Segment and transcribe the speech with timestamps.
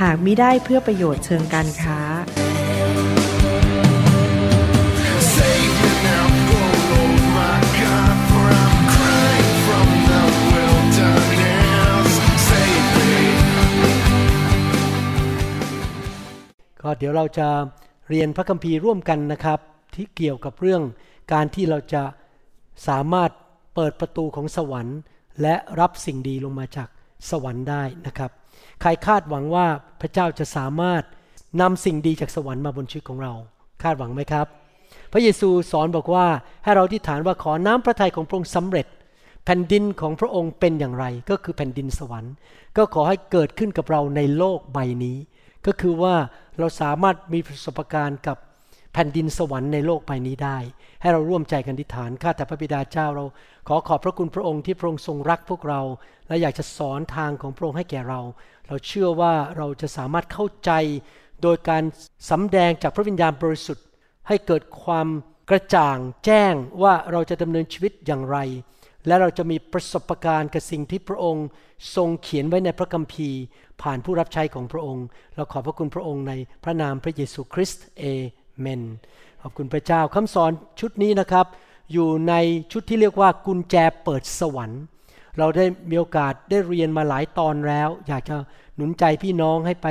[0.00, 2.00] หากมิได้เพื่อประโยชน์เชิงการค้า
[16.86, 17.48] ก็เดี๋ยวเราจะ
[18.10, 19.58] เรียนพระคัมภีร์ร่วมกันนะครับ
[19.94, 20.82] ที่เกี่ยวกับเรื่อง
[21.32, 22.02] การที่เราจะ
[22.88, 23.30] สามารถ
[23.74, 24.98] เปิดประตูของสวรรค์
[25.42, 26.88] และรับสิ่งดีลงมาจาก
[27.30, 28.30] สวรรค์ได้นะครับ
[28.80, 29.66] ใครคาดหวังว่า
[30.00, 31.02] พระเจ้าจะสามารถ
[31.60, 33.32] นำสิ่งดีจากสวรรค์มาบนชีวิตของเรา
[33.82, 34.46] คาดหวังไหมครับ
[35.12, 36.26] พระเยซูสอนบอกว่า
[36.64, 38.86] ให้เราที่ฐานว่าขอน้ำพระทัยของพระองค์สำเร็จ
[39.44, 42.32] แผ่นดินของพระองค์เป็นอย่างไร ก็คือแผ่นดินสวรรค์
[42.76, 45.16] ก็ขอให้เกิดขึ้นกับเราในโลกใบนี้
[45.66, 46.14] ก็คือว่า
[46.58, 48.36] เราสามารถมีประสบการณ์กับ
[48.92, 50.58] แผ่นดินสวรรค์ในโลกใบนี้ได้
[51.00, 53.24] ให้เราร่วมใจกันทิฏฐานข้าแต่พระบิดาเจ้าเรา
[53.68, 55.80] ขอขอบพระคุณพระองค์ที่พระองค์ทรงรักพวกเรา
[56.28, 58.20] และอยากจะสอนทางของพระองค์ให้แก่เรา
[58.68, 60.70] เราเชื่อว่าเราจะสามารถเข้าใจ
[61.42, 61.82] โดยการ
[62.30, 63.86] สำแดงจากพระวิญญาณบริสุทธิ์
[64.28, 65.08] ให้เกิดความ
[65.50, 68.38] กระจ่างแจ้งว่าเราจะดำเนินชีวิตอย่างไร
[69.06, 71.46] และเราจะมีประสบการณ์กับสิ่งที่พระองค์
[71.96, 73.40] ทรงเขียนไว้ในพระคัมภีร์
[73.82, 76.32] ผ่านผู้รับใช้ของพระองค์ เราขอบพระคุณพระองค์ใน
[76.64, 78.04] พระนามพระเยซูคริสต์เอ
[78.60, 78.82] เมน
[79.42, 81.46] ขอบคุณพระเจ้าคำสอนชุดนี้นะครับ
[81.92, 82.34] อยู่ใน
[82.72, 84.82] ชุดที่เรียกว่ากุญแจเปิดสวรรค์
[85.38, 88.36] เราได้มีโอกาสได้เรียนมาหลายตอนแล้ว อยากจะ
[88.76, 89.88] หนุนใจพี่น้องให้ไป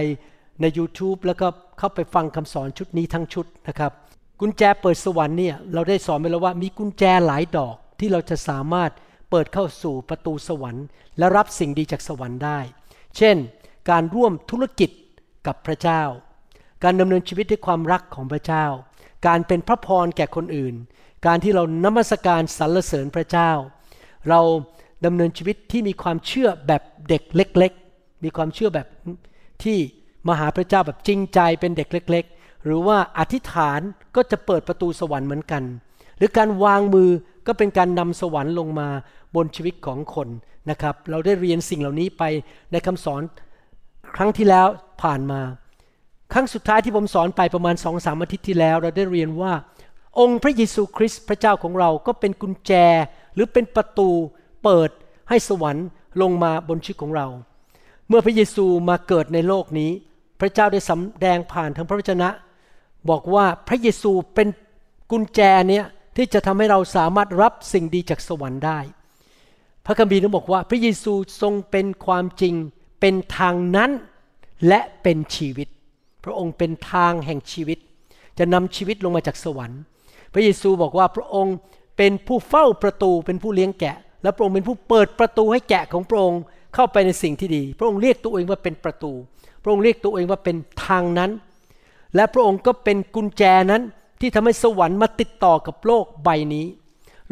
[0.61, 1.47] ใน YouTube แล้วก็
[1.79, 3.91] เข้าไปฟังคำสอนชุดนี้ทั้งชุดนะครับ
[4.39, 8.91] กุญแจเปิดสวรรค์เนี่ยเราได้สอนไปแล้วว่ามีกุญแจหลายดอกที่เราจะสามารถ
[9.29, 10.85] เปิดเข้าสู่ประตูสวรรค์
[11.17, 12.59] และรับสิ่งดีจากสวรรค์ได้
[13.17, 13.37] เช่น
[13.89, 14.89] การร่วมธุรกิจ
[15.47, 16.03] กับพระเจ้า
[16.83, 18.65] การดำเนินชีวิตด้วยความรักของพระเจ้า
[19.27, 20.75] การเป็นพระพรแก่คนอื่น
[21.25, 23.51] การที่เรานมัสการสรรเสริญพระเจ้า
[24.29, 24.41] เรา
[25.05, 28.87] ดำเนินชีวิตที่มีความเชื่อแบบเด็กเล็ก ๆ มีความเชื่อแบบ
[29.63, 29.77] ที่
[30.27, 33.79] มาหาพระเจ้าแบบจริงใจเป็นเด็กเล็ก ๆ หรือว่าอธิษฐาน
[34.15, 35.63] ก็จะเปิดประตูสวรรค์เหมือนกัน
[36.17, 37.09] หรือการวางมือ
[37.47, 38.89] ก็เป็นการนำสวรรค์ลงมา
[39.35, 40.27] บนชีวิตของคน
[40.69, 42.23] นะครับ เราได้เรียนสิ่งเหล่านี้ไป
[42.71, 43.21] ในคำสอน
[44.15, 44.67] ครั้งที่แล้ว
[45.03, 45.41] ผ่านมา
[46.33, 49.53] ครั้งสุดท้ายที่ผมสอนไปประมาณสองสามอาทิตย์ที่แล้ว เราได้เรียนว่า
[50.19, 52.71] องค์พระเยซูคริสต์พระเจ้าของเราก็เป็นกุญแจ
[53.33, 54.09] หรือเป็นประตู
[54.63, 54.89] เปิด
[55.29, 55.87] ให้สวรรค์
[56.21, 57.27] ลงมาบนชีวิตของเรา
[58.07, 59.91] เมื่อพระเยซูมาเกิดในโลกนี้
[60.39, 62.29] พระเจ้าได้สำแดงผ่านทางพระวจนะ
[63.09, 64.47] บอกว่าพระเยซูเป็น
[65.11, 65.85] กุญแจเนี่ย
[66.17, 68.79] ที่จะทำให้เราสามารถรับสิ่งดีจากสวรรค์ได้
[69.85, 72.55] พระคัมภีร์นั้นบอกว่าพระเยซูทรงเป็นความจริง
[72.99, 73.91] เป็นทางนั้น
[74.67, 75.67] และเป็นชีวิต
[76.23, 77.77] พระองค์เป็นทางแห่งชีวิต
[78.37, 79.81] จะนำชีวิตลงมาจากสวรรค์
[80.33, 81.55] พระเยซูบอกว่าพระองค์
[81.97, 86.41] เป็นผู้เฝ้าประตูเป็นผู้เลี้ยงแกะ และพระองค์เป็นผู้เปิดประตูให้แกะของพระองค์
[86.75, 89.11] เข้าไปในสิ่งที่ดี พระองค์เรียกตัวเองว่าเป็นประตู
[89.63, 91.31] พระองค์เรียกตัวเองว่าเป็นทางนั้น
[92.15, 93.81] และพระองค์ก็เป็นกุญแจนั้น
[94.21, 96.65] ที่ทำให้สวรรค์มาติดต่อกับโลกใบนี้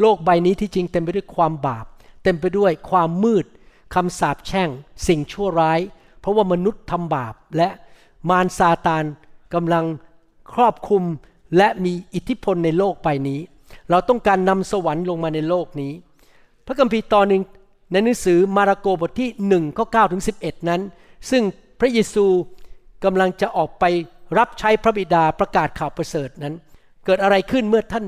[0.00, 1.86] โลกใบนี้ที่จริงเต็มไปด้วยความบาป
[2.22, 3.46] เต็มไปด้วยความมืด
[3.94, 4.68] คำสาปแช่ง
[5.06, 5.80] สิ่งชั่วร้าย
[6.20, 7.68] เพราะว่ามนุษย์ทำบาปและ
[8.28, 9.04] มารซาตาน
[9.54, 9.84] กำลัง
[10.52, 11.02] ครอบคุม
[11.56, 13.40] และมีอิทธิพลในโลกใบนี้
[13.90, 15.92] เราต้องการนำสวรรค์ลงมาในโลกนี้
[16.66, 17.42] พระคัมภีร์ตอนหนึ่ง
[17.92, 20.80] ในหนังสือมาระโกบทที่1ข้อ9ถึง11 นั้น
[21.30, 21.42] ซึ่ง
[21.80, 22.26] พระเยซู
[23.04, 23.84] กำลังจะออกไป
[24.38, 26.54] รับใช้พระบิดาประกาศข่าวประเสริฐนั้น
[27.04, 28.04] เกิดอะไรขึ้นเมื่อท่าน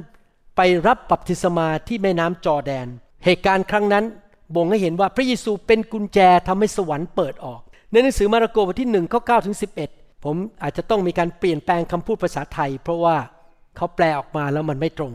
[0.56, 2.86] ไปรับบัพติศมาที่แม่น้ำจอแดน
[3.24, 4.04] เหตุการณ์ครั้งนั้น
[4.54, 6.18] บ่งให้เห็นว่าพระเยซูเป็นกุญแจ
[6.48, 9.56] ทำให้สวรรค์เปิดออก ในหนังสือมาระโกบทที่1ข้อ9ถึง
[9.88, 13.16] 11 ผมอาจจะต้องมีการเปลี่ยนแปลงคำพูดภาษาไทย เพราะว่า
[13.76, 15.12] เขาแปลออกมาแล้วมันไม่ตรง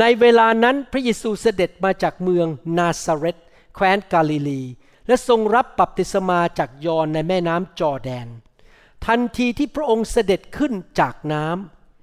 [0.00, 2.46] ในเวลานั้นพระเยซูเสด็จมาจากเมือง
[2.78, 3.36] นาซาเรต
[3.74, 4.62] แคว้นกาลิลี
[5.06, 8.28] และทรงรับบัพติศมาจากยอนในแม่น้ำจอแดน
[9.06, 11.46] ทันทีที่พระองค์เสด็จขึ้นจากน้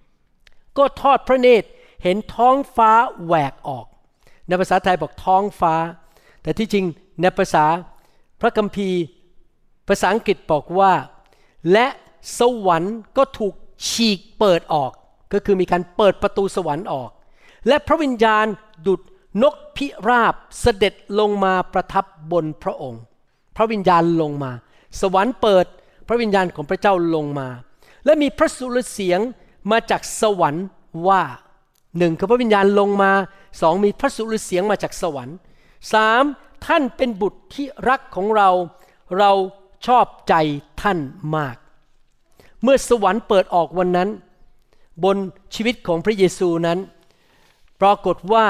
[0.09, 1.69] ำก็ทอดพระเนตร
[2.03, 2.91] เห็นท้องฟ้า
[3.25, 3.86] แหวกออก
[4.47, 5.75] ในภาษาไทยบอกท้องฟ้า
[6.42, 6.85] แต่ที่จริง
[7.21, 7.65] ในภาษา
[8.42, 9.00] พระคัมภีร์
[9.88, 10.94] ภาษาอังกฤษบอกว่า
[11.71, 11.88] และ
[12.39, 13.53] สวรรค์ก็ถูก
[13.89, 14.92] ฉีกเปิดออก
[15.33, 17.09] ก็คือมีการเปิดประตูสวรรค์ออก
[17.67, 18.45] และพระวิญญาณ
[18.88, 19.01] ดุด
[19.44, 23.01] นกพิราบเสด็จลงมาประทับบนพระองค์
[23.56, 24.51] พระวิญญาณลงมา
[25.01, 25.65] สวรรค์เปิด
[26.07, 27.47] พพระวิญญาณของพระเจ้าลงมา
[28.06, 29.19] และมีพระสุรเสียง
[29.71, 30.65] มาจากสวรรค์
[31.07, 31.23] ว่า
[31.97, 33.11] หนึ่งคือพระวิญญาณลงมา
[33.61, 35.35] สองมีพระสุรเสียงมาจากสวรรค์
[35.94, 36.23] สาม
[36.65, 38.50] ท่านเป็นบุตรที่รักของเรา
[39.17, 39.31] เรา
[39.88, 40.33] ชอบใจ
[40.81, 41.00] ท่าน
[41.35, 41.57] มาก
[42.63, 44.09] เมื่อสวรรค์เปิดออกวันนั้น
[45.03, 45.17] บน
[45.56, 46.79] ชีวิตของพระเยซูนั้น
[47.81, 48.46] ปรากฏว่า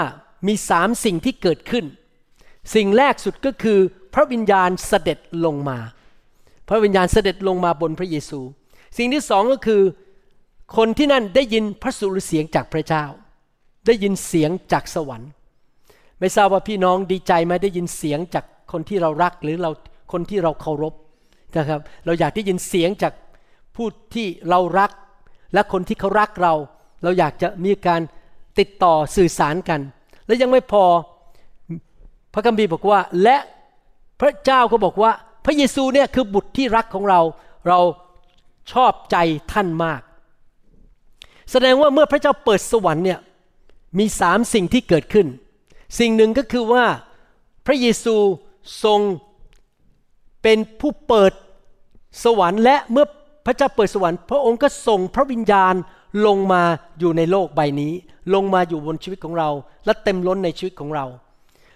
[0.47, 1.85] มีสามสิ่งที่เกิดขึ้น
[2.75, 3.79] สิ่งแรกสุดก็คือ
[4.13, 5.77] พระวิญญาณเสด็จลงมา
[6.69, 8.39] พระวิญญาณเสด็จลงมาบนพระเยซู
[8.97, 9.81] สิ่งที่สองก็คือ
[10.77, 13.05] คนที่นั่นได้ยินพระสุรเสียงจากพระเจ้า
[13.87, 15.31] ได้ยินเสียงจากสวรรค์
[16.19, 19.71] ไม่ทราบว่าพี่น้องดีใจไหมได้ยินเสียงจากคนที่เรารักหรือเรา
[20.11, 20.93] คนที่เราเคารพ
[21.57, 23.13] นะครับ เราอยากได้ยินเสียงจาก
[23.75, 24.91] ผู้ที่เรารัก
[25.53, 26.53] และคนที่เขารักเรา
[27.03, 28.01] เราอยากจะมีการ
[28.59, 29.81] ติดต่อสื่อสารกัน
[30.25, 30.85] และยังไม่พอ
[32.33, 33.37] พระคัมภีร์บอกว่า และ
[34.21, 35.11] พระเจ้าก็บอกว่า
[35.45, 37.19] พระเยซูเนี่ยคือบุตรที่รักของเรา
[37.67, 37.79] เรา
[38.71, 39.17] ชอบใจ
[39.51, 40.01] ท่านมาก
[41.51, 43.19] แสดงว่าเมื่อพระเจ้าเปิดสวรรค์เนี่ย
[43.99, 45.27] มีสามสิ่งที่เกิดขึ้น
[45.99, 46.85] สิ่งหนึ่งก็คือว่า
[47.65, 48.15] พระเยซู
[48.83, 48.99] ทรง
[50.43, 51.31] เป็นผู้เปิด
[52.23, 53.05] สวรรค์ และเมื่อ
[53.45, 55.75] พระเจ้าเปิดสวรรค์ พระองค์ก็ส่งพระวิญญาณ
[56.25, 56.63] ลงมา
[56.99, 57.93] อยู่ในโลกใบนี้
[58.33, 59.49] ลงมาอยู่บนชีวิตของเรา
[59.85, 61.05] และเต็มล้นในชีวิตของเรา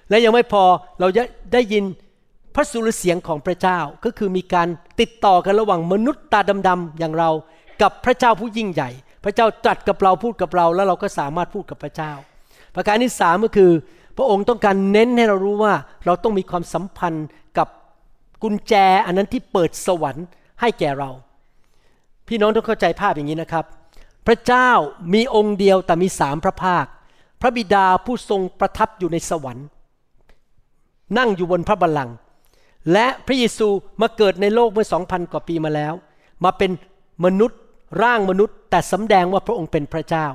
[0.10, 0.64] และยังไม่พอ
[1.00, 1.24] เราจะ
[1.54, 1.84] ได้ยิน
[2.56, 4.68] พระสุรเสียงของพระเจ้าก็คือมีการ
[5.00, 7.30] ติดต่อกันระหว่างมนุษย์ตาดำๆอย่างเรา
[7.82, 8.90] กับพระเจ้าผู้ยิ่งใหญ่
[9.24, 12.12] พระเจ้าตรัสกับเราพูดกับเรา แล้วเราก็สามารถพูดกับพระเจ้า
[12.76, 13.72] ประการที่สามก็คือ
[14.18, 15.74] พระองค์ต้องการเน้นให้เรารู้ว่า
[16.06, 17.28] เราต้องมีความสัมพันธ์
[17.58, 17.68] กับ
[18.44, 18.74] กุญแจ
[19.06, 20.26] อันนั้นที่เปิดสวรรค์
[20.62, 21.10] ให้แก่เรา
[22.28, 23.66] พี่น้องต้องเข้าใจภาพอย่างนี้นะครับ
[24.28, 24.70] พระเจ้า
[25.14, 26.86] มีองค์เดียวแต่มีสามพระภาค
[27.42, 29.68] พระบิดาผู้ทรงประทับอยู่ในสวรรค์
[31.18, 32.16] นั่งอยู่บนพระบัลลังก์
[32.92, 33.68] และพระเยซู
[34.02, 35.94] มาเกิดในโลกเมื่อสองพันกว่าปีมาแล้ว
[36.44, 36.72] มาเป็น
[37.26, 37.60] มนุษย์
[38.04, 40.28] ร่างมนุษย์ แต่สำแดงว่าพระองค์เป็นพระเจ้า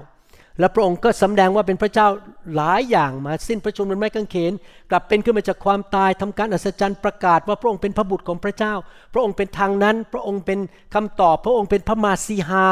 [0.60, 2.08] และพระองค์ก็สำแดงว่าเป็นพระเจ้า
[2.56, 4.52] หลายอย่างมาสิ้นพระชนม์บนไม้กางเขน
[4.90, 8.74] กลับเป็นขึ้นมาจากความตายทำการอัศจรรย์ประกาศว่าพระองค์เป็นพระบุตรของพระเจ้า
[9.12, 10.58] พระองค์เป็นทางนั้น พระองค์เป็น
[10.94, 12.66] คำตอบ พระองค์เป็นพระมาซีฮา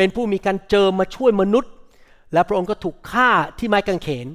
[0.00, 1.72] เป็นผู้มีการเจิมมาช่วยมนุษย์
[2.32, 4.26] และพระองค์ก็ถูกฆ่าที่ไม้กางเขน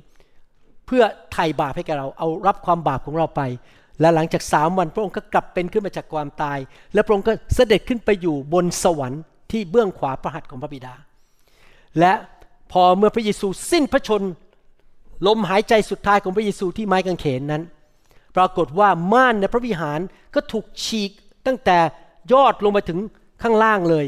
[0.86, 1.04] เพื่อ
[1.34, 3.42] ไถ่บาปให้แกเราเอารับความบาปของเราไป
[4.00, 6.60] และหลังจากสามวันพระองค์ก็กลับเป็นขึ้นมาจากความตาย
[6.94, 9.22] และพระองค์ก็เสด็จขึ้นไปอยู่บนสวรรค์
[9.52, 10.96] ที่เบื้องขวาพระหัตถ์ของพระบิดา
[12.00, 12.14] และ
[12.72, 14.32] พอเมื่อพระเยซูสิ้นพระชนม์
[15.28, 17.64] ลมหายใจสุดท้ายของพระเยซูที่ไม้กางเขนนั้น
[18.36, 20.00] ปรากฏว่าม่านในพระวิหาร
[20.36, 21.12] ก็ถูกฉีก
[21.46, 21.78] ตั้งแต่
[22.34, 23.00] ยอดลงมาถึง
[23.42, 24.08] ข้างล่างเลย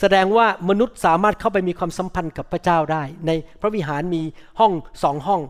[0.00, 3.30] แสดงว่ามนุษย์สามารถเข้าไปมีความสัมพันธ์กับพระเจ้าได้ ใน
[3.60, 4.22] พระวิหารมี
[4.60, 5.42] ห้องสองห้อง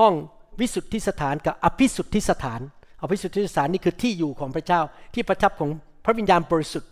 [0.00, 0.14] ห้อง
[0.60, 2.60] วิสุทธิสถานกับอภิสุทธิสถาน
[3.02, 4.80] อภิสุทธิสถานนี่คือที่อยู่ของพระเจ้า
[5.14, 5.70] ที่ประทับของ
[6.04, 6.90] พระวิญญาณบริสุทธิ์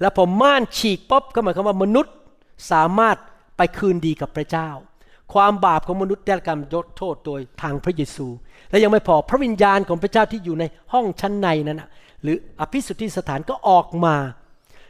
[0.00, 2.14] แล้วพอม่านฉีกป๊อบก็หมายความว่ามนุษย์
[2.72, 3.16] สามารถ
[3.56, 4.68] ไปคืนดีกับพระเจ้า
[5.32, 8.26] ความบาปของมนุษย์ได้รับการยกโทษโดยทางพระเยซู
[8.70, 11.82] และยังไม่พอพระวิญญาณของพระเจ้าที่อยู่ในห้องชั้นในนั้น
[12.22, 14.16] หรืออภิสุทธิสถานก็ออกมา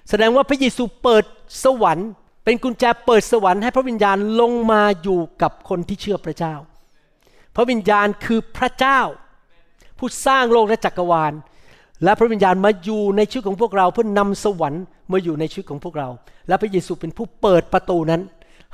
[0.08, 1.24] แสดงว่าพระเยซูเปิด
[1.64, 2.08] สวรรค์
[2.44, 6.54] เป็นกุญแจเปิดสวรรค์ให้พระวิญญาณลงมาอยู่กับคนที่เชื่อพระเจ้า
[7.56, 9.00] พระวิญญาณคือพระเจ้า
[9.98, 11.32] ผู้สร้างโลกและจักรวาล
[12.04, 14.82] และพระวิญญาณมาอยู่ในชีวิตของพวกเราเพื่อนำสวรรค์
[15.12, 16.08] มาอยู่ในชีวิตของพวกเรา
[16.48, 18.22] และพระเยซูเป็นผู้เปิดประตูนั้น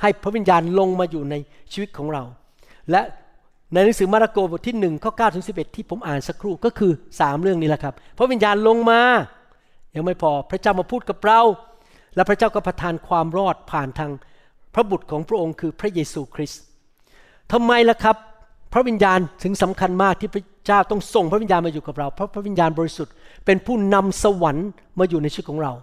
[0.01, 1.35] ให้พระวิญญาณลงมาอยู่ใน
[1.71, 2.23] ชีวิตของเรา
[2.91, 3.01] และ
[3.73, 9.01] ในหนังสือมาระโกบทที่1ข้อ9ถึง11 ที่ผมอ่านสักครู่ก็คือ 3 เรื่องนี้แหละครับ พระวิญญาณลงมา
[9.95, 11.41] ยังไม่พอพระเจ้ามาพูดกับเรา
[12.15, 14.11] และพระเจ้าก็ประทานความรอดผ่านทาง
[14.73, 16.61] พระบุตรของพระองค์คือพระเยซูคริสต์
[17.51, 18.17] ทำไมล่ะครับ
[18.73, 23.13] พระวิญญาณถึงสำคัญมากที่พระเจ้าต้องส่งพระวิญญาณมาอยู่กับเรา เพราะพระวิญญาณบริสุทธิ์
[23.45, 24.67] เป็นผู้นำสวรรค์
[24.99, 25.73] มาอยู่ในชีวิตของเรา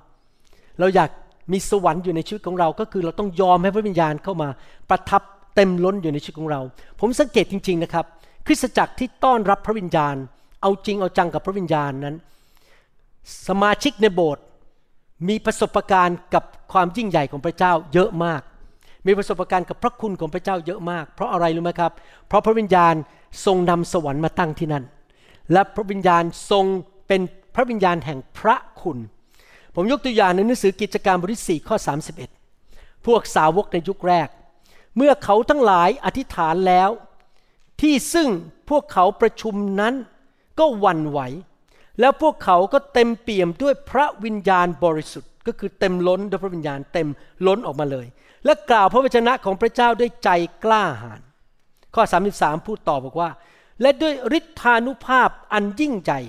[0.80, 1.10] เราอยาก
[1.52, 4.48] มีสวรรค์อยู่ในชีวิตของเรา ก็คือเราต้องยอมให้พระวิญญาณเข้ามา
[4.90, 5.22] ประทับ
[5.54, 6.60] เต็มล้นอยู่ในชีวิตของเรา
[7.00, 8.04] ผมสังเกตจริง ๆนะครับ
[8.46, 10.16] คริสตจักรที่ต้อนรับพระวิญญาณ
[10.62, 12.16] เอาจริงเอาจังกับพระวิญญาณนั้น
[13.48, 14.44] สมาชิกในโบสถ์
[15.28, 18.42] มีประสบการณ์กับความยิ่งใหญ่ของพระเจ้าเยอะมาก
[19.06, 21.92] มีประสบการณ์กับพระคุณของพระเจ้าเยอะมาก เพราะอะไรรู้ไหมครับ
[22.28, 22.94] เพราะพระวิญญาณ
[23.44, 24.84] ทรงนำสวรรค์มาตั้งที่นั่น
[25.52, 26.64] และพระวิญญาณทรง
[27.08, 27.20] เป็น
[27.54, 28.98] พระวิญญาณแห่งพระคุณ
[29.74, 31.76] ผมยกตัวอย่างในหนังสือกิจการบทที่4ข้อ
[32.40, 34.28] 31 พวกสาวกในยุคแรก
[34.96, 36.90] เมื่อเขาทั้งหลายอธิษฐานแล้ว
[37.80, 38.28] ที่ซึ่ง
[38.70, 39.94] พวกเขาประชุมนั้น
[40.58, 41.20] ก็วันไหว
[42.00, 47.08] แล้วพวกเขาก็เต็มเปี่ยมด้วยพระวิญญาณบริสุทธิ์ ก็คือเต็มล้นด้วยพระวิญญาณเต็ม
[47.46, 48.06] ล้นออกมาเลย
[48.44, 50.30] และกล่าวพระวจนะของพระเจ้าด้วยใจ
[50.64, 51.20] กล้าหาญ
[51.94, 52.02] ข้อ
[52.34, 53.30] 33 พูดต่อบอกว่า
[53.80, 56.20] และด้วยฤทธานุภาพอันยิ่งใหญ่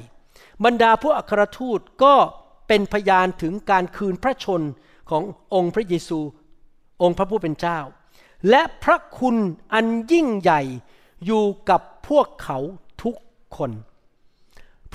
[0.66, 2.14] บรรดาพวกอัครทูตก็
[2.68, 4.62] เป็นพยานถึงการคืนพระชน
[5.10, 6.20] ขององค์พระเยซู
[7.02, 7.80] องค์พระผู้เป็นเจ้า
[8.50, 9.38] และพระคุณ
[9.74, 10.62] อันยิ่งใหญ่
[11.26, 12.58] อยู่กับพวกเขา
[13.04, 13.16] ทุก
[13.58, 13.72] คน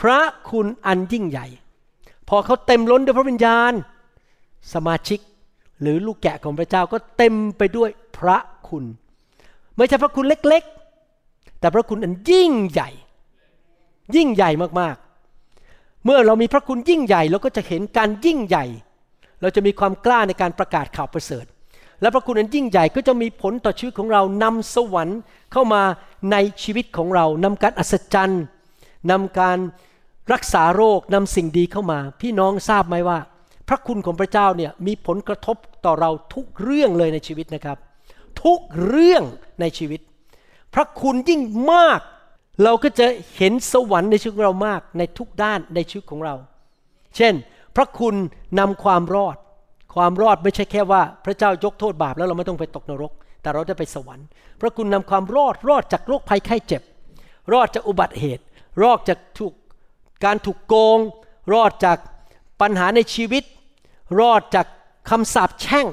[0.00, 1.46] พระคุณอันยิ่งใหญ่
[2.28, 3.72] พอเขาเต็มล้นด้วยพระวิญญาณ
[4.74, 5.20] สมาชิก
[5.80, 8.38] หรือลูกแกะของพระเจ้าก็เต็มไปด้วยพระ
[8.68, 8.84] คุณ
[9.76, 12.90] ไม่ใช่พระคุณเล็กๆ แต่พระคุณอันยิ่งใหญ่
[14.16, 14.50] ยิ่งใหญ่
[14.80, 18.64] มากๆ เมื่อเรามีพระคุณยิ่งใหญ่เราก็จะเห็นการยิ่งใหญ่
[19.40, 21.46] เราจะมีความกล้าในการประกาศข่าวประเสริฐ
[22.00, 25.20] และพระคุณอันยิ่งใหญ่ก็จะมีผลต่อชีวิตของเรานำสวรรค์
[25.52, 25.82] เข้ามา
[26.32, 28.42] ในชีวิตของเรานำการอัศจรรย์
[29.10, 29.58] นำการ
[30.32, 33.18] รักษาโรคนำสิ่งดีเข้ามา พี่น้องทราบไหมว่า
[33.68, 37.78] พระคุณของพระเจ้าเนี่ยมีผลกระทบต่อเราทุกเรื่องเลยในชีวิตนะครับ
[38.44, 39.22] ทุกเรื่อง
[39.60, 40.00] ในชีวิต
[40.74, 41.40] พระคุณยิ่ง
[41.72, 42.00] มาก
[42.64, 43.06] เราก็จะ
[43.36, 46.34] เห็นสวรรค์ในชีวิตเรามากในทุกด้านในชีวิตของเรา
[47.16, 47.34] เช่น
[47.76, 48.14] พระคุณ
[48.58, 49.36] นำความรอด
[49.94, 54.26] ความรอดไม่ใช่แค่ว่า พระเจ้ายกโทษบาปแล้วเราไม่ต้องไปตกนรก แต่เราได้ไปสวรรค์
[54.60, 56.82] พระคุณนำความรอดรอดจากโรคภัยไข้เจ็บ
[57.52, 58.44] รอดจากอุบัติเหตุ
[58.82, 59.52] รอดจากถูก
[60.24, 60.98] การถูกโกง
[61.52, 61.98] รอดจาก
[62.60, 63.44] ปัญหาในชีวิต
[64.20, 64.66] รอดจาก
[65.10, 65.86] คำสาปแช่ง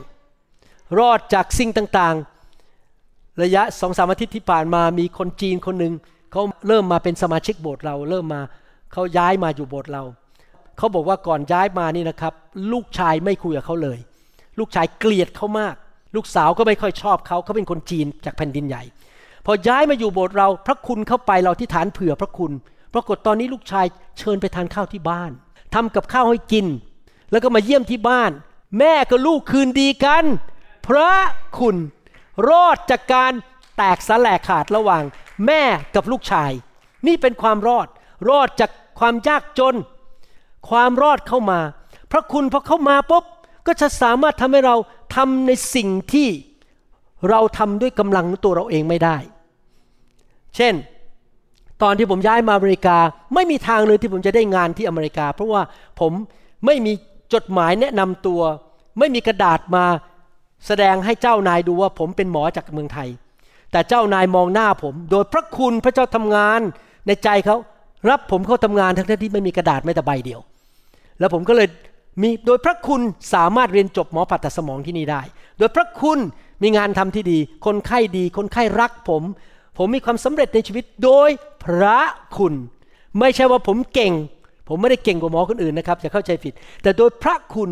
[1.00, 5.94] รอดจากสิ่งต่างๆ ระยะสองสามอาทิตย์ที่ผ่านมามีคนจีนคนหนึ่ง
[6.32, 8.41] เขาเริ่มมาเป็นสมาชิกโบสถ์เรา เริ่มมา
[8.94, 10.03] เขาย้ายมาอยู่โบสถ์เรา
[10.77, 12.34] เขาบอกว่าก่อนย้ายมานี่นะครับ
[12.72, 13.98] ลูกชายไม่คุยกับเขาเลย
[14.60, 15.75] ลูกชายเกลียดเขามาก
[16.15, 18.84] ลูกสาวก็ไม่ค่อยชอบเขาเขาเป็นคนจีนจากแผ่นดินใหญ่
[19.46, 22.51] พอย้ายมาอยู่โบสถ์เราพระคุณเข้าไปเราที่ฐานเผื่อพระคุณ
[22.95, 23.85] ปรากฏตอนนี้ลูกชาย
[24.17, 25.31] เชิญไปทานข้าวที่บ้าน
[25.73, 26.65] ทำกับข้าวให้กิน
[27.31, 28.31] แล้วก็มาเยี่ยมที่บ้าน
[28.79, 30.25] แม่กับลูกคืนดีกัน
[30.87, 31.11] พระ
[31.59, 31.77] คุณ
[32.49, 33.33] รอดจากการ
[33.77, 35.03] แตกสลายขาดระหว่าง
[35.45, 35.61] แม่
[35.95, 36.51] กับลูกชาย
[37.07, 37.87] นี่เป็นความรอด
[38.29, 39.75] รอดจากความยากจน
[40.69, 41.59] ความรอดเข้ามา
[42.11, 43.25] พระคุณพอเข้ามาปุ๊บ
[43.67, 44.75] ก็จะสามารถทำให้เรา
[45.15, 46.29] ทำในสิ่งที่
[47.29, 49.17] เราทำด้วยกำลังตัวเราเองไม่ได้
[50.55, 50.73] เช่น
[51.84, 52.98] ตอนที่ผมย้ายมาอเมริกา
[53.34, 55.62] ไม่มีทางเลยที่ผมจะได้งานที่อเมริกา เพราะว่า
[56.00, 56.12] ผม
[56.65, 56.94] ไม่มี
[57.34, 58.41] จดหมายแนะนำตัว
[59.00, 59.86] ไม่มีกระดาษมา
[60.67, 63.10] แสดงให้เจ้านายดูว่าผมเป็นหมอจากเมืองไทย
[63.72, 66.62] แต่เจ้านายมองหน้าผม โดยพระคุณพระเจ้าทำงาน
[67.08, 67.58] ในใจเขา
[68.10, 70.39] รับผมเข้าทำงานทั้งที่ไม่มีกระดาษแม้แต่ใบเดียว
[71.20, 71.67] แล้วผมก็เลย
[72.22, 73.01] มีโดยพระคุณ
[73.34, 75.22] สามารถเรียนจบหมอผ่าตัดสมองที่นี่ได้
[75.58, 76.20] โดยพระคุณ
[76.63, 79.24] มีงานทำที่ดี คนไข้ดี คนไข้รักผม
[79.77, 81.29] ผมมีความสำเร็จในชีวิตโดย
[81.63, 82.00] พระ
[82.38, 82.53] คุณ
[83.20, 84.13] ไม่ใช่ว่าผมเก่ง
[84.70, 86.53] ผมไม่ได้เก่งกว่าหมอคนอื่นนะครับอย่าเข้าใจผิด
[86.84, 87.70] แต่โดยพระคุณ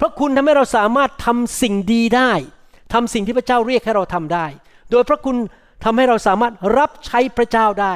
[0.00, 2.30] พระคุณทำให้เราสามารถทำสิ่งดีได้
[2.92, 4.46] ทำสิ่งที่พระเจ้าเรียกให้เราทำได้
[4.90, 5.36] โดยพระคุณ
[5.84, 7.94] ทำให้เราสามารถรับใช้พระเจ้าได้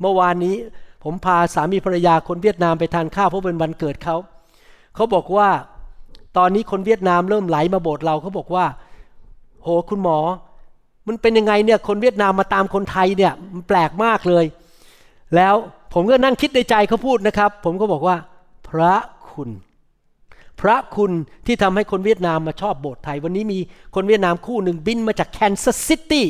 [0.00, 0.56] เมื่อวานนี้
[1.04, 4.16] ผมพาสามีภรรยาคนเวียดนามไปทานข้าวเพราะเป็นวันเกิดเขา
[4.94, 5.48] เขาบอกว่า
[6.36, 8.66] ตอนนี้คนเวียดนามเริ่มไหลมาโบสถ์เราเขาบอกว่า
[9.62, 10.18] โหคุณหมอ
[11.08, 14.44] มันเป็นยังไงเนี่ยคนเวียดนามมาตามคนไทยเนี่ยมันแปลกมากเลย
[15.36, 15.54] แล้ว
[15.94, 18.16] ผมก็นั่งคิดในใจเขาพูดนะครับ ผมก็บอกว่า
[18.68, 18.94] พระ
[19.30, 19.50] คุณ
[20.60, 21.12] พระคุณ
[21.46, 23.58] ที่ทำให้คนเวียดนามมาชอบโบสถ์ไทย วันนี้มี
[23.94, 26.26] คนเวียดนามคู่หนึ่งบินมาจากแคนซัสซิตี้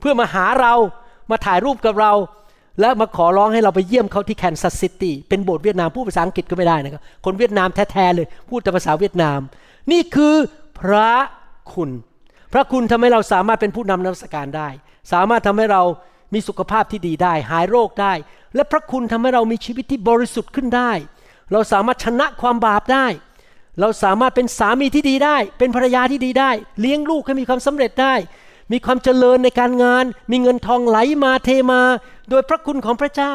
[0.00, 0.74] เพื่อมาหาเรา
[1.30, 2.12] มาถ่ายรูปกับเรา
[2.80, 9.40] แล้วมาขอร้องให้เราไปเยี่ยมเขาที่แคนซัสซิตี้เป็นโบสถ์เวียดนามพูดภาษาอังกฤษก็ไม่ได้นะครับ คนเวียดนามแท้ๆเลย พูดแต่ภาษาเวียดนาม
[9.90, 10.34] นี่คือ
[10.80, 11.10] พระ
[11.72, 11.90] คุณ
[12.54, 14.68] พระคุณทำให้เราสามารถเป็นผู้นำนมัสการได้
[15.12, 15.82] สามารถทำให้เรา
[16.34, 18.12] มีสุขภาพที่ดีได้ หายโรคได้
[18.54, 20.92] และพระคุณทำให้เรามีชีวิตที่บริสุทธิ์ขึ้นได้
[21.52, 23.06] เราสามารถชนะความบาปได้
[23.80, 28.14] เราสามารถเป็นสามีที่ดีได้ เป็นภรรยาที่ดีได้ เลี้ยงลูกให้มีความสำเร็จได้
[28.72, 31.82] มีความเจริญในการงาน มีเงินทองไหลมาเทมา
[32.30, 33.34] โดยพระคุณของพระเจ้า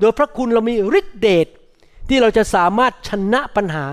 [0.00, 1.46] โดยพระคุณเรามีฤทธิเดช
[2.08, 3.86] ที่เราจะสามารถชนะปัญหา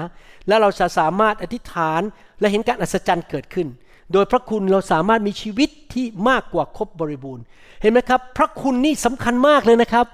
[0.47, 2.01] และเราจะสามารถอธิษฐาน
[2.39, 3.67] และเห็นการอัศจรรย์เกิดขึ้น
[4.13, 7.43] โดยพระคุณเราสามารถมีชีวิตที่มากกว่าครบบริบูรณ์
[7.81, 10.05] เห็นไหมครับ พระคุณนี่สำคัญมากเลยนะครับ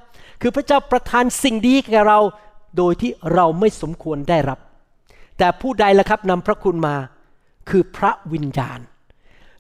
[0.42, 2.20] คือพระเจ้าประทานสิ่งดีแก่เรา
[2.78, 4.60] โดยที่เราไม่สมควรได้รับ
[5.38, 6.96] แต่ผู้ใดล่ะครับนำพระคุณมา
[7.70, 8.80] คือพระวิญญาณ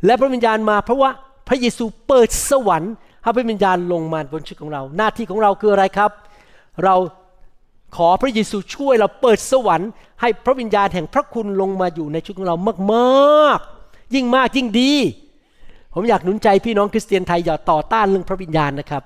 [0.06, 1.10] และพระวิญญาณมาเพราะว่า
[1.48, 2.94] พระเยซูเปิดสวรรค์
[3.24, 6.12] ให้พระวิญญาณลงมาบนชีวิตของเรา หน้าที่ของเราคืออะไรครับ
[6.84, 6.96] เรา
[7.98, 9.90] ขอพระเยซูช่วยเราเปิดสวรรค์
[10.22, 12.58] ให้พระวิญญาณแห่งพระคุณลงมาอยู่ในชีวิตของเรา
[12.94, 13.79] มากๆ
[14.16, 14.92] ยิ่งมากยิ่งดี
[15.94, 19.04] ผมอยากหนุนใจพี่น้องคริสเตียนไทยอย่าต่อต้านเรื่องพระวิญญาณนะครับ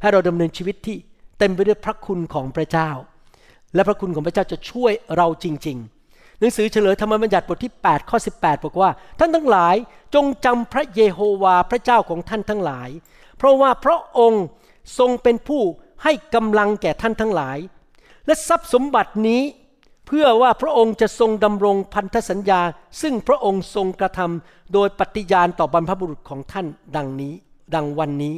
[0.00, 0.96] ให้เราดำเนินชีวิตที่
[1.38, 2.90] เต็มไปด้วยพระคุณของพระเจ้า
[3.74, 5.78] และพระคุณของพระเจ้าจะช่วยเราจริง
[6.08, 9.76] ๆ หนังสือเฉลยธรรมบัญญัติบทที่ 8 ข้อ 18 บอกว่า ท่านทั้งหลาย
[10.14, 12.88] จงจำพระเยโฮวาพระเจ้าของท่านทั้งหลาย
[13.38, 14.44] เพราะว่าพระองค์
[14.98, 15.62] ทรงเป็นผู้
[16.02, 17.58] ให้กำลังแก่ท่านทั้งหลาย
[18.26, 19.42] และทรัพย์สมบัตินี้
[20.06, 22.60] เพื่อว่าพระองค์จะทรงดำรงพันธสัญญา
[23.02, 26.66] ซึ่งพระองค์ทรงกระทำโดยปฏิญาณต่อบรรพบุรุษของท่าน
[26.96, 27.34] ดังนี้
[27.74, 28.36] ดังวันนี้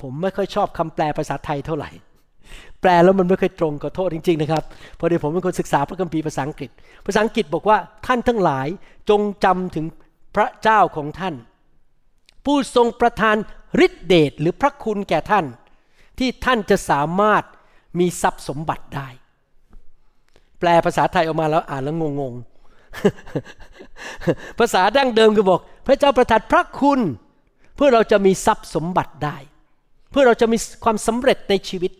[0.00, 1.90] ผมไม่ค่อยชอบคำแปลภาษาไทยเท่าไหร่
[2.80, 4.64] แปลแล้วมันไม่ค่อยตรงขอโทษจริง ๆ นะครับ
[4.96, 6.70] เพราะเดี๋ยวผมเป็นคนศึกษาพระคัมภีร์ภาษาอังกฤษ
[7.06, 8.66] ภาษาอังกฤษบอกว่าท่านทั้งหลาย
[9.10, 9.86] จงจำถึง
[10.34, 11.34] พระเจ้าของท่าน
[12.44, 13.36] ผู้ทรงประทาน
[13.86, 15.46] ฤทธิเดชหรือพระคุณแก่ท่าน
[16.18, 17.42] ที่ท่านจะสามารถ
[17.98, 19.08] มีทรัพย์สมบัติได้
[20.62, 27.00] แปลภาษาไทยออกมาแล้วอ่านแล้วงงๆภาษาดั้งเดิมคือบอก พระเจ้าประทานพระคุณ
[27.76, 29.36] เพื่อเราจะมีทรัพย์สมบัติได้
[30.10, 31.92] เพื่อเราจะมีความสำเร็จในชีวิต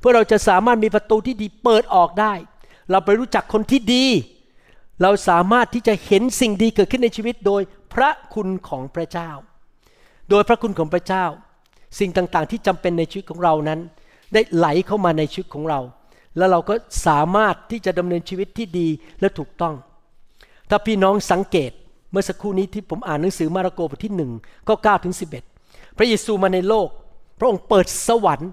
[0.00, 2.32] เพื่อเราจะสามารถมีประตูที่ดีเปิดออกได้
[2.90, 4.06] เราไปรู้จักคนที่ดี
[5.02, 7.62] เราสามารถที่จะเห็นสิ่งดีเกิดขึ้นในชีวิต โดย
[7.94, 9.30] พระคุณของพระเจ้า
[10.30, 11.24] โดยพระคุณของพระเจ้า
[11.98, 13.80] สิ่งต่างๆ ที่จำเป็นในชีวิตของเรานั้น
[14.32, 15.80] ได้ไหลเข้ามาในชีวิตของเรา
[16.38, 16.74] แล้วเราก็
[17.06, 18.88] สามารถที่จะดำเนินชีวิตที่ดี
[19.20, 19.74] และถูกต้อง
[20.70, 21.72] ถ้าพี่น้องสังเกต
[22.10, 24.32] เมื่อสักครู่นี้ที่ผมอ่านหนังสือมาระโกบทที่หนึ่ง
[24.68, 25.14] ก็9ถึง
[25.56, 26.88] 11พระเยซูมาในโลก
[27.38, 28.50] พระองค์เปิดสวรรค์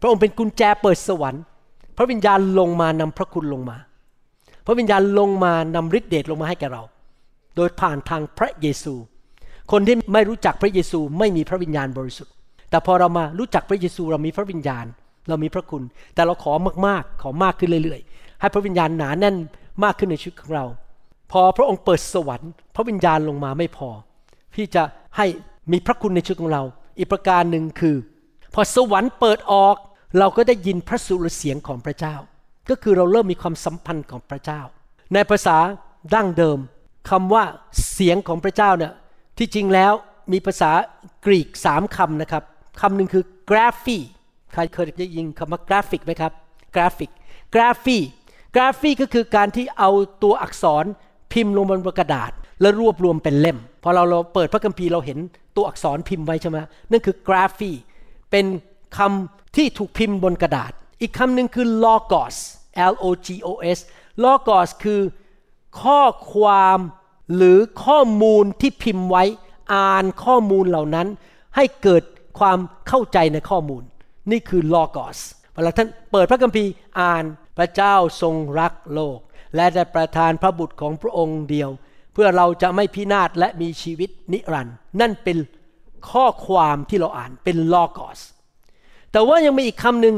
[0.00, 1.42] พระองค์เป็นกุญแจเปิดสวรรค์
[1.96, 3.76] พระวิญญาณลงมานำพระคุณลงมา
[4.66, 6.82] พระวิญญาณลงมานำฤทธิเดชลงมาให้แก่เรา
[7.56, 8.94] โดยผ่านทางพระเยซู
[9.72, 12.32] คนที่ไม่รู้จักพระเยซูไม่มีพระวิญญาณบริสุทธิ์
[12.70, 14.86] แต่พอเรามารู้จักพระเยซูเรามีพระวิญญาณ
[15.28, 15.82] เรามีพระคุณ
[16.14, 16.52] แต่เราขอ
[16.86, 19.36] มากๆ ขอมากขึ้นเรื่อยๆ ให้พระวิญญาณหนาแน่น
[19.84, 20.64] มากขึ้นในชีวิตของเรา
[21.32, 23.88] พอพระองค์เปิดสวรรค์ พระวิญญาณลงมาไม่พอ
[24.56, 24.82] ที่จะ
[25.16, 25.26] ให้
[25.72, 26.62] มีพระคุณในชีวิตของเรา
[26.98, 27.96] อีกประการหนึ่งคือ
[28.54, 29.76] พอสวรรค์เปิดออก
[30.18, 32.14] เราก็ได้ยินพระสุรเสียงของพระเจ้า
[32.70, 34.60] ก็คือเราเริ่มมีความสัมพันธ์ของพระเจ้า
[35.14, 35.58] ในภาษา
[36.14, 36.58] ดั้งเดิม
[37.10, 37.44] คำว่า
[37.92, 38.92] เสียงของพระเจ้าเนี่ย
[39.38, 39.92] ที่จริงแล้ว
[40.32, 40.70] มีภาษา
[41.26, 42.42] กรีกสามคำนะครับ
[42.80, 43.98] คำหนึ่งคือ graphy
[44.52, 46.32] ใครเคยได้ยินคำว่า graphic ไหมครับ
[46.74, 47.10] graphic
[47.54, 47.98] graphy
[48.54, 49.90] graphy ก็คือการที่เอา
[50.22, 50.84] ตัวอักษร
[51.32, 55.18] พิมพ์ลงบนกระดาษ แล้วรวบรวมเป็นเล่ม พอเราเราเปิดพระคัมภีร์เราเห็น
[55.56, 56.56] ตัวอักษรพิมพ์ไว้ใช่ไหม
[56.90, 57.72] นั่นคือ graphy
[58.30, 58.46] เป็น
[58.98, 62.36] คำที่ถูกพิมพ์บนกระดาษ อีกคำหนึ่งคือ logos
[62.92, 63.78] L O G O S
[64.24, 65.00] logos คือ
[65.82, 66.02] ข้อ
[66.34, 66.78] ความ
[67.34, 69.24] หรือข้อมูลที่พิมพ์ไว้
[69.74, 71.06] อ่านข้อมูลเหล่านั้น
[71.56, 72.02] ให้เกิด
[72.38, 73.82] ความเข้าใจในข้อมูล
[74.30, 75.18] นี่คือ logos
[75.54, 77.24] เวลาท่านเปิดพระคัมภีร์อ่าน
[77.58, 79.18] พระเจ้าทรงรักโลก
[79.56, 81.70] และได้ประทานพระบุตรของพระองค์เดียว
[82.12, 85.38] เพื่อเราจะไม่พินาศและมีชีวิตนิรันดร์นั่นเป็น
[86.10, 88.18] ข้อความที่เราอ่านเป็น logos
[89.12, 90.16] แต่ว่ายังมีอีกคำหนึ่ง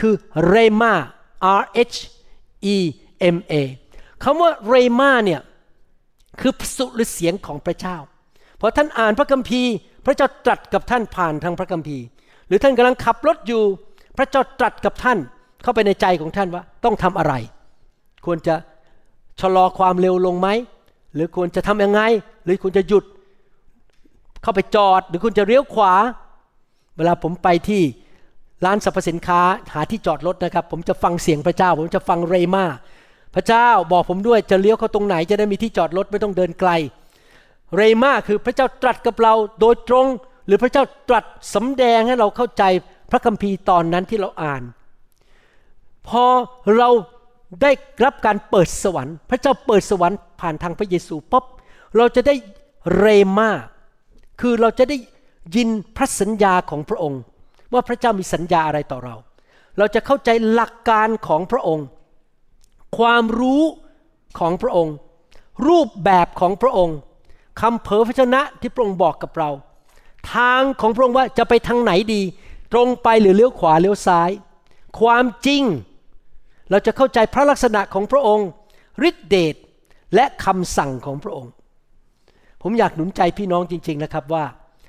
[0.00, 0.14] คือ
[0.52, 0.94] rema
[1.60, 1.96] R H
[2.74, 2.76] E
[3.36, 3.54] M A
[4.22, 5.40] คำว่า rema เนี่ย
[6.40, 7.96] คือสุรเสียงของพระเจ้า
[8.60, 9.72] พอท่านอ่านพระคัมภีร์
[10.06, 12.04] พระเจ้าตรัสกับท่านผ่านทางพระคัมภีร์
[12.54, 13.62] รือท่านกำลังขับรถอยู่
[14.16, 15.18] พระเจ้าตรัสกับท่าน
[15.62, 17.34] เข้าไปในใจของท่านว่าต้องทำอะไร
[18.26, 18.54] ควรจะ
[19.40, 20.48] ชะลอความเร็วลงไหม
[21.14, 22.00] หรือควรจะทำยังไง
[22.44, 23.04] หรือควรจะหยุด
[24.42, 25.92] เข้าไปจอด หรือควรจะเลี้ยวขวา
[26.96, 27.82] เวลาผมไปที่
[28.64, 29.40] ร้านสรรพสินค้า
[29.74, 32.64] หาที่จอดรถนะครับ ผมจะฟังเสียงพระเจ้า ผมจะฟังเรมา
[33.34, 36.70] พระเจ้าบอกผมด้วยจะเลี้ยวเข้าตรงไหนจะได้มีที่จอดรถไม่ต้องเดินไกล
[37.76, 40.06] เรมาคือพระเจ้าตรัสกับเราโดยตรง
[40.46, 42.64] หรือพระเจ้าตรัสสำแดงให้เราเข้าใจ
[43.10, 44.62] พระคัมภีร์ตอนนั้นที่เราอ่าน
[46.08, 46.24] พอ
[46.76, 46.88] เรา
[47.62, 47.70] ได้
[48.04, 51.44] รับการเปิดสวรรค์ พระเจ้าเปิดสวรรค์ผ่านทางพระเยซูปุ๊บ
[51.96, 52.34] เราจะได้
[52.96, 53.06] เร
[53.38, 53.50] มา
[54.40, 54.96] คือเราจะได้
[55.56, 57.20] ยินพระสัญญาของพระองค์
[57.72, 59.14] ว่าพระเจ้ามีสัญญาอะไรต่อเรา
[59.78, 61.86] เราจะเข้าใจหลักการของพระองค์
[62.98, 63.62] ความรู้
[64.38, 64.94] ของพระองค์
[65.68, 66.96] รูปแบบของพระองค์
[67.60, 69.50] คำเผยพระชนะที่พระองค์บอกกับเรา
[70.32, 72.22] ทางของพระองค์ว่าจะไปทางไหนดี
[72.72, 74.30] ตรงไปหรือเลี้ยวขวาเลี้ยวซ้าย
[75.00, 75.62] ความจริง
[76.70, 78.48] เราจะเข้าใจพระลักษณะของพระองค์
[79.08, 79.56] ฤทธิเดช
[80.14, 81.52] และคำสั่งของพระองค์
[82.62, 84.44] ผมอยากหนุนใจพี่น้องจริง ๆนะครับว่า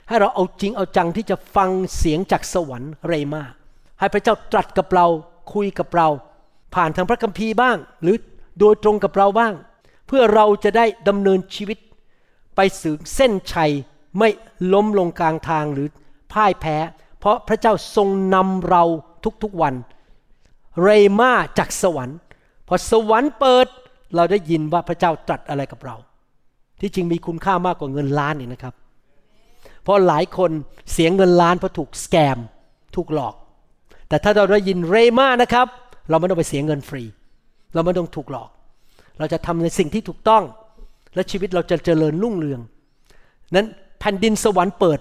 [0.07, 3.43] ให้เราเอาจริงเอาจังที่จะฟังเสียงจากสวรรค์เรมา
[3.99, 5.07] ให้พระเจ้าตรัสกับเรา
[5.53, 6.07] คุยกับเรา
[6.75, 8.17] ผ่านทางพระคัมภีร์บ้าง หรือ
[8.59, 9.53] โดยตรงกับเราบ้าง
[10.07, 11.77] เพื่อเราจะได้ดำเนินชีวิต
[12.55, 13.71] ไปสู่เส้นชัย
[14.19, 14.29] ไม่
[14.73, 15.87] ล้มลงกลางทางหรือ
[16.33, 16.77] พ่ายแพ้
[17.19, 18.83] เพราะพระเจ้าทรงนำเรา
[19.43, 19.73] ทุกๆวัน
[20.83, 22.17] เรมาจากสวรรค์
[22.67, 23.67] พอสวรรค์เปิด
[24.15, 25.95] เราได้ยินว่าพระเจ้าตรัสอะไรกับเรา
[26.81, 28.73] ที่จริงมีคุณค่ามากกว่าเงินล้านนี่นะครับ
[29.83, 30.51] เพราะหลายคน
[30.91, 32.37] เสียเงินล้านเพราะถูกสแกม
[32.95, 33.35] ถูกหลอก
[34.09, 35.67] แต่ถ้าเราได้ยินเรมานะครับ
[36.09, 37.03] เราไม่ต้องไปเสียเงินฟรี
[37.73, 38.49] เราไม่ต้องถูกหลอก
[39.19, 40.43] เราจะทำในสิ่งที่ถูกต้อง
[41.15, 42.59] และชีวิตเราจะเจริญรุ่งเรือง
[43.55, 43.67] นั้น
[44.05, 44.99] ผ่นดินสวรรค์เปิด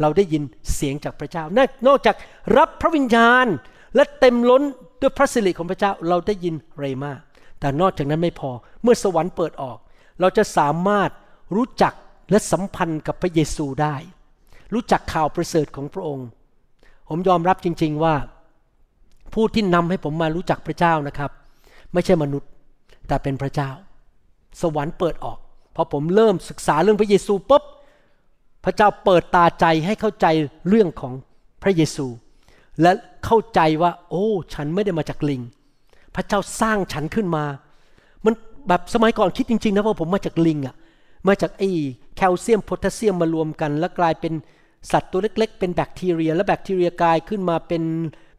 [0.00, 0.42] เราได้ยิน
[0.74, 1.44] เสียงจากพระเจ้า
[1.86, 2.16] นอกจาก
[2.56, 3.46] รับพระวิญญาณ
[3.94, 4.62] และเต็มล้น
[5.00, 7.12] ด้วยพระสิริของพระเจ้าเราได้ยินเรมา
[7.60, 8.50] แต่นอกจากนั้นไม่พอ
[8.82, 9.78] เมื่อสวรรค์เปิดออก
[10.20, 11.10] เราจะสามารถ
[11.56, 11.94] รู้จัก
[12.30, 13.96] และสัมพันธ์กับพระเยซูได้
[14.74, 16.28] รู้จักข่าวประเสริฐของพระองค์
[17.08, 18.14] ผมยอมรับจริง ๆว่า
[19.34, 21.30] ผู้ที่นำให้ผมมารู้จักพระเจ้านะครับ
[21.92, 22.50] ไม่ใช่มนุษย์
[23.08, 23.70] แต่เป็นพระเจ้า
[24.60, 25.38] สวรรค์เปิดออก
[25.74, 27.62] พอผมเริ่มศึกษาเรื่องพระเยซูปุ๊บ
[28.64, 30.26] พระเจ้าเปิดตาใจให้เข้าใจ
[30.68, 31.12] เรื่องของ
[31.62, 32.06] พระเยซู
[32.82, 32.92] และ
[33.24, 35.42] เข้าใจว่า โอ้ ฉันไม่ได้มาจากลิง
[36.14, 37.44] พระเจ้าสร้างฉันขึ้นมา
[38.24, 38.34] มัน
[38.68, 40.74] แบบสมัยก่อนคิดจริงๆนะว่าผมมาจากลิงอะ
[41.28, 41.70] มาจากไอ้
[42.16, 44.32] แคลเซียมโพแทสเซียมมารวมกัน แล้วกลายเป็น
[44.90, 47.82] สัตว์ตัวเล็ก ๆ เป็นแบคทีเรีย แล้วแบคทีเรียกลายขึ้นมาเป็น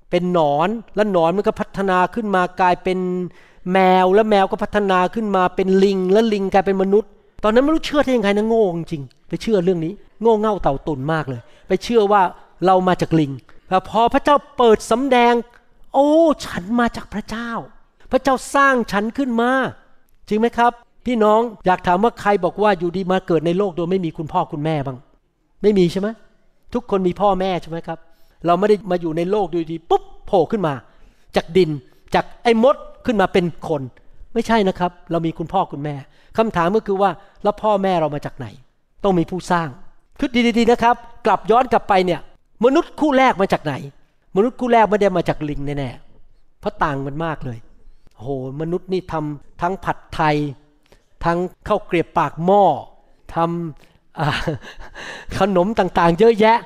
[0.09, 2.99] เป็นหนอน แล้วหนอนมันก็พัฒนาขึ้นมากลายเป็น
[3.71, 7.11] แมวแล้วแมวก็พัฒนาขึ้นมาเป็นลิง แล้วลิงกลายเป็นมนุษย์
[7.43, 12.21] ตอนนั้นไม่รู้เชื่อได้ยังไงนะโง่จริงไปเชื่อเรื่องนี้ โง่เง่าเต่าตุนมากเลย ไปเชื่อว่า
[12.65, 13.31] เรามาจากลิง
[13.69, 15.33] แต่พอพระเจ้าเปิดสำแดง
[15.93, 16.09] โอ้
[16.45, 17.51] ฉันมาจากพระเจ้า
[18.11, 19.51] พระเจ้าสร้างฉันขึ้นมา
[20.27, 20.71] จริงไหมครับ
[21.05, 24.97] พี่น้องอยากถามว่าใครบอกว่าอยู่ดีมาเกิดในโลกโดยไม่มีคุณพ่อคุณแม่บ้าง
[25.61, 26.07] ไม่มีใช่ไหม
[26.73, 27.99] ทุกคนมีพ่อแม่ใช่ไหมครับ
[28.45, 30.73] เราไม่ได้มาอยู่ในโลกดูดีปุ๊บโผล่ขึ้นมา
[31.35, 31.69] จากดิน
[32.15, 32.75] จากไอ้มด
[33.05, 33.81] ขึ้นมาเป็นคน
[34.33, 35.95] ไม่ใช่นะครับ เรามีคุณพ่อคุณแม่
[36.37, 37.09] คำถามก็คือว่า
[37.43, 38.47] แล้วพ่อแม่เรามาจากไหน
[39.03, 39.69] ต้องมีผู้สร้าง
[40.19, 42.21] คิดดีๆนะครับ กลับย้อนกลับไปเนี่ย
[42.65, 43.73] มนุษย์คู่แรกมาจากไหน
[44.35, 47.57] มนุษย์คู่แรกไม่ได้มาจากลิงแน่ๆเพราะต่างกันมากเลย
[48.19, 48.27] โห
[48.61, 50.35] มนุษย์นี่ทำทั้งผัดไทย
[51.25, 52.63] ทั้งข้าวเกรียบปากหม้อ
[53.35, 54.29] ทำอ่า
[55.39, 56.57] ขนมต่างๆ เยอะแยะ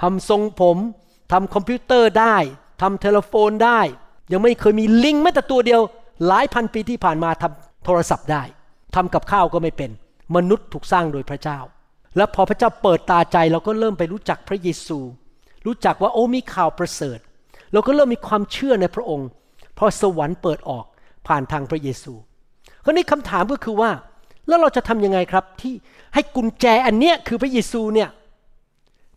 [0.00, 0.76] ทำทรงผม
[1.32, 2.36] ทำคอมพิวเตอร์ได้
[2.82, 3.80] ทำโทรโฟนได้
[4.32, 5.80] ยังไม่เคยมีลิงแม้แต่ตัวเดียว
[6.26, 8.42] หลายพันปีที่ผ่านมาทำโทรศัพท์ได้
[8.94, 9.90] ทำกับข้าวก็ไม่เป็น
[10.36, 11.58] มนุษย์ถูกสร้างโดยพระเจ้า
[12.18, 14.98] แล้วพอพระเจ้าเปิดตาใจเราก็เริ่มไปรู้จักพระเยซู
[15.66, 17.18] รู้จักว่าโอ้มีข่าวประเสริฐ
[17.72, 19.28] เราก็เริ่มมีความเชื่อในพระองค์
[19.74, 20.84] เพราะสวรรค์เปิดออก
[21.26, 22.12] ผ่านทางพระเยซู
[22.84, 23.90] คราวนี้คำถามก็คือว่า
[24.48, 25.74] แล้วเราจะทำยังไงครับที่
[26.14, 28.08] ให้กุญแจอันเนี้ยคือพระเยซูเนี่ย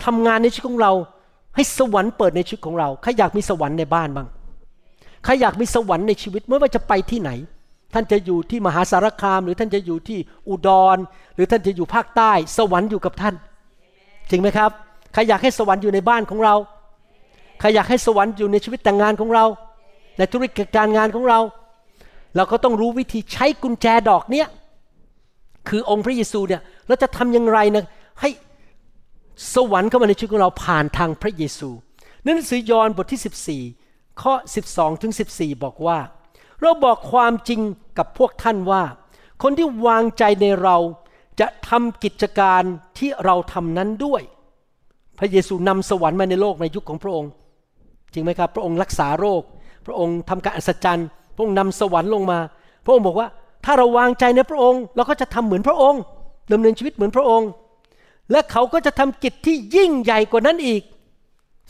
[0.06, 0.92] ทำงานในชีวิตของเรา
[1.56, 4.28] ให้สวรรค์เปิดในชีวิตของเรา ใครอยากมีสวรรค์ในบ้านบ้าง
[5.24, 7.32] ใครอยากมีสวรรค์ในชีวิตไม่ว่าจะไปที่ไหน
[7.94, 10.98] ท่านจะอยู่ที่มหาสารคาม หรือท่านจะอยู่ที่อุดร
[11.36, 13.36] หรือท่านจะอยู่ภาคใต้ สวรรค์อยู่กับท่าน
[14.30, 14.72] จริงไหมครับ
[15.14, 16.56] ใครอยากให้สวรรค์อยู่ในบ้านของเรา
[17.60, 19.46] ใครอยากให้สวรรค์อยู่ในชีวิตแต่งงานของเรา
[20.18, 21.40] ในธุรกิจการงานของเรา
[22.36, 24.48] เราก็ต้องรู้วิธีใช้กุญแจดอกเนี้ย
[25.70, 27.86] คือองค์พระเยซูเนี่ย เราจะทำอย่างไรนะ
[28.22, 28.30] ให้
[29.54, 31.70] สวรรค์เข้ามาในชีวิตของเราผ่านทางพระเยซู
[32.24, 34.34] หนังสือยอห์นบทที่ 14 ข้อ
[34.68, 35.98] 12ถึง14 บอกว่า
[36.62, 37.62] เราบอกความจริง
[37.98, 38.84] กับพวกท่านว่า
[39.42, 40.78] คนที่วางใจในเรา
[41.40, 42.64] จะทำกิจการ
[42.98, 44.22] ที่เราทำนั้นด้วย
[45.20, 47.32] พระเยซูนำสวรรค์มาในโลกในยุคของพระองค์
[48.14, 49.42] จริงไหมครับ พระองค์รักษาโรค
[49.86, 52.40] พระองค์ทำการอัศจรรย์ พระองค์นำสวรรค์ลงมา
[52.86, 53.28] พระองค์บอกว่า
[53.66, 56.02] ถ้าเราวางใจในพระองค์ เราก็จะทำเหมือนพระองค์
[56.52, 57.50] ดำเนินชีวิตเหมือนพระองค์
[58.32, 60.82] และเขาก็จะทำกิจที่ยิ่งใหญ่กว่านั้นอีก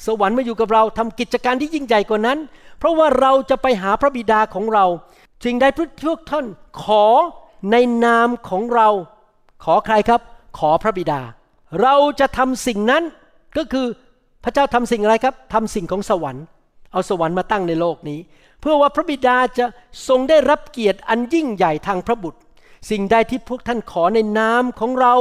[0.05, 2.39] สวรรค์มาอยู่กับเราทำกิจการที่ยิ่งใหญ่กว่านั้น
[2.77, 4.85] เพราะว่าเราจะไปหาพระบิดาของเรา
[5.43, 5.69] จึงได้
[6.03, 6.45] พวกท่าน
[6.83, 7.05] ขอ
[7.71, 7.75] ใน
[8.05, 8.89] นามของเรา
[9.63, 10.21] ขอใครครับ
[10.59, 11.21] ขอพระบิดา
[11.81, 13.03] เราจะทำสิ่งนั้น
[13.57, 13.87] ก็คือ
[14.43, 16.45] พระเจ้าทำสิ่งอะไรครับทำสิ่งของสวรรค์
[16.91, 18.19] เอาสวรรค์มาตั้งในโลกนี้
[18.61, 19.65] เพื่อว่าพระบิดาจะ
[20.07, 22.39] ทรงได้รับเกียรติอันยิ่งใหญ่ทางพระบุตร
[22.89, 25.13] สิ่งใดที่พวกท่านขอในนามของเรา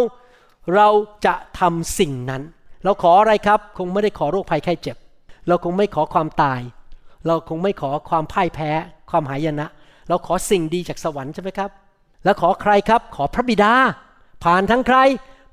[0.75, 0.89] เรา
[1.27, 2.43] จะทำสิ่งนั้น
[2.85, 4.97] เราขออะไรครับ คงไม่ได้ขอโรคภัยไข้เจ็บ
[5.49, 6.61] เราคงไม่ขอความตาย
[7.27, 8.71] เราคงไม่ขอความพ่ายแพ้
[9.11, 9.69] ความหายนะ
[10.09, 11.71] เราขอสิ่งดีจากสวรรค์ใช่ไหมครับ
[12.25, 13.73] แล้วขอใครครับ ขอพระบิดา
[14.45, 14.99] ผ่านทางใคร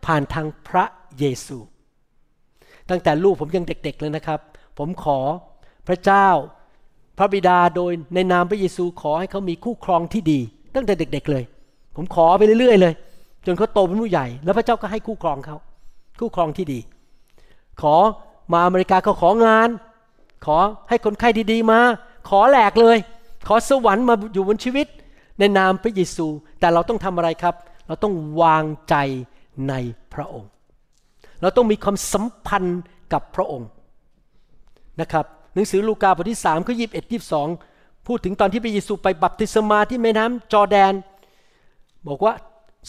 [0.06, 0.86] ผ่านทางพระ
[1.20, 1.58] เยซู
[2.90, 4.40] ตั้งแต่ลูกผมยังเด็ก ๆเลยนะครับ
[4.78, 5.20] ผมขอ
[5.88, 6.28] พระเจ้า
[7.18, 10.40] พระบิดาโดยในนามพระเยซูขอให้เขามีคู่ครองที่ดี
[10.76, 11.44] ตั้งแต่เด็ก ๆเลย
[11.96, 12.94] ผมขอไปเรื่อยๆเลย
[13.46, 15.58] จนเขาโตเป็นผู้ใหญ่ แล้วพระเจ้าก็ให้คู่ครองเขา
[16.20, 16.80] คู่ครองที่ดี
[17.82, 17.96] ขอ
[18.54, 19.70] มาอเมริกาเขาของาน
[20.46, 20.58] ขอ
[20.90, 21.80] ให้คนไข้ดีๆมา
[22.30, 22.98] ขอแหลกเลย
[23.48, 24.88] ขอสวรรค์มาอยู่บนชีวิต
[25.40, 26.28] ในนามพระเยซู
[26.60, 27.56] แต่เราต้องทำอะไรครับ
[27.88, 28.96] เราต้องวางใจ
[29.70, 29.74] ใน
[30.14, 30.50] พระองค์
[31.42, 32.82] เราต้องมีความสัมพันธ์
[33.14, 33.70] กับพระองค์
[35.02, 37.12] นะครับหนังสือลูกาบทที่3ข้อ21
[37.62, 40.94] 22พูดถึงตอนที่พระเยซูไปบัพติศมาที่แม่น้ำจอแดน
[42.08, 42.34] บอกว่า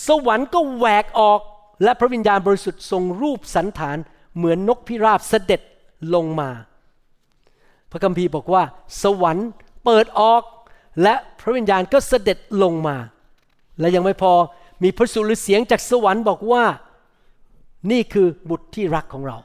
[0.07, 1.41] สวรรค์ก็แหวกออก
[1.83, 3.97] และพระวิญญาณบริสุทธิ์ทรงรูปสันฐาน
[4.37, 5.61] เหมือนนกพิราบเสด็จ
[6.15, 6.51] ลงมา
[7.91, 8.63] พระคัมภีร์บอกว่า
[9.03, 9.49] สวรรค์
[9.85, 10.43] เปิดออก
[11.03, 12.97] และพระวิญญาณก็เสด็จลงมา
[13.81, 14.33] และยังไม่พอ
[14.83, 16.65] มีพระสุรเสียงจากสวรรค์บอกว่า
[17.91, 19.39] นี่คือบุตรที่รักของเรา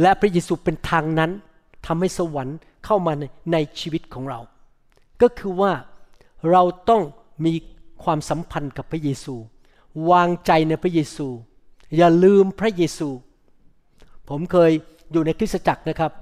[0.00, 1.30] และพระเยซูเป็นทางนั้น
[1.86, 4.40] ทำให้สวรรค์เข้ามาในในชีวิตของเรา
[5.22, 5.72] ก็คือว่า
[6.50, 7.02] เราต้อง
[7.44, 7.54] มี
[8.02, 9.34] ความสัมพันธ์กับพระเยซู
[10.10, 11.28] วางใจในพระเยซู
[11.96, 13.08] อย่าลืมพระเยซู
[14.28, 14.70] ผมเคย
[15.12, 16.12] อยู่ในคริสตจักรนะครับ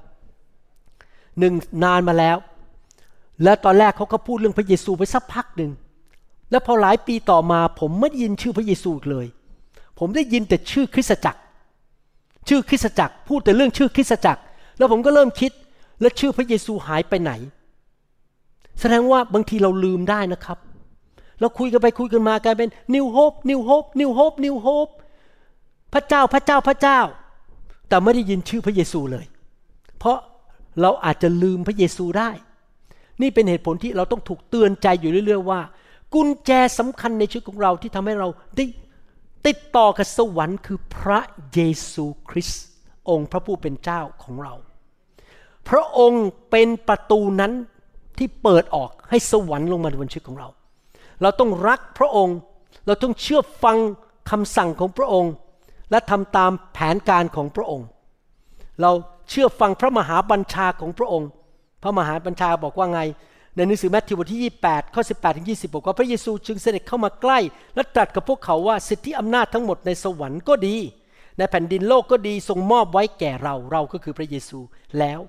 [1.38, 2.37] หนึ่งนานมาแล้ว
[3.45, 5.71] แล้วตอนแรกเขาก็พูดเรื่องพระเยซูไปสักพักหนึ่ง
[6.51, 9.27] แล้วพอหลายปีต่อมา ผมไม่ได้ยินชื่อพระเยซูอีกเลย
[9.99, 11.41] ผมได้ยินแต่ชื่อคริสตจักร
[12.49, 14.43] ชื่อคริสตจักรพูดแต่เรื่องชื่อคริสตจักร
[14.79, 15.53] แล้วผมก็เริ่มคิด
[16.01, 17.33] แล้วชื่อพระเยซูหายไปไหน
[18.81, 20.59] แสดงว่าบางทีเราลืมได้นะครับ
[21.41, 24.93] เราคุยกันไปคุยกันมากลายเป็น New Hope New Hope New Hope New Hope
[25.95, 27.01] พระเจ้าพระเจ้าพระเจ้า
[27.92, 29.24] แต่ไม่ได้ยินชื่อพระเยซูเลย
[29.98, 30.18] เพราะ
[30.81, 32.31] เราอาจจะลืมพระเยซูได้
[33.22, 35.61] นี่เป็นเหตุผลที่เราต้องถูกเตือนใจอยู่เรื่อย ๆ ว่า
[36.14, 38.64] กุญแจสำคัญในชีวิตของเราที่ทำให้เราได้
[39.46, 41.20] ติดต่อกับสวรรค์คือพระ
[41.55, 41.61] เย
[41.92, 42.62] ซูคริสต์
[43.09, 44.55] องค์พระผู้เป็นเจ้าของเรา
[45.68, 47.52] พระองค์เป็นประตูนั้น
[48.18, 50.48] ที่เปิดออกให้สวรรค์ลงมาบนชีวิตของเรา
[51.22, 52.37] เราต้องรักพระองค์
[52.87, 53.76] เราต้องเชื่อฟัง
[54.31, 55.33] คำสั่งของพระองค์
[55.92, 57.87] และทำตามแผนการของพระองค์
[58.81, 58.90] เรา
[59.31, 61.28] เชื่อฟังพระมหาบัญชาของพระองค์
[61.83, 63.00] พระมหาบัญชาบอกว่าไง
[63.57, 67.38] ในหนังสือแมทธิวบทที่ 28 ข้อ 18 ถึง 20 บอกว่าพระเยซูจึงเสด็จเข้ามาใกล้
[67.74, 70.76] และตรัสกับพวกเขาว่าสิทธิอำนาจทั้งหมดในสวรรค์ก็ดี
[71.38, 74.59] ในแผ่นดินโลกก็ดีทรงมอบไว้แก่เราเราก็คือพระเยซู
[74.98, 75.20] แล้ว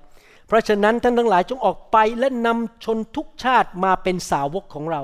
[0.46, 5.02] เพราะฉะนั้นท่านทั้งหลายจงออกไปและนำชนทุกชาติมาเป็นสาวกของเรา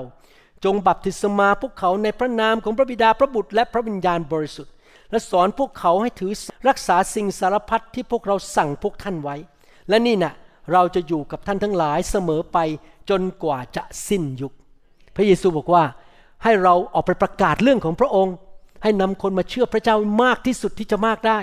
[0.65, 4.73] จงบัพติศมาพวกเขาในพระนามของพระบิดาพระบุตรและพระวิญญาณบริสุทธิ์
[5.11, 6.31] และสอนพวกเขาให้ถือ
[6.69, 9.35] รักษาสิ่งสารพัดที่พวกเราสั่งพวกท่านไว้
[9.89, 10.33] และนี่นะ่ะ
[10.73, 12.57] เราจะอยู่กับท่านทั้งหลายเสมอไป
[13.09, 14.53] จนกว่าจะสิ้นยุค
[15.15, 15.83] พระเยซูบอกว่า
[16.43, 18.35] ให้เราออกไปประกาศเรื่องของพระองค์
[18.83, 21.39] ให้นำคนมาเชื่อพระเจ้ามากที่สุดที่จะมากได้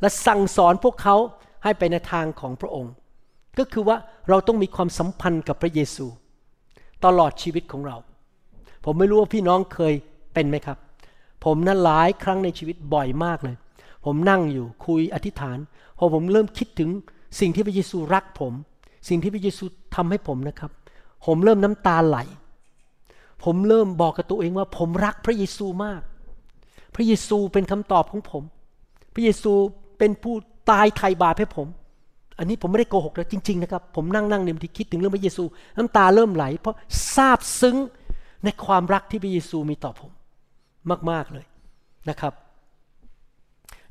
[0.00, 1.16] และสั่งสอนพวกเขา
[1.64, 2.92] ให้ไปในทางของพระองค์
[3.58, 3.96] ก็คือว่า
[4.28, 6.06] เราต้องมีความสัมพันธ์กับพระเยซู
[7.04, 7.96] ตลอดชีวิตของเรา
[8.84, 9.94] ผมไม่รู้ว่าพี่น้องเคย
[10.34, 10.78] เป็นไหมครับ
[11.44, 13.56] ผมนั้นหลายครั้งในชีวิตบ่อยมากเลย
[14.04, 15.58] ผมนั่งอยู่คุยอธิษฐาน
[15.98, 16.90] พอผมเริ่มคิดถึง
[17.40, 18.52] สิ่งที่พระเยซูรักผม
[19.08, 19.64] สิ่งที่พระเยซู
[19.96, 20.70] ทำให้ผมนะครับ
[21.26, 22.18] ผมเริ่มน้ำตาไหล
[23.44, 26.02] ผมเริ่มบอกกับตัวเองว่า ผมรักพระเยซูมาก
[26.94, 28.42] พระเยซูเป็นคำตอบของผม
[29.14, 29.52] พระเยซู
[29.98, 30.34] เป็นผู้
[30.70, 31.68] ตายไถ่บาปให้ผม
[32.38, 35.44] อันนี้ผมไม่ได้โกหกนะจริง ๆ นะครับ ผมนั่งนั่งเนี่ยบางทีคิดถึงเรื่องพระเยซู
[35.76, 36.76] น้ำตาเริ่มไหล เพราะ
[37.14, 37.76] ซาบซึ้ง
[38.44, 40.10] ในความรักที่พระเยซูมีต่อผม
[41.10, 41.44] มาก ๆ เลย
[42.08, 42.32] นะครับ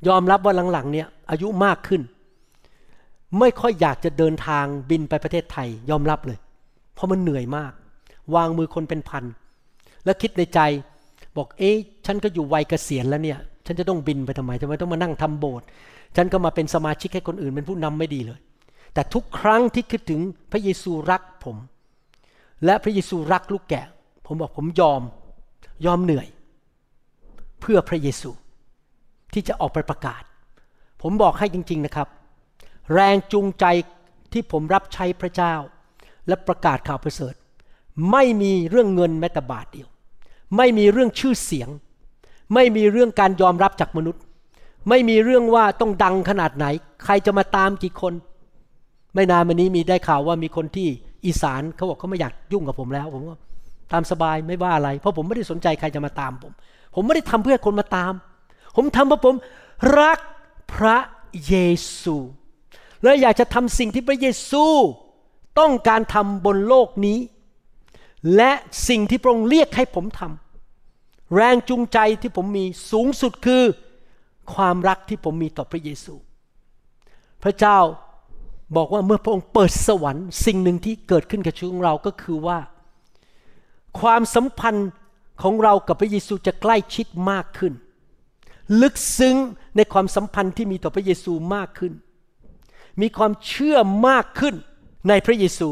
[0.08, 2.02] ยอมรับว่าหลังๆ เนี่ยอายุมากขึ้น
[3.40, 6.38] ไม่ค่อยอยากจะเดินทางบินไปประเทศไทย ยอมรับเลย
[6.94, 7.72] เพราะมันเหนื่อยมาก
[8.36, 9.24] วางมือคนเป็นพัน
[10.06, 10.60] แล้วคิดในใจ
[11.38, 15.66] บอกเอ๊ะฉันก็อยู่วัยเกษียณแล้วเนี่ย ฉันจะต้องบินไปทำไมทำไมต้องมานั่งทำโบสถ์
[16.16, 18.40] ฉันก็มาเป็นสมาชิกให้คนอื่นเป็นผู้นำไม่ดีเลย
[18.94, 20.20] แต่ทุกครั้งที่คิดถึง
[20.52, 21.58] พระเยซูรักผม
[22.66, 23.86] และพระเยซูรักลูกแกะ
[24.26, 25.02] ผมบอกผมยอม
[25.86, 26.28] ยอมเหนื่อย
[27.62, 28.32] เพื่อพระเยซู
[29.34, 30.24] ที่จะออกไปประกาศ
[31.02, 32.08] ผมบอกให้จริง ๆนะครับ
[32.94, 33.66] แรงจูงใจ
[34.34, 35.54] ที่ผมรับใช้พระเจ้า
[36.28, 37.34] และประกาศข่าวประเสริฐ
[38.12, 39.88] ไม่มีเรื่องเงินแม้แต่บาทเดียว
[40.58, 41.70] ไม่มีเรื่องชื่อเสียง
[42.54, 44.22] ไม่มีเรื่องการยอมรับจากมนุษย์
[44.90, 46.66] ไม่มีเรื่องว่าต้องดังขนาดไหน
[47.06, 48.14] ใครจะมาตามกี่คน
[49.14, 50.88] ไม่นานมานี้มีได้ข่าวว่ามีคนที่
[51.26, 53.40] อีสานเขาบอกเขาไม่อยากยุ่งกับผมแล้วผมว่า
[53.94, 56.52] ตามสบายไม่ว่าอะไร เพราะผมไม่ได้สนใจใครจะมาตามผม
[56.96, 58.14] ผมไม่ได้ทำเพื่อคนมาตาม
[58.76, 59.36] ผมทำเพราะผม
[60.00, 60.20] รัก
[60.74, 60.98] พระ
[61.48, 61.56] เย
[62.02, 62.16] ซู
[63.04, 64.66] และอยากจะทำสิ่งที่พระเยซู
[65.60, 67.20] ต้องการทำบนโลกนี้
[68.36, 68.52] และ
[68.88, 73.64] สิ่งที่พระองค์เรียกให้ผมทำแรงจูงใจที่ผมมีสูงสุดคือ
[74.54, 76.14] ความรักที่ผมมีต่อพระเยซู
[77.44, 77.80] พระเจ้า
[78.76, 82.58] บอกว่าเมื่อพระองค์เปิดสวรรค์ สิ่งหนึ่งที่เกิดขึ้นกับชีวิตของเราก็คือว่า
[84.00, 84.90] ความสัมพันธ์
[85.42, 87.74] ของเรากับพระเยซูจะใกล้ชิดมากขึ้น
[88.82, 89.36] ลึกซึ้ง
[89.76, 91.94] ในความสัมพันธ์ที่มีต่อพระเยซูมากขึ้น
[93.02, 94.56] มีความเชื่อมากขึ้น
[95.10, 95.70] ในพระเยซู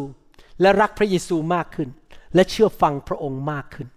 [0.62, 1.90] และรักพระเยซูมากขึ้น
[2.36, 3.88] และเชื่อฟังพระองค์มากขึ้น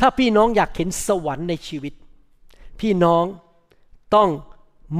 [0.00, 1.94] ถ้าพี่น้องอยากเห็นสวรรค์ในชีวิต
[2.80, 3.24] พี่น้อง
[4.14, 4.28] ต้อง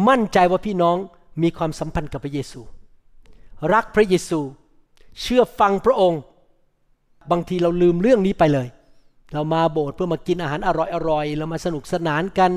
[0.09, 0.97] มั่นใจว่าพี่น้อง
[1.43, 2.61] มีความสัมพันธ์กับพระเยซู
[3.75, 4.41] รักพระเยซู
[5.21, 6.21] เชื่อฟังพระองค์
[7.31, 8.69] บางทีเราลืมเรื่องนี้ไปเลย
[9.35, 10.71] เรามาโบสถ์เพื่อมากินอาหารอ
[11.11, 12.53] ร่อยๆเรามาสนุกสนานกัน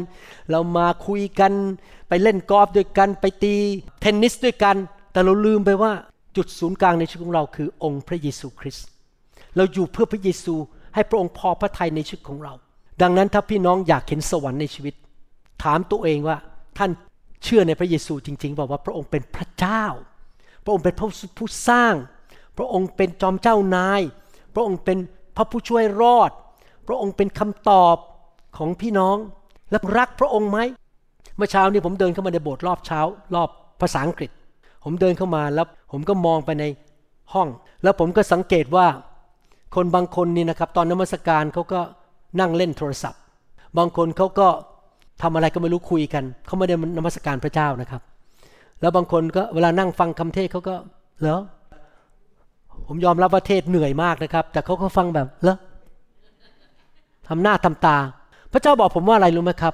[0.52, 1.52] เรามาคุยกัน
[2.10, 3.56] ไปเล่นกอล์ฟด้วยกัน ไปตี
[4.02, 4.76] เทนนิสด้วยกัน
[5.12, 5.92] แต่เราลืมไปว่า
[6.36, 8.88] จุดศูนย์กลางในชีวิตของเราคือองค์พระเยซูคริสต์
[9.56, 10.56] เราอยู่เพื่อพระเยซู
[10.94, 12.54] ให้พระองค์พอพระทัยในชีวิตของเรา
[13.02, 14.96] ดังนั้นถ้าพี่น้องอยากเห็นสวรรค์ในชีวิต
[15.64, 16.38] ถามตัวเองว่า
[16.78, 16.92] ท่าน
[17.44, 19.86] เชื่อในพระเยซูจริงๆบอกว่าพระองค์เป็นพระเจ้า
[20.64, 21.94] พระองค์เป็นผู้ผู้สร้าง
[22.58, 24.02] พระองค์เป็นจอมเจ้านาย
[24.54, 24.98] พระองค์เป็น
[25.36, 26.32] พระผู้ช่วยรอด
[26.88, 27.98] พระองค์เป็นคำตอบ
[28.58, 29.18] ของพี่น้อง
[29.72, 30.60] และรักพระองค์ไหม
[31.38, 33.00] เมื่อเช้านี้ผมเดินเข้ามาในโบสถ์รอบเช้า
[33.36, 33.50] รอบ
[33.82, 34.32] ภาษาอังกฤษ
[34.84, 36.64] ผมเดินเข้ามาแล้วผมก็มองไปใน
[37.34, 37.48] ห้อง
[37.84, 38.88] แล้วผมก็สังเกตว่า
[39.76, 41.82] คนบางคนนี่นะครับ ตอนนมัสการเขาก็
[42.40, 43.22] นั่งเล่นโทรศัพท์
[43.78, 44.48] บางคนเขาก็
[45.22, 48.02] ทำอะไรก็ไม่รู้คุยกันเขาไม่ได้นมัสการพระเจ้านะครับ
[48.82, 50.76] แล้วบางคนก็เวลานั่งฟังคำเทศเขาก็
[51.22, 51.40] เหรอ
[52.88, 55.58] ผมยอมรับว่าเทศเหนื่อยมากนะครับ แต่เขาก็ฟังแบบเหรอ
[57.28, 57.98] ทำหน้าทำตา
[58.54, 59.74] พระเจ้าบอกผมว่าอะไรรู้ไหมครับ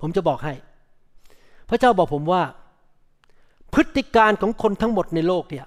[0.00, 0.54] ผมจะบอกให้
[1.70, 2.42] พระเจ้าบอกผมว่า
[3.74, 5.66] พฤติการของคนทั้งหมดในโลกเนี่ย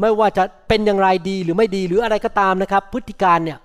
[0.00, 3.58] ไม่ว่าจะเป็นอย่างไรดีหรือไม่ดีหรืออะไรก็ตามนะครับ พฤติการเนี่ย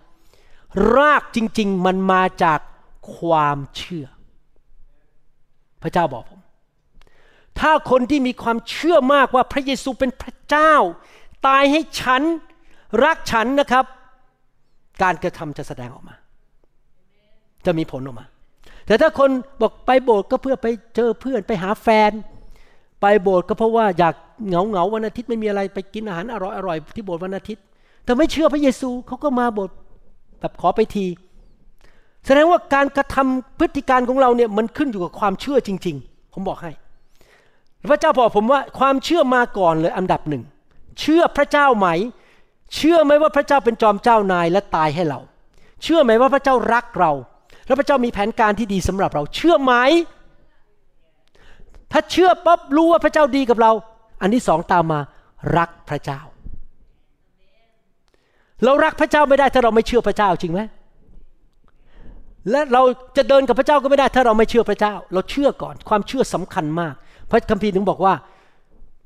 [0.96, 2.60] รากจริง ๆ มันมาจาก
[3.16, 4.06] ความเชื่อ
[5.84, 6.40] พระเจ้าบอกผม
[7.60, 10.74] ถ้าคนที่มีความเชื่อมากว่าพระเยซูเป็นพระเจ้า
[11.46, 12.22] ตายให้ฉัน
[13.04, 13.86] รักฉันนะครับ
[15.04, 16.16] การกระทำจะแสดงออกมา
[17.66, 18.26] จะมีผลออกมา
[18.86, 19.30] แต่ถ้าคน
[19.62, 22.12] บอกไปโบสถ์ก็เพื่อไปเจอเพื่อนไปหาแฟน
[23.02, 24.16] ไปโบสถ์ก็เพราะว่าอยาก
[24.48, 27.64] เหงาเหงาวันอาทิตย์ไม่มีอะไรไปกินอาหารอร่อยอร่อยที่โบสถ์วันอาทิตย์
[28.04, 29.76] แต่ไม่เชื่อพระเยซูเขาก็มาโบสถ์
[30.40, 31.06] แบบขอไปที
[32.26, 36.72] แสดงว่าการกระทำพฤติการของเราเนี่ยมันขึ้นอยู่กับความเชื่อจริง ๆ ผมบอกให้
[37.92, 40.44] พระเจ้าบอกผมว่าความเชื่อมาก่อนเลยอันดับหนึ่ง
[41.00, 41.88] เชื่อพระเจ้าไหม
[42.76, 45.20] เชื่อไหมว่าพระเจ้าเป็นจอมเจ้านายและตายให้เรา
[45.84, 47.12] เชื่อไหมว่าพระเจ้ารักเรา
[47.68, 49.74] และพระเจ้ามีแผนการที่ดีสำหรับเรา เชื่อไหม
[51.92, 53.72] ถ้าเชื่อปั๊บรู้ว่าพระเจ้าดีกับเรา
[54.22, 55.00] อันที่สองตามมา
[55.58, 56.20] รักพระเจ้า
[58.64, 60.62] เรารักพระเจ้าไม่ได้ถ้าเราไม่เชื่อพระเจ้าจริงไหม
[62.52, 62.82] และเรา
[63.18, 66.94] จะเดินกับพระเจ้าก็ไม่ได้ถ้าเราไม่เชื่อพระเจ้า เราเชื่อก่อนความเชื่อสำคัญมาก
[67.30, 68.14] พระคัมภีร์ถึงบอกว่า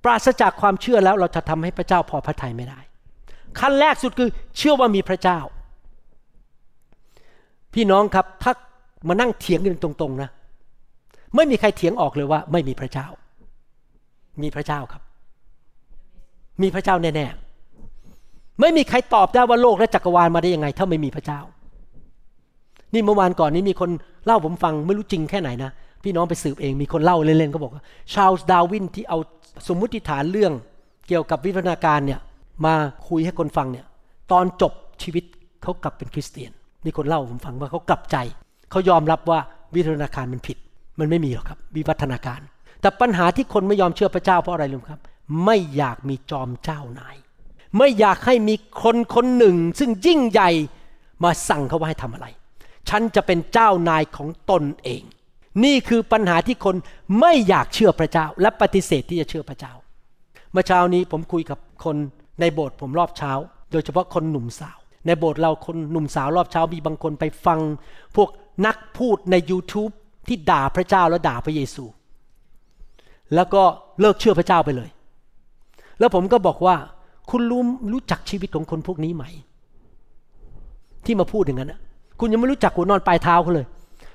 [0.04, 2.80] ปราศจากความเชื่อแล้วเราจะทำให้พระเจ้าพอพระทัยไม่ได้
[3.60, 5.40] ขั้นแรกสุดคือเชื่อว่ามีพระเจ้า
[7.74, 8.54] พี่น้องครับถ้า
[9.08, 10.30] มานั่งเถียงกันตรงๆนะ
[11.36, 13.08] ไม่มีใครเถียงออกเลยว่า ไม่มีพระเจ้า
[14.42, 15.02] มีพระเจ้าครับ
[16.62, 21.40] มีพระเจ้าแน่ๆไม่มีใครตอบได้ว่าโลกและจักรวาลมาได้ยังไง ถ้าไม่มีพระเจ้า
[22.94, 23.90] นี่เมื่อวานก่อนนี้มีคน
[24.26, 25.72] เล่าผมฟังไม่รู้จริงแค่ไหนนะ
[26.04, 27.84] พี่น้องไปสืบเองมีคนเล่าเล่นๆก็บอกว่า
[28.14, 29.18] ชาลส์ดาวินที่เอา
[29.68, 30.54] สมมุติฐานเรื่อง
[31.08, 32.20] เกี่ยวกับวิวัฒนาการเนี่ย
[32.66, 32.76] มา
[33.08, 33.86] คุยให้คนฟังเนี่ย
[34.32, 35.24] ตอนจบชีวิต
[35.64, 36.52] เขากลับเป็นคริสเตียน
[36.86, 38.18] มีคนเล่าผมฟังว่าเขากลับใจ
[38.72, 39.40] เขายอมรับว่า
[39.74, 40.58] วิวัฒนาการมันผิด
[41.00, 42.40] มันไม่มีหรอกครับ วิวัฒนาการ
[42.82, 45.02] แต่ปัญหาที่คนไม่ยอมเชื่อพระเจ้าเพราะอะไรรู้ไหมครับ
[45.46, 47.16] ไม่อยากมีจอมเจ้านาย
[47.78, 50.50] ไม่อยากให้มีคนคนหนึ่ง ซึ่งยิ่งใหญ่
[51.24, 52.28] มาสั่งเขาว่าให้ทำอะไร
[52.90, 55.04] ฉันจะเป็นเจ้านายของตนเอง
[55.64, 56.76] นี่คือปัญหาที่คน
[57.20, 59.74] ไม่อยากเชื่อพระเจ้า และปฏิเสธที่จะเชื่อพระเจ้า
[60.52, 61.96] เมื่อเช้านี้ผมคุยกับคน
[62.40, 63.32] ในโบสถ์ผมรอบเช้า
[63.72, 67.60] โดยเฉพาะคนหนุ่มสาว ในโบสถ์เราคนหนุ่มสาวรอบเช้ามีบางคนไปฟัง
[68.16, 68.30] พวก
[68.66, 69.92] นักพูดใน YouTube
[70.28, 71.84] ที่ด่าพระเจ้าและด่าพระเยซู
[73.36, 73.64] แล้วก็
[74.00, 74.90] เลิกเชื่อพระเจ้าไปเลย
[76.00, 76.76] แล้วผมก็บอกว่า
[77.30, 77.62] คุณรู้
[77.92, 79.24] รู้จักชีวิตของคนพวกนี้ไหม
[81.06, 81.74] ที่มาพูดอย่างนั้น
[82.20, 83.68] คุณยังไม่รู้จักหัวนอนปลายเท้าเขาเลย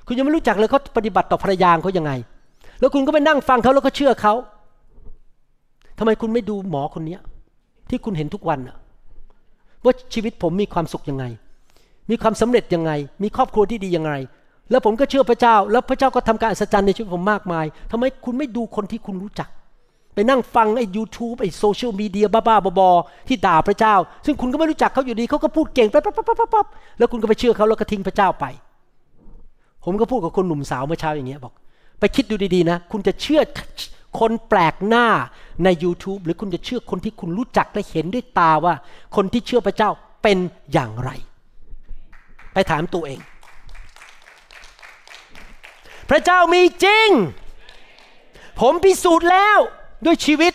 [0.07, 2.11] คุณยังไม่รู้จักเลยเขาปฏิบัติต่อภรรยาเขายังไง
[2.79, 4.33] แล้วคุณก็ไปนั่งฟังเขาแล้วก็เชื่อเขา
[5.99, 7.21] ทำไมคุณไม่ดูหมอคนเนี้ย
[7.89, 8.77] ที่คุณเห็นทุกวันอะ
[9.83, 11.25] ว่าชีวิตผมมีความสุขยังไง
[12.09, 12.91] มีความสำเร็จยังไง
[13.23, 14.11] มีครอบครัวที่ดียังไง
[14.71, 19.49] แล้วผมก็เชื่อพระเจ้า แล้วพระเจ้าก็ทำการอัศจรรย์ในชีวิตผมมากมายทำไมคุณไม่ดูคนที่คุณรู้จัก
[20.13, 26.67] ไปนั่งฟังไอ้ YouTube ไอ้โซเชียลมีเดียบ้าๆบอๆที่ด่าพระเจ้า ซึ่งคุณก็ไม่รู้จักเขาอยู่ดีเขาก็พูดเก่งปั๊บปั๊บปั๊บปั๊บปั๊บ
[26.97, 28.45] แล้วคุณก็ไปเชื่อเขาแล้วก็ทิ้งพระเจ้าไป
[29.89, 31.53] ผมก็พูดกับคนหนุ่มสาวเมื่อเช้าอย่างเงี้ยบอก
[31.99, 33.41] ไปคิดดูดีๆนะ คุณจะเชื่อ
[34.19, 35.05] คนแปลกหน้า
[35.63, 38.73] ใน YouTube หรือคุณจะเชื่อคนที่คุณรู้จักและเห็นด้วยตาว่า
[39.15, 39.89] คนที่เชื่อพระเจ้า
[40.23, 40.37] เป็น
[40.73, 41.09] อย่างไร
[42.53, 43.19] ไปถามตัวเอง
[46.09, 47.09] พระเจ้ามีจริง
[48.59, 49.57] ผมพิสูจน์แล้ว
[50.05, 50.53] ด้วยชีวิต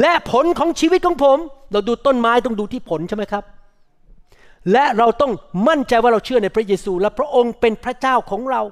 [0.00, 1.38] และผลของชีวิตของผม
[1.72, 3.44] เราดูต้นไม้ต้องดูที่ผลใช่ไหมครับ
[4.72, 5.32] และเราต้อง
[5.68, 8.62] มั่นใจว่าเราเชื่อในพระเยซู และพระองค์เป็นพระเจ้าของเรา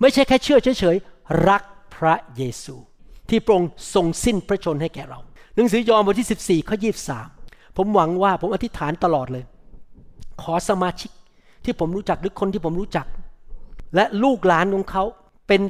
[0.00, 1.62] ไม่ใช่แค่เชื่อเฉยๆรัก
[1.96, 2.76] พระเยซู
[3.28, 5.18] ที่พระองค์ทรงสิ้นพระชนให้แก่เรา
[5.54, 6.76] หนังสือยอห์นบทที่ 14ข้อ
[7.26, 9.44] 23 ผมหวังว่าผมอธิษฐานตลอดเลย
[10.42, 11.10] ขอสมาชิก
[11.64, 13.06] ที่ผมรู้จักหรือคนที่ผมรู้จัก
[13.94, 15.04] และลูกหลานของเขา
[15.48, 15.60] เป็น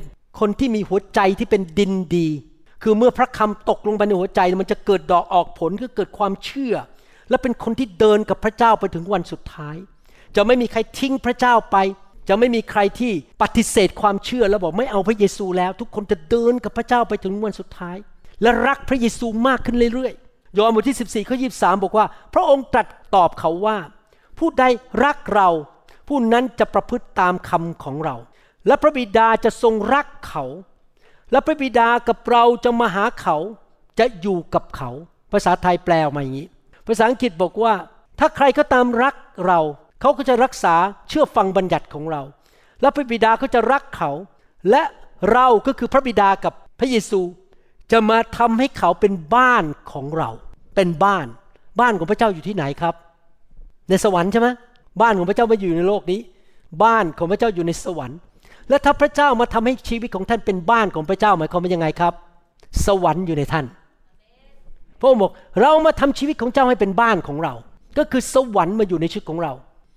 [0.41, 2.29] คนที่มีหัวใจที่เป็นดินดี
[2.83, 6.75] คือเมื่อพระคำตกลงไปในหัวใจมันจะเกิดดอกออกผลคือเกิดความเชื่อ
[7.33, 9.77] และเป็นคนที่เดินกับพระเจ้าไปถึงวันสุดท้าย
[10.37, 11.77] จะไม่มีใครทิ้งพระเจ้าไป
[12.29, 13.13] จะไม่มีใครที่
[13.43, 17.97] ปฏิเสธความเชื่อแล้วบอกไม่เอาพระเยซูแล้ว ทุกคนจะเดินกับพระเจ้าไปถึงวันสุดท้าย
[18.43, 23.79] และรักพระเยซูมากขึ้นเรื่อยๆยอห์นบทที่ 14ข้อ23บอกว่า พระองค์ตรัสตอบเขาว่า
[24.39, 24.65] ผู้ใด
[25.05, 25.49] รักเรา
[26.09, 28.17] ผู้นั้นจะประพฤติตามคำของเรา
[28.67, 30.45] และพระบิดาจะทรงรักเขา
[31.33, 33.37] และพระบิดากับเราจะมาหาเขา
[33.99, 34.91] จะอยู่กับเขา
[35.33, 36.49] ภาษาไทยแปลออกมาอย่างนี้
[36.87, 37.75] ภาษาอังกฤษบอกว่า
[38.19, 39.15] ถ้าใครก็ตามรัก
[39.47, 39.61] เรา
[40.01, 40.75] เขาก็จะรักษา
[41.09, 42.23] เชื่อฟังบัญญัติของเรา
[42.81, 44.11] และพระบิดาก็จะรักเขา
[44.71, 44.83] และ
[45.33, 47.21] เราก็คือพระบิดากับพระเยซู
[47.93, 50.31] จะมาทำให้เขาเป็นบ้านของเรา
[50.75, 51.27] เป็นบ้าน
[51.81, 52.95] บ้านของพระเจ้าอยู่ที่ไหนครับ
[53.89, 54.49] ในสวรรค์ใช่ไหม
[55.01, 56.21] บ้านของพระเจ้าไม่อยู่ในโลกนี้
[56.85, 58.19] บ้านของพระเจ้าอยู่ในสวรรค์
[58.69, 62.15] และถ้าพระเจ้ามาทำให้ชีวิตของท่านเป็นบ้านของพระเจ้าหมายความว่ายังไงครับ
[62.87, 63.65] สวรรค์อยู่ในท่าน
[65.03, 67.55] พระองค์บอกเรามาทำชีวิตของเจ้าให้เป็นบ้านของเรา
[67.99, 69.53] ก็คือสวรรค์มาอยู่ในชีวิตของเรา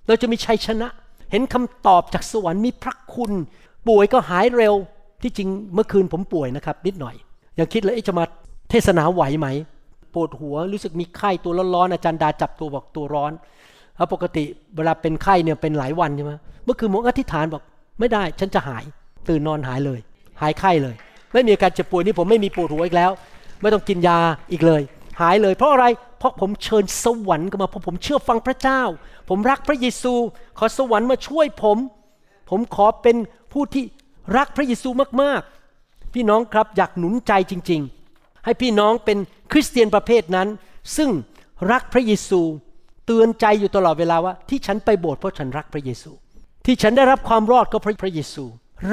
[0.07, 0.87] เราจะมีชัยชนะ
[1.31, 3.31] เห็นคำตอบจากสวรรค์มีพระคุณ
[3.87, 4.75] ป่วยก็หายเร็ว
[5.21, 7.15] ที่จริงเมื่อคืนผมป่วยนะครับ นิดหน่อย
[7.59, 8.25] ยังคิดเลยเอ๊ะจะมา
[8.69, 9.47] เทศนาไหวไหม
[10.13, 13.31] ปวดหัวรู้สึกมีไข้ตัวร้อนๆอาจารย์ดาจับตัวบอกตัวร้อน
[13.95, 14.43] แล้วปกติ
[14.75, 16.33] เวลาเป็นไข้เนี่ยเป็นหลายวันใช่ไหม
[16.65, 17.63] เมื่อคืนผมอธิษฐานบอก
[17.99, 18.83] ไม่ได้ ฉันจะหาย
[19.29, 19.99] ตื่นนอนหายเลย
[20.41, 20.95] หายไข้เลย
[21.33, 23.11] ไม่มีอาการเจ็บป่วยนี่ผมไม่มีปวดหัวอีกแล้ว
[23.61, 24.17] ไม่ต้องกินยา
[24.51, 24.81] อีกเลย
[25.19, 25.85] หายเลย เพราะอะไร
[26.19, 28.81] เพราะผมเชิญสวรรค์เข้ามาเพราะผมเชื่อฟังพระเจ้า
[29.29, 30.13] ผมรักพระเยซู
[30.57, 31.77] ขอสวรรค์มาช่วยผม
[32.49, 33.15] ผมขอเป็น
[33.53, 33.83] ผู้ที่
[34.37, 34.89] รักพระเยซู
[35.21, 37.81] มากๆ พี่น้องครับอยากหนุนใจจริง
[38.13, 39.17] ๆ ให้พี่น้องเป็น
[39.51, 40.47] คริสเตียนประเภทนั้น
[40.97, 41.09] ซึ่ง
[41.71, 42.41] รักพระเยซู
[43.05, 46.11] เตือนใจอยู่ตลอดเวลาว่า ที่ฉันไปโบสถ์เพราะฉันรักพระเยซู
[46.65, 48.43] ที่ฉันได้รับความรอดก็เพราะพระเยซู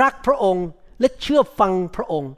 [0.03, 0.67] รักพระองค์
[1.01, 2.33] และเชื่อฟังพระองค์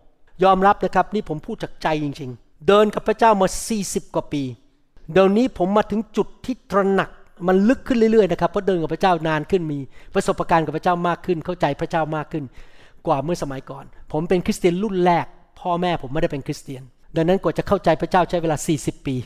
[0.45, 3.49] ยอมรับนะครับนี่ผมพูดจากใจจริง ๆ เดินกับพระเจ้ามา
[3.81, 4.43] 40 กว่าปี
[5.13, 7.11] เดี๋ยวนี้ผมมาถึงจุดที่ตระหนัก
[7.49, 9.79] มันลึกขึ้นเรื่อยๆนะครับเพราะเดินกับพระเจ้านานขึ้นมี
[10.15, 12.45] ประสบการณ์กับพระเจ้ามากขึ้น เข้าใจพระเจ้ามากขึ้น
[13.07, 15.27] กว่าเมื่อสมัยก่อน ผมเป็นคริสเตียนรุ่นแรก
[15.61, 16.83] พ่อแม่ผมไม่ได้เป็นคริสเตียน
[17.17, 19.17] ดังนั้นกว่าจะเข้าใจพระเจ้าใช้เวลา 40 ปี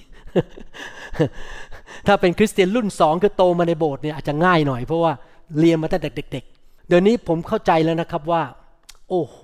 [2.06, 5.12] ถ้าเป็นคริสเตียนรุ่นสองคือโตมาในโบสถ์เนี่ยอาจจะง่ายหน่อยเพราะว่า
[5.58, 8.42] เรียนมาตั้งแต่เด็ก ๆ เดี๋ยวนี้ผมเข้าใจแล้วนะครับว่า
[9.08, 9.38] โอ้โห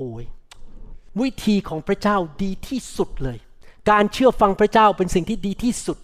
[1.20, 3.38] วิธีของพระเจ้าดีที่สุดเลย
[3.90, 5.98] การเชื่อฟังพระเจ้าเป็นสิ่งที่ดีที่สุด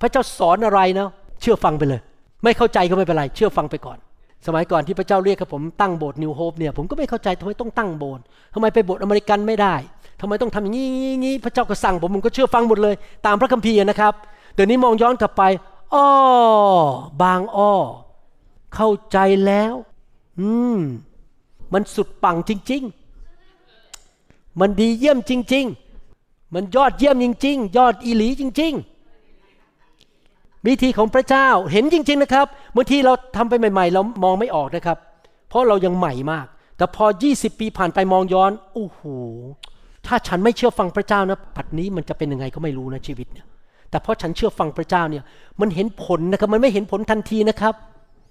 [0.00, 1.08] พระเจ้าสอนอะไรนะ
[1.40, 2.00] เชื่อฟังไปเลย
[2.44, 3.98] ไม่เข้าใจก็ไม่เป็นไร เชื่อฟังไปก่อน
[4.46, 8.22] สมัยก่อนที่พระเจ้าเรียกผมตั้งโบสถ์นิวโฮปเนี่ยผมก็ไม่เข้าใจทำไมต้องตั้งโบสถ์
[8.54, 9.74] ทำไมไปโบสถ์อเมริกันไม่ได้
[10.20, 12.94] ทำไมต้องทำอย่างนี้อย่างนี้พระเจ้าก็สั่งผมผมก็เชื่อฟังหมดเลย
[13.26, 14.14] ตามพระคัมภีร์นะครับ
[14.54, 15.42] เดี๋ยวนี้มองย้อนกลับไป
[15.94, 16.08] อ้อ
[17.22, 17.72] บางอ้อ
[18.74, 19.74] เข้าใจแล้ว
[20.40, 20.78] อืม
[21.72, 22.82] มันสุดปังจริง
[23.70, 25.83] ๆ มันดีเยี่ยมจริง ๆ
[26.54, 28.72] มันยอดเยี่ยมจริง ๆ ยอดอีหลีจริง
[29.90, 32.46] ๆ วิธีของพระเจ้าเห็นจริง ๆนะครับ
[32.76, 34.98] บางทีเราทำไปใหม่ ๆ เรามองไม่ออกนะครับ
[35.48, 36.46] เพราะเรายังใหม่มาก
[36.76, 39.00] แต่พอ 20 ปีผ่านไปมองย้อนโอ้โห
[40.06, 43.46] ถ้าฉันไม่เชื่อฟังพระเจ้านะปัดนี้มันจะเป็นยังไงก็ไม่รู้นะชีวิตเนี่ย
[43.90, 45.24] แต่เพราะฉันเชื่อฟังพระเจ้าเนี่ย
[45.60, 47.74] มันเห็นผลนะครับมันไม่เห็นผลทันทีนะครับ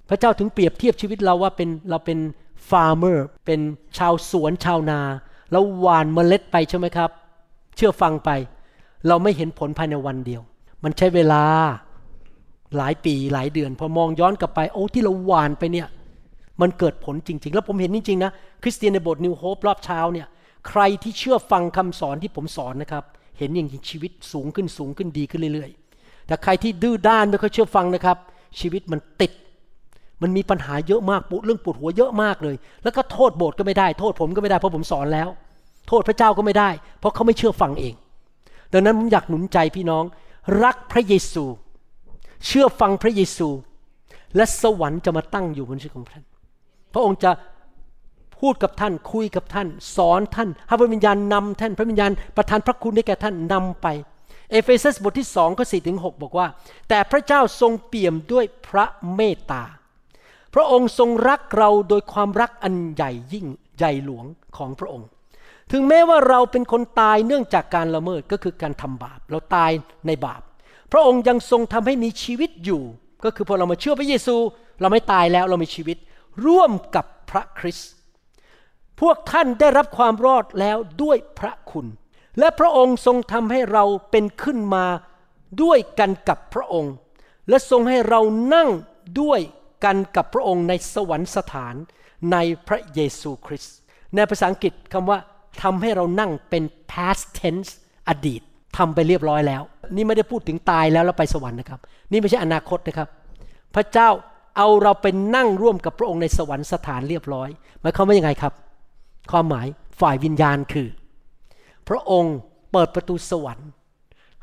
[0.10, 2.20] พระเจ้าถึงเปรียบเทียบชีวิตเราว่าเป็นเราเป็น
[2.70, 3.60] farmer เป็น
[3.98, 5.00] ชาวสวนชาวนา
[5.52, 7.10] แล้วหว่านเมล็ดไปใช่ไหมครับ
[7.76, 8.30] เชื่อฟังไป
[9.08, 10.42] เราไม่เห็นผลภายในวันเดียว
[10.84, 11.44] มันใช้เวลา
[12.78, 15.88] หลายปีหลายเดือน พอมองย้อนกลับไป โอ้ที่เราหว่านไปเนี่ย
[16.62, 18.32] มันเกิดผลจริง ๆ แล้วผมเห็นจริง ๆ นะ
[18.64, 20.28] คริสเตียนในโบสถ์ New Hope รอบเช้าเนี่ย
[20.68, 23.04] ใครที่เชื่อฟังคำสอนที่ผมสอนนะครับ
[23.38, 28.18] เห็นอย่างชีวิตสูงขึ้นสูงขึ้นดีขึ้นเรื่อยๆ แต่ใครที่ดื้อด้านไม่ค่อยเชื่อฟังนะครับ
[28.60, 29.32] ชีวิตมันติด
[30.22, 35.30] มันมีปัญหาเยอะมากปุเรื่องปวดหัวเยอะมากเลย แล้วก็โทษโบสถ์ก็ไม่ได้ โทษผมก็ไม่ได้เพราะผมสอนแล้ว
[35.88, 36.70] โทษพระเจ้าก็ไม่ได้
[37.00, 37.96] เพราะเขาไม่เชื่อฟังเอง
[38.74, 40.04] ดังนั้นผมอยากหนุนใจพี่น้อง
[40.64, 41.44] รักพระเยซู
[42.46, 43.50] เชื่อฟังพระเยซู
[44.36, 46.24] และสวรรค์จะมาตั้งอยู่บนชีวิตของท่าน
[46.94, 47.32] พระองค์จะ
[48.40, 53.88] พูดกับท่านคุยกับท่าน สอนท่านให้พระวิญญาณนำท่านพระวิญญาณประทานพระคุณให้แก่ท่านนำไป
[54.52, 56.48] เอเฟซัสบทที่สองข้อสี่ถึงหบอกว่า
[56.90, 59.64] แต่พระเจ้าทรงเปี่ยมด้วยพระเมตตา
[60.54, 63.46] พระองค์ทรงรักเราโดยความรักอันใหญ่ยิ่ง
[63.78, 64.26] ใหญ่หลวง
[64.58, 65.08] ของพระองค์
[65.76, 69.72] ถึงแม้ว่าเราเป็นคนตายเนื่องจากการละเมิดก็คือการทำบาป เราตาย
[70.08, 70.42] ในบาป
[70.92, 72.82] พระองค์ยังทรงทำให้มีชีวิตอยู่
[73.24, 74.36] ก็คือพอเรามาเชื่อพระเยซู
[74.82, 75.98] เราไม่ตายแล้วเรามีชีวิต
[76.46, 77.90] ร่วมกับพระคริสต์
[79.02, 81.88] พวกท่านได้รับความรอดแล้วด้วยพระคุณ
[82.40, 84.86] และพระองค์ทรงทำให้เราเป็นขึ้นมา
[85.62, 86.94] ด้วยกันกับพระองค์
[87.50, 88.22] และทรงให้เรา
[88.54, 88.70] นั่ง
[89.22, 89.40] ด้วย
[89.86, 91.76] กันกับพระองค์ในสวรรคสถาน
[92.32, 93.76] ในพระเยซูคริสต์
[94.16, 95.20] ในภาษาอังกฤษคำว่า
[95.62, 97.72] ทำให้เรานั่งเป็น past tense
[98.10, 98.42] อดีต
[98.78, 99.62] ทำไปเรียบร้อยแล้ว
[99.96, 101.80] นี่ไม่ได้พูดถึงตายแล้วแล้วไปสวรรค์นะครับ
[102.12, 103.08] นี่ไม่ใช่อนาคตนะครับ
[103.76, 104.10] พระเจ้า
[104.58, 107.50] เอาเราเป็นนั่งร่วมกับพระองค์ในสวรรคสถานเรียบร้อย
[107.82, 108.54] หมายความว่ายังไงครับ
[109.32, 109.68] ความหมาย
[110.02, 110.88] ฝ่ายวิญญาณคือ
[111.90, 112.36] พระองค์
[112.72, 113.70] เปิดประตูสวรรค์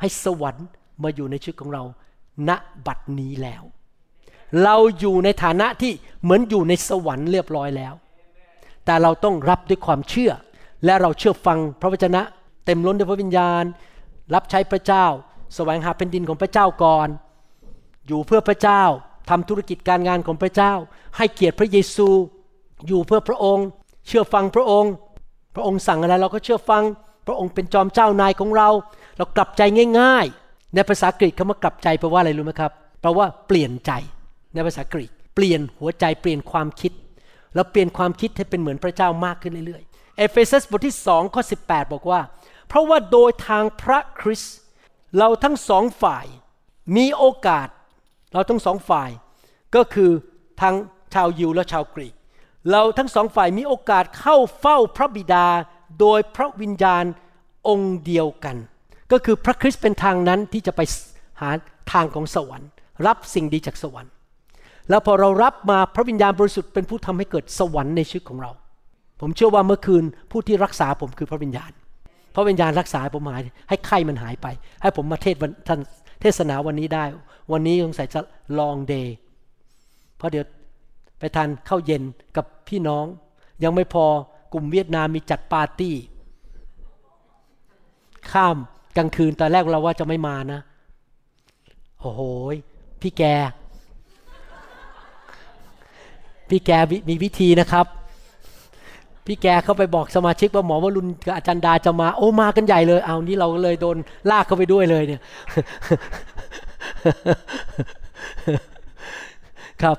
[0.01, 0.67] ให้สวรรค์
[1.03, 1.83] มาอยู่ในชีวิตของเรา
[2.49, 2.51] ณ
[2.87, 3.63] บัดนี้แล้ว
[4.65, 5.93] เราอยู่ในฐานะที่
[6.23, 7.95] เหมือนอยู่ในสวรรค์เรียบร้อยแล้ว
[8.85, 10.33] แต่เราต้องรับด้วยความเชื่อ
[10.85, 12.23] และเราเชื่อฟังพระวจนะ
[12.67, 13.65] เต็มล้นด้วยพระวิญญาณ
[14.35, 15.07] รับใช้พระเจ้า
[15.55, 17.09] แสวงหาแผ่นดินของพระเจ้าก่อน
[18.07, 18.83] อยู่เพื่อพระเจ้า
[19.31, 20.73] ทำธุรกิจการงานของพระเจ้า
[21.17, 22.09] ให้เกียรติพระเยซู
[22.87, 23.67] อยู่เพื่อพระองค์
[24.07, 24.93] เชื่อฟังพระองค์
[25.55, 26.83] พระองค์สั่งอะไรเราก็เชื่อฟัง
[27.27, 28.69] พระองค์เป็นจอมเจ้านายของเรา
[29.17, 29.63] เรากลับใจ
[30.01, 33.93] ง่ายๆ ในภาษากรีกคำว่ากลับใจแปลว่าอะไรรู้ไหมครับแปลว่าเปลี่ยนใจ
[34.55, 36.93] ในภาษากรีก เปลี่ยนหัวใจเปลี่ยนความคิด
[37.55, 39.83] เราเปลี่ยนความคิดให้เป็นเหมือนพระเจ้ามากขึ้นเรื่อย
[40.21, 42.21] เอเฟซัสบทที่2ข้อ18 บอกว่า
[42.69, 44.57] เพราะว่าโดยทางพระคริสต์
[45.19, 46.27] เราทั้งสองฝ่าย
[46.97, 47.69] มีโอกาส
[48.33, 49.11] เราทั้งสองฝ่าย
[49.75, 50.11] ก็คือ
[50.63, 50.77] ทั้ง
[51.15, 52.15] ชาวยิวและชาวกรีก
[52.71, 55.47] เราทั้งสองฝ่ายมีโอกาสเข้าเฝ้าพระบิดา
[56.01, 57.05] โดยพระวิญญาณ
[57.69, 58.57] องค์เดียวกัน
[59.13, 60.81] ก็คือพระคริสต์เป็นทางนั้นที่จะไป
[61.41, 61.51] หา
[61.93, 62.71] ทางของสวรรค์
[63.07, 64.13] รับสิ่งดีจากสวรรค์
[64.89, 68.53] แล้วพอเรารับมาพระวิญญาณบริสุทธิ์เป็นผู้ทำให้เกิดสวรรค์ในชีวิตของเรา
[69.21, 71.73] ผมเชื่อว่าเมื่อคืนผู้ที่รักษาผมคือพระวิญญาณ
[72.35, 74.47] พระวิญญาณรักษาผมหายให้ไข้มันหายไป
[74.83, 75.81] ให้ผมมาเทศวันท่าน
[76.21, 77.05] เทศนาวันนี้ได้
[77.53, 78.21] วันนี้สงสัยจะ
[78.59, 79.15] ลองเดย์
[80.17, 80.45] เพราะเดี๋ยว
[81.19, 82.03] ไปทานข้าวเย็น
[82.37, 83.05] กับพี่น้อง
[83.65, 84.07] ยังไม่พอ
[84.53, 85.95] กลุ่มเวียดนามมีจัดปาร์ตี้
[88.33, 88.57] ข้าม
[88.97, 90.61] กลางคืนตอนแรกเราว่าจะไม่มานะ
[92.01, 92.21] โอ้โห
[93.03, 93.23] พี่แก
[96.51, 96.71] พี่แก
[97.09, 97.87] มีวิธีนะครับ
[99.33, 103.97] พี่แกเข้าไปบอกสมาชิกว่าหมอวรุณกับอาจารย์ดาจะมา โอ้มากันใหญ่เลย เอานี่เราเลยโดน
[104.31, 105.23] ลากเข้าไปด้วยเลยเนี่ย
[109.83, 109.97] ครับ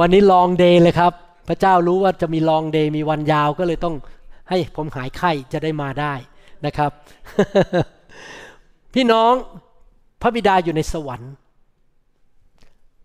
[0.00, 1.12] วันนี้ลองเดย์เลยครับ
[1.48, 3.94] พระเจ้ารู้ว่าจะมีลองเดย์มีวันยาวก็เลยต้อง
[4.48, 6.14] ให้ผมหายไข้จะได้มาได้
[6.66, 6.90] นะครับ
[8.94, 9.32] พี่น้อง
[10.22, 11.32] พระบิดาอยู่ในสวรรค์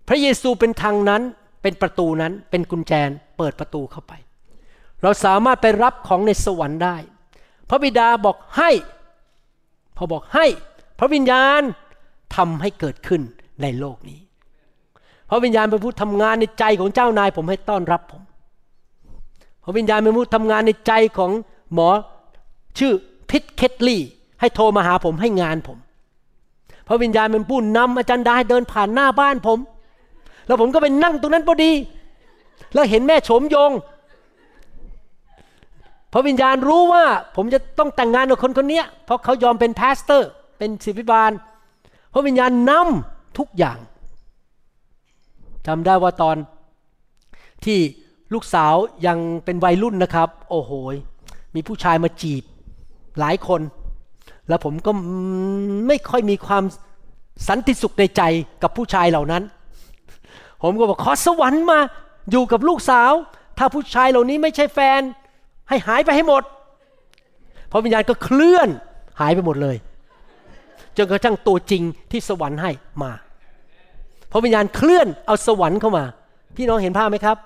[0.07, 1.21] พระเยซูเป็นทางนั้น
[1.61, 2.93] เป็นประตูนั้นเป็นกุญแจ
[3.37, 4.13] เปิดประตูเข้าไป
[5.03, 6.97] เราสามารถไปรับของในสวรรค์ได้
[7.69, 8.71] พระบิดาบอกให้
[9.97, 10.45] พอบอกให้
[10.99, 11.61] พระวิญญาณ
[12.35, 13.21] ทำให้เกิดขึ้น
[13.61, 14.19] ในโลกนี้
[15.29, 18.21] พระวิญญาณเป็นผู้ทำงานในใจของเจ้านายผมให้ต้อนรับผม
[19.63, 21.31] พระวิญญาณเป็นผู้ทำงานในใจของ
[21.73, 21.89] หมอ
[22.77, 22.93] ชื่อ
[23.29, 24.01] พิทเคทลี่
[24.39, 25.77] ให้โทรมาหาผมให้งานผม
[26.87, 29.59] พระวิญญาณเป็นผู้นำอาจารย์ดาให้เดินผ่านหน้าบ้านผม
[30.47, 31.71] แล้วผมก็ไปนั่งตรงนั้นพอดี
[32.73, 33.71] แล้วเห็นแม่โฉมยง
[36.14, 37.05] พระวิญญาณรู้ว่า
[37.36, 41.32] ผมจะต้องแต่งงานกับคนคนนี้เพราะเขายอมเป็น pastor เป็นศิษยาภิบาล
[42.14, 43.78] พระวิญญาณนำทุกอย่าง
[45.68, 46.38] จำได้ว่าตอน
[47.66, 47.80] ที่
[48.34, 48.76] ลูกสาว
[49.08, 50.72] ยังเป็นวัยรุ่นนะครับ โอ้โห
[51.55, 52.43] มีผู้ชายมาจีบ
[53.20, 53.62] หลายคน
[54.47, 54.91] แล้วผมก็
[55.88, 56.64] ไม่ค่อยมีความ
[57.47, 58.22] สันติสุขในใจ
[58.64, 59.43] กับผู้ชายเหล่านั้น
[60.64, 61.80] ผมก็บอกขอสวรรค์มา
[62.32, 63.12] อยู่กับลูกสาว
[63.58, 65.01] ถ้าผู้ชายเหล่านี้ไม่ใช่แฟน
[65.70, 66.43] ให้หายไปให้หมด
[67.72, 68.70] พระวิญญาณก็เคลื่อน
[69.20, 69.76] หายไปหมดเลย
[70.97, 72.72] จนกระทั่งตัวจริงที่สวรรค์ให้
[73.03, 73.11] มา
[74.32, 76.05] พระวิญญาณเคลื่อนเอาสวรรค์เข้ามา
[76.55, 77.38] พี่น้องเห็นภาพไหมครับ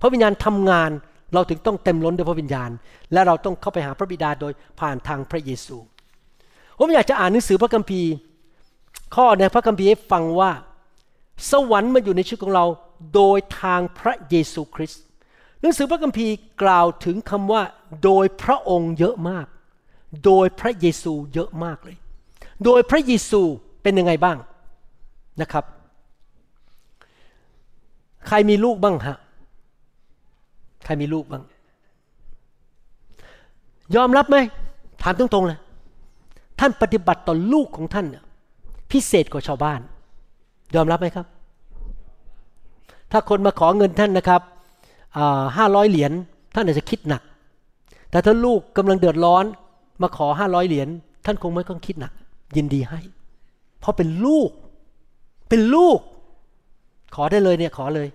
[0.00, 0.90] พระวิญญาณทำงาน
[1.34, 2.70] เราถึงต้องเต็มล้นด้วยพระวิญญาณ
[3.12, 5.76] และเราต้องเข้าไปหาพระบิดาโดยผ่านทางพระเยซู
[6.78, 8.10] ผมอยากจะอ่านหนังสือพระคัมภีร์
[9.14, 10.50] ข้อในพระคัมภีร์ให้ฟังว่า
[11.50, 12.64] สวรรค์มาอยู่ในชีวิตของเรา
[13.14, 15.02] โดยทางพระเยซูคริสต์
[15.62, 17.62] หนังสือพระคัมภีร์กล่าวถึงคำว่า
[18.04, 19.46] โดยพระองค์เยอะมาก
[20.24, 21.96] โดยพระเยซูเยอะมากเลย
[22.64, 23.40] โดยพระเยซู
[23.82, 24.36] เป็นยังไงบ้าง
[25.40, 25.64] นะครับ
[28.28, 29.16] ใครมีลูกบ้างฮะ
[30.84, 31.42] ใครมีลูกบ้าง
[33.96, 34.36] ยอมรับไหม
[35.02, 35.58] ถามตรงๆเลย
[36.60, 38.06] ท่านปฏิบัติต่อลูกของท่าน
[38.90, 39.80] พิเศษกว่าชาวบ้าน
[40.74, 41.26] ยอมรับไหมครับ
[43.12, 44.42] ถ้าคนมาขอเงินท่านนะครับ
[45.56, 46.12] ห้าร้อยเหรียญ
[46.54, 47.22] ท่านอาจจะคิดหนัก
[48.10, 49.44] แต่ถ้าลูกกำลังเดือดร้อน
[50.02, 50.88] มาขอห้าร้อยเหรียญ
[51.26, 52.12] ท่านคงไม่ต้องคิดหนัก
[52.56, 53.00] ยินดีให้
[53.80, 54.50] เพราะเป็นลูก
[55.48, 55.98] เป็นลูก
[57.14, 58.08] ขอได้เลยเนี่ยขอเลย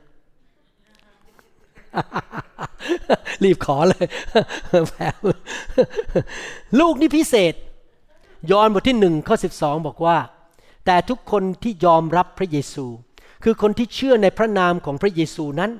[3.44, 4.06] รีบขอเลย
[4.90, 5.04] แผล
[6.80, 7.54] ลูกนี่พิเศษ
[8.52, 10.18] ยอห์นบทที่หนึ่งข้อสิบสองบอกว่า
[10.86, 12.86] แต่ทุกคนที่ยอมรับพระเยซู
[13.44, 15.72] คือคนที่เชื่อในพระนามของพระเยซูนั้น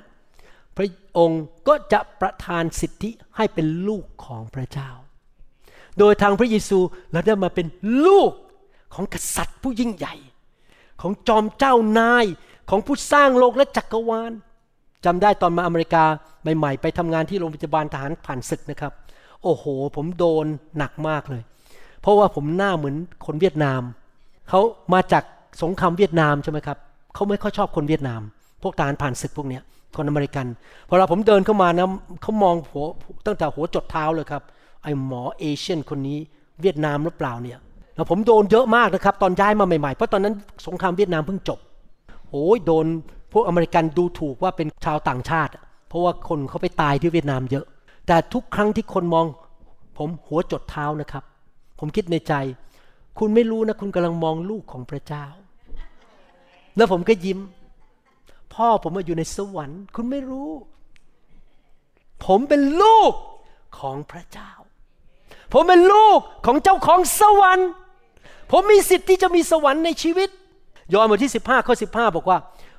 [0.78, 4.90] พระองค์ก็จะประทานสิทธิให้เป็นลูกของพระเจ้า
[5.98, 6.78] โดยทางพระเยซู
[7.12, 7.66] เราได้มาเป็น
[8.06, 8.32] ลูก
[8.94, 10.14] ของกษัตริย์ผู้ยิ่งใหญ่
[11.00, 12.24] ของจอมเจ้านาย
[12.70, 14.32] ของผู้สร้างโลกและจักรวาล
[15.04, 16.04] จำได้ตอนมาอเมริกา
[16.56, 18.92] ใหม่ๆ ไปทำงานที่โรงพยาบาลทหารผ่านศึกนะครับ
[19.42, 19.64] โอ้โห
[19.96, 20.46] ผมโดน
[20.78, 21.42] หนักมากเลย
[22.00, 23.82] เพราะว่าผมหน้าเหมือนคนเวียดนาม
[24.48, 24.60] เขา
[24.94, 25.24] มาจาก
[25.62, 26.78] สงครามเวียดนามใช่ไหมครับ
[27.14, 28.20] เขาไม่ค่อยชอบคนเวียดนาม
[28.62, 29.62] พวกทหารผ่านศึกพวกเนี้ย
[29.96, 30.46] คนอเมริกัน
[30.88, 31.88] พอเราผมเดินเข้ามานะ
[32.22, 32.84] เขามองหัว
[33.26, 34.42] ตั้งแต่หัวจดเท้าเลยครับ
[34.82, 36.18] ไอหมอเอเชียนคนนี้
[36.60, 37.58] เวียดนามหรือเปล่าเนี่ย
[37.96, 40.34] แล้วผมโดนเยอะมากนะครับ ตอนย้ายมาใหม่ๆ เพราะตอนนั้น
[40.66, 41.58] สงครามเวียดนามเพิ่งจบ
[42.30, 42.86] โอ้ยโดน
[43.32, 45.52] พวกอเมริกันดูถูกว่าเป็นชาวต่างชาติ
[45.88, 47.64] เพราะว่าคนเขาไปตายที่เวียดนามเยอะ
[48.06, 49.26] แต่ทุกครั้งที่คนมอง
[49.98, 51.24] ผมหัวจดเท้านะครับ
[51.78, 52.34] ผมคิดในใจ
[53.18, 55.24] คุณไม่รู้นะคุณกำลังมองลูกของพระเจ้า
[56.76, 57.38] แล้วผมก็ยิ้ม
[58.58, 60.50] พ่อผมมาอยู่ในสวรรค์ คุณไม่รู้
[62.24, 63.12] ผมเป็นลูก
[63.78, 64.52] ของพระเจ้า
[65.52, 67.68] ผมเป็นลูกของเจ้าของสวรรค์
[68.50, 70.28] ผมมีสิทธิ์ที่จะมีสวรรค์ในชีวิต
[70.92, 72.38] ยอห์นบทที่ 15ข้อ15 บอกว่า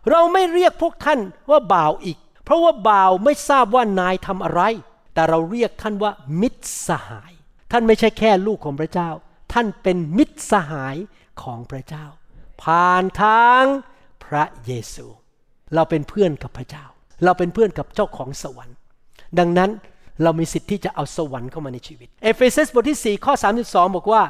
[0.10, 1.20] เราไม่เรียกพวกท่าน
[1.50, 4.62] ว่าบ่าวอีก เพราะว่าบ่าวไม่ทราบว่านายทำอะไร
[5.14, 6.12] แต่เราเรียกท่านว่า
[6.42, 7.34] มิตรสหาย
[7.72, 9.10] ท่านไม่ใช่แค่ลูกของพระเจ้า
[9.54, 10.96] ท่านเป็นมิตรสหาย
[11.44, 12.06] ของพระเจ้า
[12.64, 13.64] ผ่านทาง
[14.26, 15.08] พระเยซู
[15.76, 16.86] เราเป็นเพื่อนกับพระเจ้า
[17.24, 18.76] เราเป็นเพื่อนกับเจ้าของสวรรค์
[19.40, 19.70] ดังนั้น
[20.24, 23.34] เรามีสิทธิ์ที่จะเอาสวรรค์เข้ามาในชีวิต เอเฟซัสบทที่ 4 ข้อ
[23.66, 24.24] 32 บอกว่า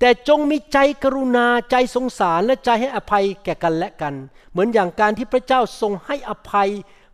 [0.00, 4.14] แต่จงมีใจกรุณาใจสงสารและใจให้อภัยแก่กันและกัน
[4.50, 6.68] เหมือนอย่างการที่พระเจ้าทรงให้อภัย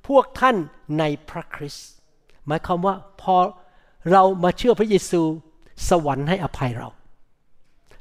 [0.08, 0.56] พวกท่าน
[0.98, 1.88] ในพระคริสต์
[2.46, 3.36] หมายความว่าพอ
[4.12, 5.22] เรามาเชื่อพระเยซู
[5.90, 6.88] สวรรค์ให้อภัยเรา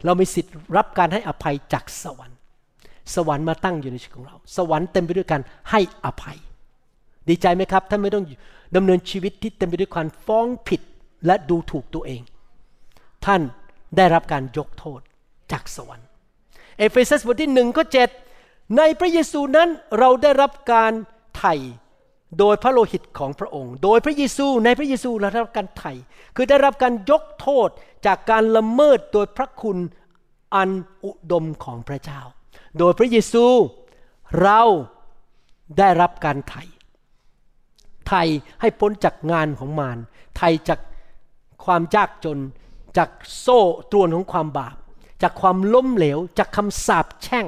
[0.06, 2.38] เรามีสิทธิ์รับการให้อภัยจากสวรรค์
[3.16, 6.38] สวรรค์มาตั้งอยู่ในชีวิตของเรา สวรรค์เต็มไปด้วยการให้อภัย
[7.30, 8.26] ดีใจไหมครับท่านไม่ต้อง
[8.76, 10.82] ดำเนินชีวิตที่เต็มไปด้วยการฟ้องผิด
[11.26, 12.22] และดูถูกตัวเอง
[13.26, 13.42] ท่าน
[13.98, 15.00] ได้รับการยกโทษ
[15.52, 16.08] จากสวรรค์
[16.78, 18.10] เอเฟซัสบทที่หนึ่งข้อเจ็ด
[18.78, 20.94] ในพระเยซูนั้นเราได้รับการ
[21.38, 21.56] ไถ่
[22.40, 25.94] โดยพระโลหิตของพระองค์ โดยพระเยซูในพระเยซูเราได้รับการไถ่
[26.36, 27.70] คือได้รับการยกโทษ
[28.06, 29.78] จากการละเมิดโดยพระคุณ
[30.56, 30.72] อัน
[31.06, 32.22] อุดมของพระเจ้า
[32.78, 33.46] โดยพระเยซู
[34.42, 34.62] เรา
[35.78, 36.64] ได้รับการไถ่
[38.08, 38.24] ไถ่
[38.62, 39.98] ให้พ้นจากงานของมาร
[40.38, 40.80] ไถ่จาก
[41.66, 42.40] ความยากจน
[42.98, 43.10] จาก
[43.40, 43.60] โซ่
[43.92, 44.76] ตรวนของความบาป
[45.22, 47.46] จากความล้มเหลว จากคำสาปแช่ง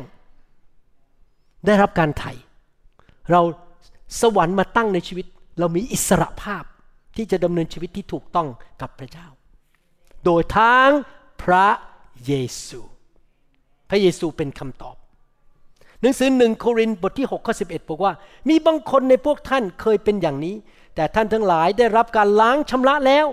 [1.65, 2.33] ได้รับการไถ่
[3.31, 3.41] เรา
[4.21, 5.25] สวรรค์มาตั้งในชีวิต
[5.59, 6.63] เรามีอิสระภาพ
[7.15, 8.47] ที่จะดำเนินชีวิตที่ถูกต้อง
[8.81, 9.27] กับพระเจ้า
[10.25, 10.89] โดยทาง
[11.43, 11.67] พระ
[12.25, 12.33] เย
[12.65, 12.79] ซู
[13.89, 14.95] พระเยซูเป็นคำตอบ
[16.03, 18.13] หนังสือหนึ่งโครินธ์บทที่6ข้อ11บอกว่า
[18.49, 20.55] มีบางคนในพวกท่านเคยเป็นอย่างนี้
[20.95, 23.25] แต่ท่านทั้งหลายได้รับการล้างชำระแล้ว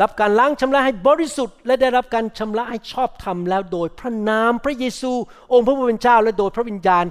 [0.00, 5.12] รับการล้างชำระให้บริสุทธิ์ และได้รับการชำระให้ชอบธรรมแล้ว โดยพระนามพระเยซู
[5.52, 7.04] องค์พระผู้เป็นเจ้า และโดยพระวิญญาณ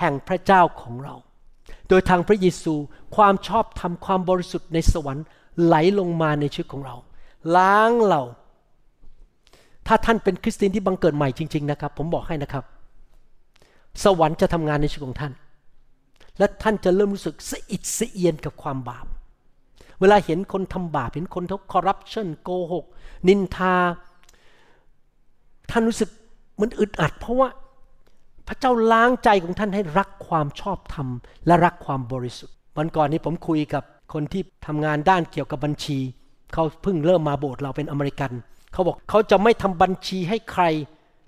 [0.00, 1.14] แห่งพระเจ้าของเรา
[1.88, 2.74] โดยทางพระเยซู
[3.16, 5.24] ความชอบธรรมความบริสุทธิ์ในสวรรค์
[5.64, 6.96] ไหลลงมาในชีวิตของเรา
[7.56, 8.22] ล้างเรา
[9.86, 12.64] ถ้าท่านเป็นคริสเตียนที่บังเกิดใหม่จริง ๆนะครับ ผมบอกให้นะครับ
[14.04, 15.32] สวรรค์จะทำงานในชีวิตของท่าน
[16.38, 19.06] และท่านจะเริ่มรู้สึกสะอิดสะเอียนกับความบาป
[20.00, 22.84] เวลาเห็นคนทำบาป เห็นคนทคอร์รัปชันโกหก
[23.28, 23.74] นินทา
[25.70, 26.10] ท่านรู้สึก
[26.60, 27.48] มันอึดอัด เพราะว่า
[28.48, 31.08] พระเจ้าล้างใจของท่านให้รักความชอบธรรม
[31.46, 33.82] และรักความบริสุทธิ์ วันก่อนนี้ผมคุยกับ
[34.12, 35.98] คนที่ทำงานด้านเกี่ยวกับบัญชี
[36.52, 38.32] เขาเพิ่งเริ่มมาโบสถ์เราเป็นอเมริกัน
[38.72, 40.64] เขาบอกเขาจะไม่ทำบัญชีให้ใคร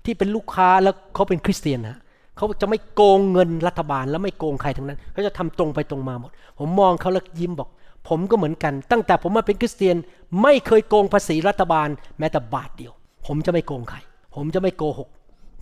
[0.05, 1.99] ที่เป็นลูกค้าแล้วเขาเป็นคริสเตียนฮะ
[2.41, 7.69] เขาจะไม่โกงเงินรัฐบาล และไม่โกงใครทั้งนั้นเขาจะทำตรงไปตรงมาหมด ผมมองเขาแล้วยิ้มบอก
[8.07, 9.95] ผมก็เหมือนกัน ตั้งแต่ผมมาเป็นคริสเตียน
[10.41, 11.87] ไม่เคยโกงภาษีรัฐบาล
[12.19, 12.93] แม้แต่บาทเดียว
[13.27, 13.97] ผมจะไม่โกงใคร
[14.35, 15.09] ผมจะไม่โกหก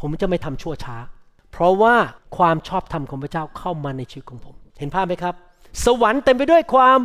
[0.02, 0.98] ผมจะไม่ทำชั่วช้า
[1.52, 1.96] เพราะว่า
[2.38, 5.34] ความชอบธรรมของพระเจ้าเข้ามาในชีวิตของผม เห็นภาพไหมครับ
[5.86, 7.00] สวรรค์เต็มไปด้วยความ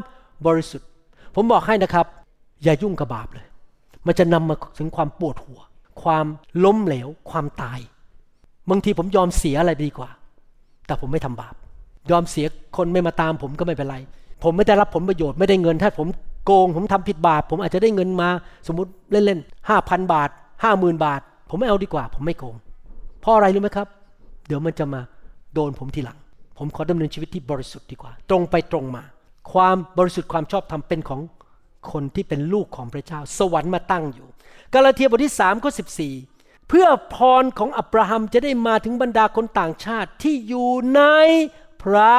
[0.46, 0.88] บริสุทธิ์
[1.34, 2.06] ผมบอกให้นะครับ
[2.62, 3.46] อย่ายุ่งกับบาปเลย
[4.06, 5.60] มันจะนำมาถึงความปวดหัว
[6.02, 6.26] ความ
[6.64, 7.80] ล้มเหลว ความตาย
[8.70, 10.10] บางทีผมยอมเสียอะไรดีกว่า
[10.86, 11.54] แต่ผมไม่ทำบาป
[12.10, 12.46] ยอมเสีย
[12.76, 13.96] คนไม่มาตามผมก็ไม่เป็นไร
[14.42, 16.08] ผมไม่ได้รับผลประโยชน์ไม่ได้เงิน ถ้าผม
[16.44, 18.28] โกง ผมทำผิดบาป ผมอาจจะได้เงินมา
[18.66, 20.30] สมมติเล่นๆห้าพันบาท
[20.62, 22.56] ห้าหมื่นบาท ผมไม่เอาดีกว่า ผมไม่โกง
[23.20, 23.88] เพราะอะไรรู้ไหมครับ
[24.46, 25.00] เดี๋ยวมันจะมา
[25.54, 26.18] โดนผมทีหลัง
[26.58, 29.02] ผมขอดำเนินชีวิตที่บริสุทธิ์ดีกว่า ตรงไปตรงมา
[29.52, 31.20] ความบริสุทธิ์ความชอบธรรมเป็นของ
[31.92, 34.26] คนที่เป็นลูกของพระเจ้า สวรรค์มาตั้งอยู่
[34.72, 41.02] กาลาเทียบทที่3ข้อ14เพื่อพรของอับราฮัมจะได้มาถึงบรรดาคนต่างชาติที่อยู่ใน
[41.82, 42.14] พระ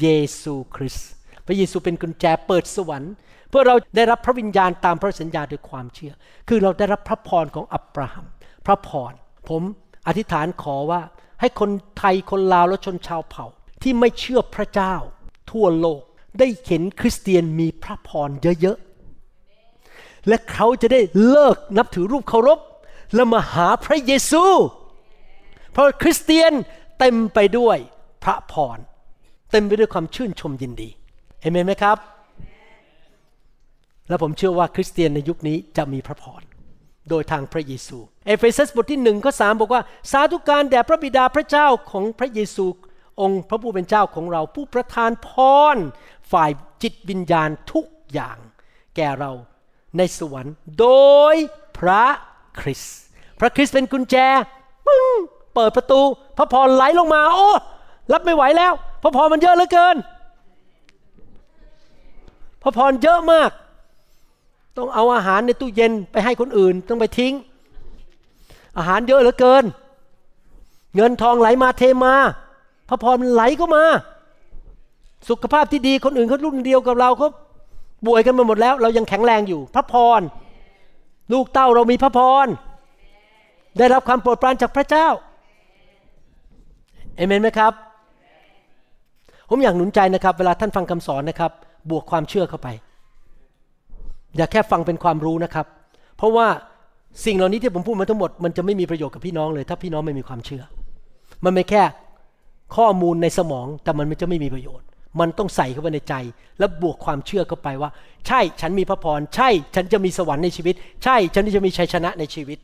[0.00, 0.06] เย
[0.40, 1.08] ซูคริสต์
[1.46, 3.12] พระเยซูเป็นกุญแจเปิดสวรรค์
[3.48, 6.12] เพื่อเราได้รับพระวิญญาณตามพระสัญญาด้วยความเชื่อ
[6.48, 8.26] คือเราได้รับพระพรของอับราฮัม
[8.66, 9.12] พระพร
[9.48, 9.62] ผม
[10.06, 11.00] อธิษฐานขอว่า
[11.40, 13.46] ให้คนไทยคนลาวและชนชาวเผ่า
[13.82, 14.94] ที่ไม่เชื่อพระเจ้า
[15.50, 16.02] ทั่วโลก
[16.38, 18.30] ได้เห็นคริสเตียนมีพระพร
[18.60, 22.60] เยอะๆและเขาจะได้เลิกนับถือรูปเคารพ
[23.14, 24.44] และมาหาพระเยซู
[25.72, 26.52] เพราะคริสเตียน
[26.98, 27.78] เต็มไปด้วย
[28.24, 28.78] พระพร
[29.52, 30.90] เต็มไปด้วยความชื่นชมยินดี
[31.40, 31.96] เห็นไหมครับ
[34.08, 36.42] และผมเชื่อว่าคริสเตียนในยุคนี้จะมีพระพร
[37.10, 42.66] โดยทางพระเยซู เอเฟซัสบทที่หนึ่งข้อสามบอกว่า สาธุการแด่พระบิดาพระเจ้าของพระเยซู
[43.20, 45.30] องค์พระผู้เป็นเจ้าของเราผู้ประทานพ
[45.74, 45.76] ร
[46.32, 46.50] ฝ่าย
[46.82, 48.38] จิตวิญญาณทุกอย่าง
[48.96, 49.32] แก่เรา
[49.96, 50.88] ในสวรรค์ โด
[51.32, 51.34] ย
[51.78, 52.04] พระ
[52.60, 52.94] คริสต์
[53.40, 54.16] พระคริสต์เป็นกุญแจ
[54.86, 55.18] ปึ้ง
[55.54, 56.00] เปิดประตู
[56.38, 57.50] พระพรไหลลงมา โอ้
[58.12, 59.96] รับไม่ไหวแล้ว พระพรมันเยอะเหลือเกิน
[62.62, 63.50] พระพรเยอะมาก
[64.76, 67.34] ต้องเอาอาหารในตู้เย็นไปให้คนอื่น ต้องไปทิ้ง
[68.78, 69.64] อาหารเยอะเหลือเกิน
[70.96, 72.14] เงินทองไหลมาเทมา
[72.88, 73.84] พระพรมันไหลก็มา
[75.28, 77.28] สุขภาพที่ดีคนอื่นเขารุ่นเดียวกับเราเขา
[78.06, 80.20] ป่วยกันมาหมดแล้ว เรายังแข็งแรงอยู่ พระพร
[81.32, 82.46] ลูกเต้าเรามีพระพร
[83.78, 85.08] ได้รับความโปรดปรานจากพระเจ้า
[87.16, 87.72] เอเมนไหมครับ
[89.48, 91.52] ผมอยากหนุนใจนะครับ เวลาท่านฟังคำสอนนะครับ
[91.90, 92.68] บวกความเชื่อเข้าไป
[94.36, 95.66] อย่าแค่ฟังเป็นความรู้นะครับ
[96.16, 96.46] เพราะว่า
[97.24, 100.62] สิ่งเหล่านี้ที่ผมพูดมาทั้งหมดมันจะไม่มีประโยชน์กับพี่น้องเลย ถ้าพี่น้องไม่มีความเชื่อ
[101.44, 101.82] มันไม่แค่
[102.76, 104.86] ข้อมูลในสมองแต่มันจะไม่มีประโยชน์
[105.20, 106.14] มันต้องใส่เข้าไปในใจ
[106.58, 107.90] แล้วบวกความเชื่อเข้าไปว่า
[108.26, 112.58] ใช่ฉันมีพระพร ใช่ฉันจะมีสวรรค์ในชีวิต ใช่ฉันจะมีชัยชนะในชีวิต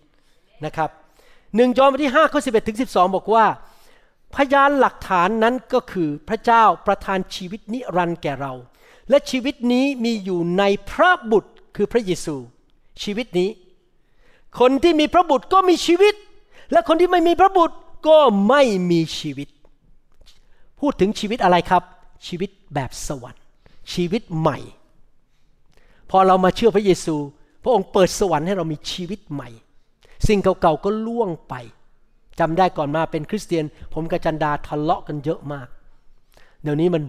[0.65, 0.91] นะครับ
[1.57, 3.45] หนึ่งยอห์นบทที่5ข้อ11ถึง12 บอกว่า
[4.35, 8.53] พยานหลักฐานนั้นก็คือพระเจ้าประทานชีวิตนิรันดร์แก่เรา
[9.09, 12.37] และชีวิตนี้มีอยู่ในพระบุตรคือพระเยซู
[13.03, 13.49] ชีวิตนี้
[14.61, 16.15] คนที่มีพระบุตรก็มีชีวิต
[16.73, 17.77] และคนที่ไม่มีพระบุตร
[18.09, 19.49] ก็ไม่มีชีวิต
[20.81, 21.83] พูดถึงชีวิตอะไรครับ
[22.27, 23.43] ชีวิตแบบสวรรค์
[23.93, 24.59] ชีวิตใหม่
[26.11, 27.17] พอเรามาเชื่อพระเยซู
[27.63, 29.49] พระองค์เปิดสวรรค์ให้เรามีชีวิตใหม่
[30.29, 31.55] สิ่งเก่าๆก็ล่วงไป
[32.41, 33.65] จำได้ก่อนมาเป็นคริสเตียน
[33.95, 35.69] ผมกับจันดาทะเลาะกันเยอะมาก
[36.63, 37.03] เดี๋ยวนี้มัน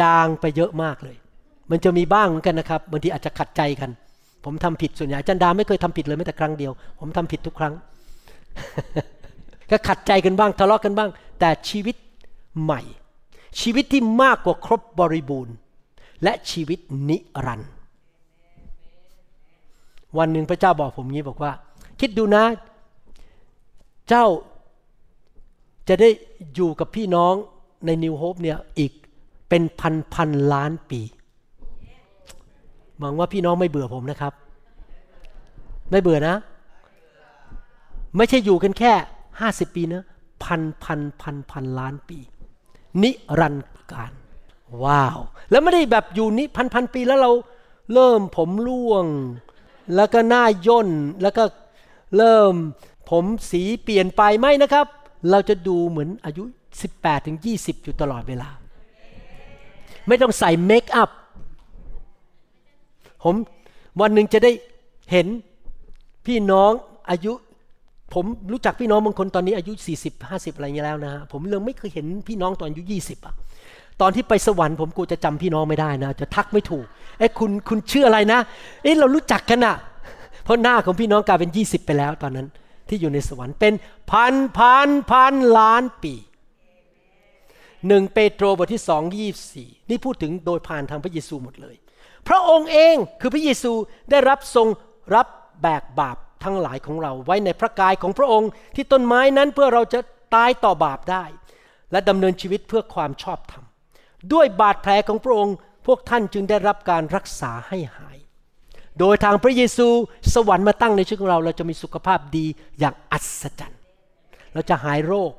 [0.00, 1.16] จางไปเยอะมากเลย
[1.70, 3.90] มันจะมีบ้างเหมือนกันนะครับบางทีอาจจะขัดใจกัน
[4.44, 7.74] ผมทำผิดส่วนใหญ่จันดาไม่เคยทำผิดเลยแม้แต่ครั้งเดียว ผมทำผิดทุกครั้ง
[9.70, 11.10] ก็ขัดใจกันบ้างทะเลาะกันบ้าง
[11.40, 11.96] แต่ชีวิต
[12.62, 12.80] ใหม่
[13.60, 15.54] ชีวิตที่มากกว่าครบบริบูรณ์
[16.22, 16.78] และชีวิต
[17.08, 17.70] นิรันดร์
[20.18, 21.52] วันหนึ่งพระเจ้าบอกผมงี้บอกว่า
[22.00, 22.44] คิดดูนะ
[24.08, 24.26] เจ้า
[25.88, 26.08] จะได้
[26.54, 27.34] อยู่กับพี่น้อง
[27.86, 28.92] ในนิวโฮปเนี่ยอีก
[29.48, 31.00] เป็นพันพันล้านปี
[32.98, 34.32] หวังว่าพี่น้องไม่เบื่อผมนะครับ
[35.90, 36.36] ไม่เบื่อนะ
[38.16, 38.92] ไม่ใช่อยู่กันแค่
[39.40, 40.04] ห้าสิบปีนะ
[40.44, 42.18] พันพันพันพันล้านปี
[43.02, 43.10] นิ
[43.40, 44.12] รันดร์การ
[44.84, 45.18] ว้าว
[45.50, 47.32] แล้วไม่ได้แบบอยู่นี้พันพันปีแล้วเรา
[47.94, 49.04] เริ่มผมร่วง
[49.94, 50.88] แล้วก็หน้าย่น
[51.22, 51.44] แล้วก็
[52.16, 52.54] เริ่ม
[53.10, 54.86] ผมสีเปลี่ยนไปไหมนะครับ
[55.30, 56.42] เราจะดูเหมือนอายุ
[56.84, 58.48] 18ถึง20 อยู่ตลอดเวลา
[60.08, 61.10] ไม่ต้องใส่เมคอัพ
[63.22, 63.34] ผม
[64.00, 64.52] วันหนึ่งจะได้
[65.10, 65.26] เห็น
[66.26, 66.72] พี่น้อง
[67.10, 67.32] อายุ
[68.14, 73.34] ผมรู้จักพี่น้องบางคนตอนนี้อายุ 40 50 อะไรเงี้ยแล้วนะฮะผมเลยไม่เคยเห็นพี่น้องตอนอายุ 20อะ
[74.00, 76.86] ตอนที่ไปสวรรค์ผมกูจะจำพี่น้องไม่ได้นะ จะทักไม่ถูก
[77.18, 78.40] เอ้คุณคุณชื่ออะไรนะ
[78.82, 79.76] เอ้เรารู้จักกันอะ
[80.44, 82.46] เพราะหน้าของพี่น้องกลายเป็น 20 ไปแล้วตอนนั้น
[82.88, 83.74] ที่อยู่ในสวรรค์เป็น
[84.10, 86.14] พันพันพันล้านปี
[87.88, 91.76] หนึ่งเปโตรบทที่สองยี่สี่นี่พูดถึงโดยผ่านทางพระเยซูหมดเลย
[92.28, 93.72] พระองค์เองคือพระเยซู
[94.10, 94.68] ได้รับทรง
[95.14, 95.26] รับ
[95.62, 100.00] แบกบาป ทั้งหลายของเราไว้ในพระกายของพระองค์ ที่ต้นไม้นั้นเพื่อเราจะ
[100.34, 101.24] ตายต่อบาปได้
[101.92, 103.64] และดำเนินชีวิตเพื่อความชอบธรรม
[104.32, 108.18] ด้วยบาดแผลของพระองค์ พวกท่านจึงได้รับการรักษาให้หาย
[108.98, 109.88] โดยทางพระเยซู
[110.34, 112.46] สวรรค์มาตั้งในชีวิตของเรา เราจะมีสุขภาพดี
[112.78, 113.80] อย่างอัศจรรย์
[114.54, 115.32] เราจะหายโรค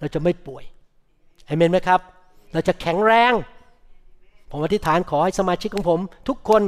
[0.00, 0.64] เราจะไม่ป่วย
[1.46, 2.00] เอเมนไหมครับ
[2.52, 3.32] เราจะแข็งแรง
[4.50, 6.62] ผมอธิษฐานขอให้สมาชิกของผม ทุกคน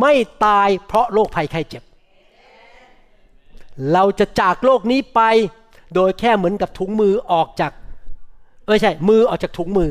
[0.00, 0.12] ไม่
[0.44, 1.82] ตายเพราะโรคภัยไข้เจ็บ
[3.92, 5.20] เราจะจากโลกนี้ไป
[5.94, 7.72] โดยแค่เหมือนกับถุงมือออกจาก
[8.68, 9.90] ไม่ใช่ มือออกจากถุงมือ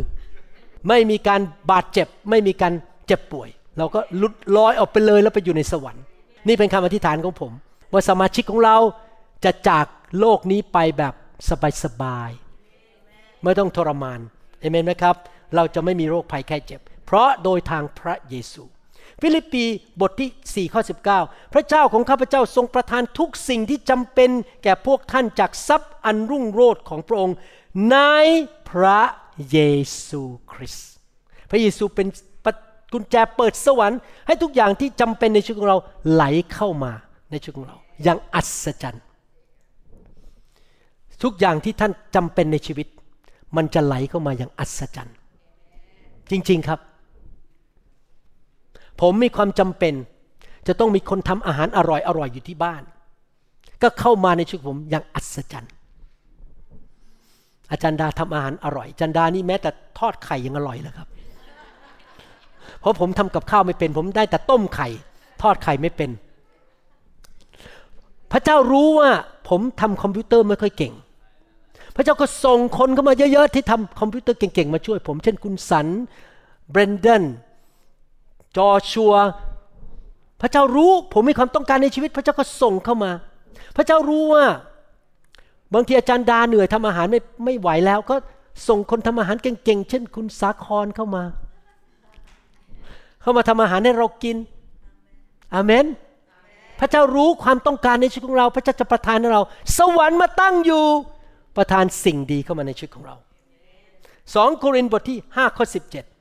[0.87, 2.73] ไม่มีการบาดเจ็บ ไม่มีการ
[3.07, 6.03] เจ็บป่วย เราก็ลุดลอยออกไปเลยแล้วไปอยู่ในสวรรค์
[6.47, 7.51] นี่เป็นคำอธิษฐานของผม
[7.91, 8.77] ว่าสมาชิกของเรา
[9.43, 9.85] จะจาก
[10.19, 11.13] โลกนี้ไปแบบ
[11.83, 14.19] สบายๆไม่ต้องทรมาน
[14.59, 15.15] เอเมนไหมครับ
[15.55, 18.63] เราจะไม่มีโรคภัยไข้เจ็บ เพราะโดยทางพระเยซู
[19.21, 19.63] ฟิลิปปี
[20.01, 20.81] บทที่ 4 ข้อ
[21.17, 24.29] 19 พระเจ้าของข้าพเจ้าทรงประทานทุกสิ่งที่จำเป็น
[24.63, 27.35] แก่พวกท่านจากทรัพย์อันรุ่งโรจน์ของพระองค์
[27.91, 27.97] ใน
[28.69, 29.01] พระ
[29.51, 29.59] เย
[30.07, 30.89] ซูคริสต์
[31.49, 32.07] พระเยซูเป็น
[32.93, 35.77] กุญแจเปิดสวรรค์ให้ทุกอย่างที่จำเป็นในชีวิตของเรา
[36.11, 36.91] ไหลเข้ามา
[37.31, 39.03] ในชีวิตของเรา อย่างอัศจรรย์
[41.23, 42.87] ทุกอย่างที่ท่านจำเป็นในชีวิต
[43.55, 45.15] มันจะไหลเข้ามาอย่างอัศจรรย์
[46.31, 46.79] จริง ๆครับ
[49.01, 49.93] ผมมีความจำเป็น
[50.67, 52.83] จะต้องมีคนทำอาหารอร่อยอร่อยอยู่ที่บ้าน
[53.81, 55.73] ก็เข้ามาในชีวิตผมอย่างอัศจรรย์
[57.71, 59.69] อาจารย์ดาทำอาหารอร่อยอาจารย์ดานี่แม้แต่
[59.99, 61.07] ทอดไข่ยังอร่อยเลยครับ
[62.79, 64.87] เพราะผมทำกับข้าวไม่เป็น ผมได้แต่ต้มไข่
[65.41, 66.09] ทอดไข่ไม่เป็น
[68.31, 69.11] พระเจ้ารู้ว่า
[69.49, 70.93] ผมทำคอมพิวเตอร์ไม่ค่อยเก่ง
[71.95, 75.87] พระเจ้าก็ส่งคนเข้ามาเยอะๆที่ทำคอมพิวเตอร์เก่งๆ มาช่วยผม เช่นคุณสัน
[76.69, 77.23] เบรนเดน
[78.57, 79.13] จอชัว
[80.41, 83.11] พระเจ้ารู้ผมมีความต้องการในชีวิต พระเจ้าก็ส่งเข้ามา
[83.75, 84.45] พระเจ้ารู้ว่า
[85.73, 88.15] บางทีอาจารย์ดาเหนื่อยทำอาหารไม่ไม่ไหวแล้ว ก็
[88.67, 91.23] ส่งคนทำอาหารเก่งๆเช่น คุณสาครเข้ามา
[93.21, 94.37] เข้ามาทำอาหารให้เรากิน
[95.53, 95.85] อาเมน
[96.79, 99.41] พระเจ้ารู้ความต้องการในชีวิตของเรา พระเจ้าจะประทานให้เรา
[99.77, 100.83] สวรรค์มาตั้งอยู่
[101.57, 103.15] ประทานสิ่งดีเข้ามาในชีวิตของเรา
[104.35, 106.14] สองโครินธ์บทที่ 5 ข้อ 17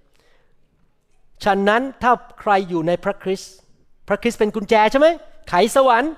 [1.45, 3.53] ฉะนั้นถ้าใครอยู่ในพระคริสต์
[4.09, 5.09] พระคริสต์เป็นกุญแจใช่ไหม
[5.49, 6.12] ไขสวรรค์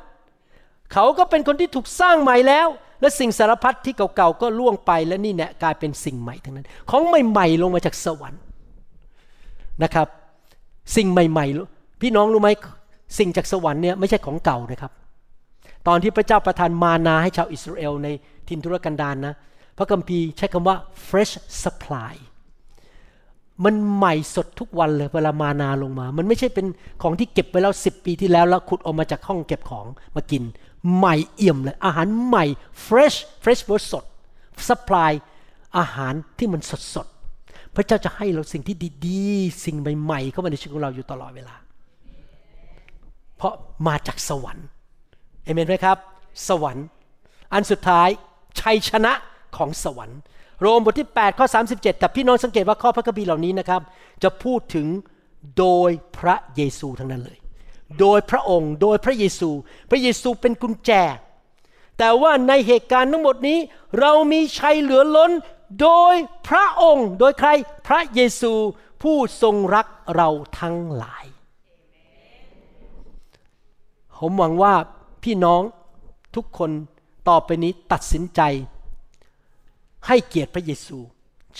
[0.92, 2.68] เขาก็เป็นคนที่ถูกสร้างใหม่แล้ว
[3.00, 8.40] และสิ่งสารพัดที่เก่าๆก็ล่วงไปและนี่แน่กลายเป็นสิ่งใหม่ทั้งนั้น ของใหม่ๆลงมาจากสวรรค์
[9.82, 10.08] นะครับ
[10.96, 12.50] สิ่งใหม่ๆพี่น้องรู้ไหม
[13.18, 14.92] สิ่งจากสวรรค์เนี่ยไม่ใช่ของเก่านะครับ
[15.88, 18.08] ตอนที่พระเจ้าประทานมานาให้ชาวอิสราเอลใน
[18.48, 19.34] ทินทุรกันดารนนะ
[19.78, 20.76] พระคัมภีร์ใช้คำว่า
[21.08, 22.14] fresh supply
[23.64, 26.66] มันใหม่สดทุกวันเลยเวลามานาลงมา มันไม่ใช่เป็น
[27.02, 29.86] ของที่เก็บไปแล้วสิปีที่แล้วแล้วขุดออกมาจากห้องเก็บของ
[30.16, 30.42] มากิน
[30.96, 32.44] ใหม่เอี่ยมเลย อาหารใหม่
[32.86, 34.04] fresh fresh เวอร์สด
[34.68, 35.12] supply
[35.78, 37.06] อาหารที่มันสดสด
[37.74, 38.76] พระเจ้าจะให้เราสิ่งที่
[39.06, 41.54] ดีๆ สิ่งใหม่ๆ เข้ามาในชีวิตของเราอยู่ตลอดเวลา
[43.36, 43.54] เพราะ
[43.86, 44.66] มาจากสวรรค์
[45.44, 45.98] เอเมนไหมครับ
[46.48, 46.86] สวรรค์
[47.52, 48.08] อันสุดท้าย
[48.60, 49.12] ชัยชนะ
[49.56, 50.20] ของสวรรค์
[50.60, 53.80] โรมบทที่ 8 ข้อ 37 แต่พี่น้องสังเกตว่าข้อพระคัมภีร์เหล่านี้นะครับ
[54.22, 54.86] จะพูดถึง
[55.58, 57.38] โดยพระเยซูทั้งนั้นเลย
[58.00, 59.50] โดยพระองค์ โดยพระเยซู
[59.90, 60.90] พระเยซูเป็นกุญแจ
[61.98, 63.58] แต่ว่าในเหตุการณ์ทั้งหมดนี้
[64.00, 65.32] เรามีชัยเหลือล้น
[65.82, 66.14] โดย
[66.48, 67.50] พระองค์ โดยใคร
[67.86, 68.52] พระเยซู
[69.02, 70.28] ผู้ทรงรักเรา
[70.60, 71.26] ทั้งหลาย
[74.18, 74.74] ผมหวังว่า
[75.24, 75.62] พี่น้อง
[76.36, 76.70] ทุกคน
[77.28, 78.40] ต่อไปนี้ตัดสินใจ
[80.08, 80.98] ให้เกียรติพระเยซู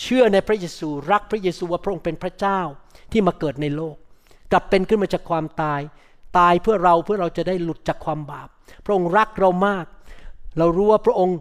[0.00, 2.60] เชื่อในพระเยซูรักพระเยซูว่าพระองค์เป็นพระเจ้า
[3.12, 3.96] ที่มาเกิดในโลก
[4.52, 5.80] กลับเป็นขึ้นมาจากความตาย
[6.38, 8.48] ตายเพื่อเราเพื่อเราจะได้หลุดจากความบาป
[8.84, 9.84] พระองค์รักเรามาก
[10.58, 11.36] เรารู้ว่าพระองค์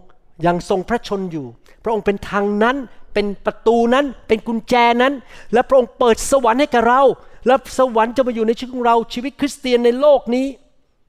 [0.46, 1.46] ยังทรงพระชนอยู่
[1.84, 2.76] พระองค์เป็นทางนั้น
[3.14, 5.12] เป็นประตูนั้นเป็นกุญแจนั้น
[5.52, 7.02] และพระองค์เปิดสวรรค์ให้กับเรา
[7.46, 10.46] และสวรรค์จะมาอยู่ในชีวิตของเราชีวิตคริสเตียนในโลกนี้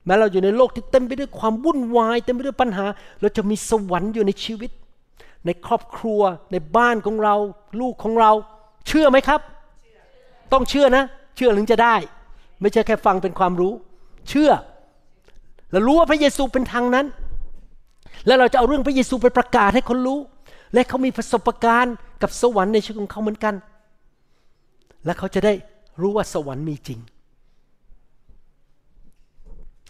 [0.05, 2.85] แม้เราอยู่ในโลกที่เต็มไปด้วยความวุ่นวายเต็มไปด้วยปัญหา
[3.21, 4.71] เราจะมีสวรรค์อยู่ในชีวิต
[5.47, 6.21] ในครอบครัว
[6.51, 7.35] ในบ้านของเรา
[7.81, 8.31] ลูกของเรา
[8.87, 9.41] เชื่อไหมครับ
[10.53, 11.03] ต้องเชื่อนะ
[11.35, 11.95] เชื่อถึงจะได้
[12.61, 13.73] ไม่ใช่แค่ฟังเป็นความรู้
[14.29, 14.51] เชื่อ
[15.71, 17.05] เรารู้ว่าพระเยซูเป็นทางนั้น
[18.25, 20.19] แล้วเราจะเอาเรื่องพระเยซูไปประกาศให้คนรู้
[20.73, 23.55] และเขามีประสบการณ์กับสวรรค์ในชีวิตของเขาเหมือนกัน
[25.05, 25.53] และเขาจะได้
[26.01, 26.99] รู้ว่าสวรรค์มีจริง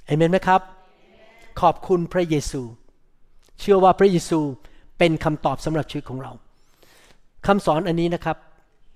[0.05, 0.61] เอเมนไหมครับ
[1.61, 2.61] ขอบคุณพระเยซู
[3.59, 4.39] เชื่อว่าพระเยซู
[4.97, 6.31] เป็นคำตอบสำหรับชีวิตของเรา
[7.47, 8.37] คำสอนอันนี้นะครับ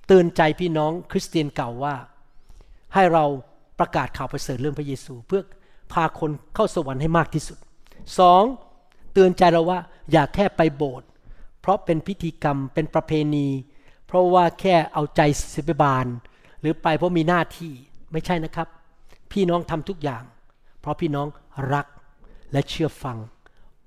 [0.07, 1.95] เตือนใจพี่น้องคริสเตียนเก่าว่า
[2.93, 3.25] ให้เรา
[3.79, 5.41] ประกาศข่าวประเสริฐเรื่องพระเยซู เพื่อ
[5.93, 7.57] พาคนเข้าสวรรค์ให้มากที่สุด
[8.19, 8.43] สอง
[9.13, 9.79] เตือนใจเราว่า
[10.11, 11.07] อย่าแค่ไปโบสถ์
[11.61, 13.47] เพราะเป็นพิธีกรรมเป็นประเพณี
[14.07, 15.21] เพราะว่าแค่เอาใจ
[15.53, 16.05] ศิบิบาล
[16.59, 17.73] หรือไปเพราะมีหน้าที่
[18.11, 18.67] ไม่ใช่นะครับ
[19.31, 20.23] พี่น้องทำทุกอย่าง
[20.81, 21.27] เพราะพี่น้อง
[21.73, 21.87] รัก
[22.51, 23.17] และเชื่อฟัง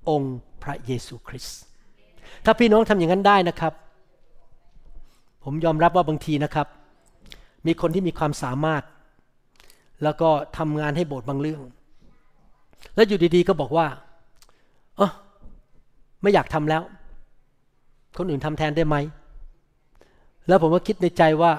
[0.09, 1.59] องค์พระเยซูคริสต์
[2.45, 3.73] ถ้าพี่น้องทำอย่างนั้นได้นะครับ
[5.43, 6.67] ผมยอมรับว่าบางทีนะครับ
[7.65, 8.83] มีคนที่มีความสามารถ
[10.03, 11.61] แล้วก็ทำงานให้โบสถ์บางเรื่อง
[12.95, 13.87] แล้วอยู่ดีๆ ก็บอกว่า
[14.97, 15.11] เออ
[16.21, 16.83] ไม่อยากทำแล้ว
[18.17, 18.95] คนอื่นทำแทนได้ไหม
[20.47, 21.53] แล้วผมก็คิดในใจว่า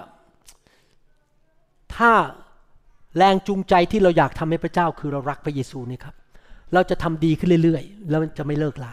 [1.96, 2.12] ถ้า
[3.16, 6.14] แรงจูงใจที่เราอยากทำให้พระเจ้า คือเรารักพระเยซูนี่ครับ
[6.74, 8.86] เราจะทำดีขึ้นเรื่อยๆ แล้วจะไม่เลิกล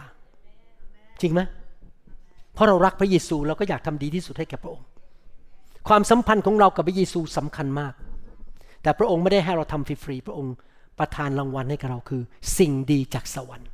[1.20, 1.40] จริงไหม
[2.54, 4.86] เพราะเรารักพระเยซูเราก็อยากทำดีที่สุดให้แก่พระองค์
[5.88, 7.94] ความสัมพันธ์ของเรากับพระเยซูสำคัญมาก
[8.82, 10.54] แต่พระองค์ไม่ได้ให้เราทำฟรีๆพระองค์
[10.98, 12.22] ประทานรางวัลให้กับเราคือ
[12.58, 13.68] สิ่งดีจากสวรรค์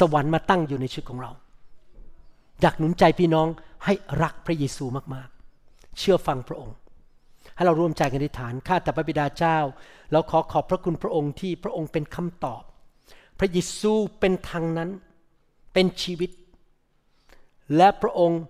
[0.00, 1.30] สวรรค์มาตั้งอยู่ในชีวิตของเรา
[2.60, 3.48] อยากหนุนใจพี่น้อง
[3.84, 6.76] ให้รักพระเยซูมากๆ เชื่อฟังพระองค์
[7.56, 9.58] ให้เราร่วมใจกันอธิษฐานข้าแต่พระบิดาเจ้า
[10.12, 12.62] เราขอขอบพระคุณพระองค์ที่พระองค์เป็นคำตอบ
[13.38, 14.90] พระเยซูเป็นทางนั้น
[15.72, 16.30] เป็นชีวิต
[17.76, 18.40] และพระองค์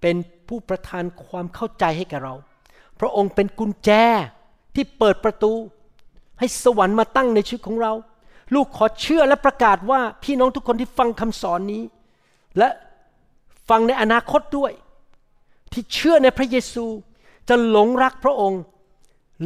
[0.00, 0.16] เป็น
[0.48, 2.34] ผู้ประทานความเข้าใจให้แก่เรา
[3.00, 3.90] พระองค์เป็นกุญแจ
[4.74, 5.52] ที่เปิดประตู
[6.38, 7.92] ให้สวรรค์มาตั้งในชีวิตของเรา
[8.54, 11.82] ลูกขอเชื่อและประกาศว่าพี่น้องทุกคนที่ฟังคำสอนนี้
[12.58, 12.68] และ
[13.68, 14.72] ฟังในอนาคตด้วย
[15.72, 16.86] ที่เชื่อในพระเยซู
[17.48, 18.60] จะหลงรักพระองค์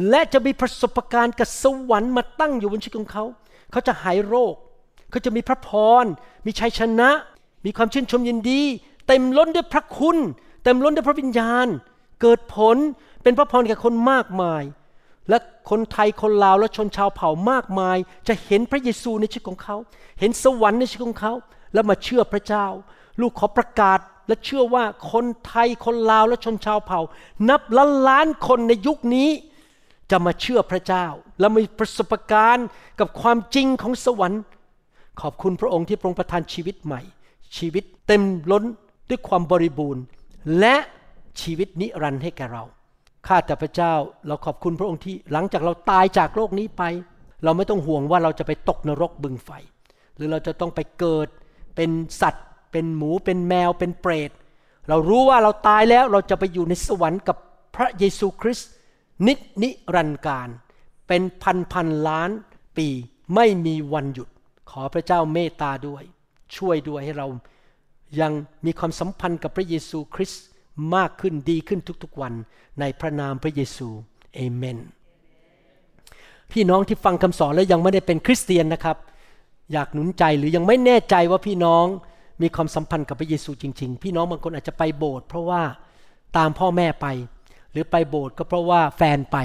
[0.09, 3.23] และจะมีประสบการณ์กับสวรรค์มาตั้งอยู่บนชีวิตของเขา
[3.71, 4.53] เขาจะหายโรค
[5.11, 5.69] เขาจะมีพระพ
[6.03, 6.05] ร
[6.45, 7.09] มีชัยชนะ
[7.65, 8.61] มีความชื่นชมยินดี
[9.07, 10.17] เต็มล้นด้วยพระคุณ
[10.63, 11.67] เต็มล้นด้วยพระวิญญาณ
[12.21, 12.77] เกิดผล
[13.23, 14.63] เป็นพระพรแก่คนมากมาย
[15.29, 15.37] และ
[15.69, 17.97] คนไทยคนลาวและชนชาวเผ่ามากมาย
[18.27, 19.77] จะเห็นพระเยซูในชีวิตของเขา
[20.19, 21.33] เห็นสวรรค์ในชีวิตของเขา
[21.73, 22.65] แล้วมาเชื่อพระเจ้า
[23.21, 26.99] ลูกขอประกาศและเชื่อว่าคนไทยคนลาวและชนชาวเผ่า
[27.49, 29.29] นับล้านล้านคนในยุคนี้
[30.11, 31.05] จะมาเชื่อพระเจ้า
[31.39, 32.67] และมีประสบการณ์
[32.99, 34.41] กับความจริงของสวรรค์
[35.21, 37.01] ขอบคุณพระองค์ที่พรงประทานชีวิตใหม่
[37.57, 38.63] ชีวิตเต็มล้น
[39.09, 40.03] ด้วยความบริบูรณ์
[40.59, 40.75] และ
[41.41, 42.63] ชีวิตนิรันดร์ให้แก่เรา
[43.27, 43.93] ข้าแต่พระเจ้า
[44.27, 46.83] เราขอบคุณพระองค์ที่หลังจากเราตายจากโลกนี้ไป
[47.43, 49.49] เราไม่ต้องห่วงว่าเราจะไปตกนรกบึงไฟ
[50.15, 51.27] หรือเราจะต้องไปเกิด
[51.75, 51.91] เป็น
[52.21, 54.31] สัตว์ เป็นหมูเป็นแมวเป็นเปรต
[54.89, 57.37] เรารู้ว่าเราตายแล้วเราจะไปอยู่ในสวรรค์กับ
[57.75, 58.69] พระเยซูคริสต์
[59.27, 60.49] นิจนิรันดร์การ
[61.07, 62.29] เป็นพันพันล้าน
[62.77, 62.87] ปี
[63.35, 64.29] ไม่มีวันหยุด
[64.69, 66.03] ขอพระเจ้าเมตตาด้วย
[66.55, 67.27] ช่วยด้วยให้เรา
[68.21, 68.31] ยัง
[68.65, 70.43] มีความสัมพันธ์กับพระเยซูคริสต์
[70.95, 72.33] มากขึ้นดีขึ้นทุกๆวัน
[72.79, 73.87] ในพระนามพระเยซู
[74.35, 74.77] เอเมน
[76.51, 78.97] พี่น้องที่ฟังคำสอนแล้วยังไม่ได้เป็นคริสเตียนนะครับ
[79.73, 81.85] อยากหนุนใจหรือยังไม่แน่ใจว่าพี่น้อง
[82.41, 85.61] มีความสัมพันธ์กับพระเยซูจริง ๆ พี่น้องบางคนอาจจะไปโบสถ์เพราะว่า
[86.37, 87.07] ตามพ่อแม่ไป
[87.71, 89.37] หรือไปโบสถ์ก็เพราะว่าแฟนไป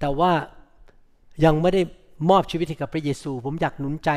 [0.00, 0.32] แต่ว่า
[1.44, 1.82] ยังไม่ได้
[2.30, 4.10] มอบชีวิตให้กับพระเยซู ผมอยากหนุนใจ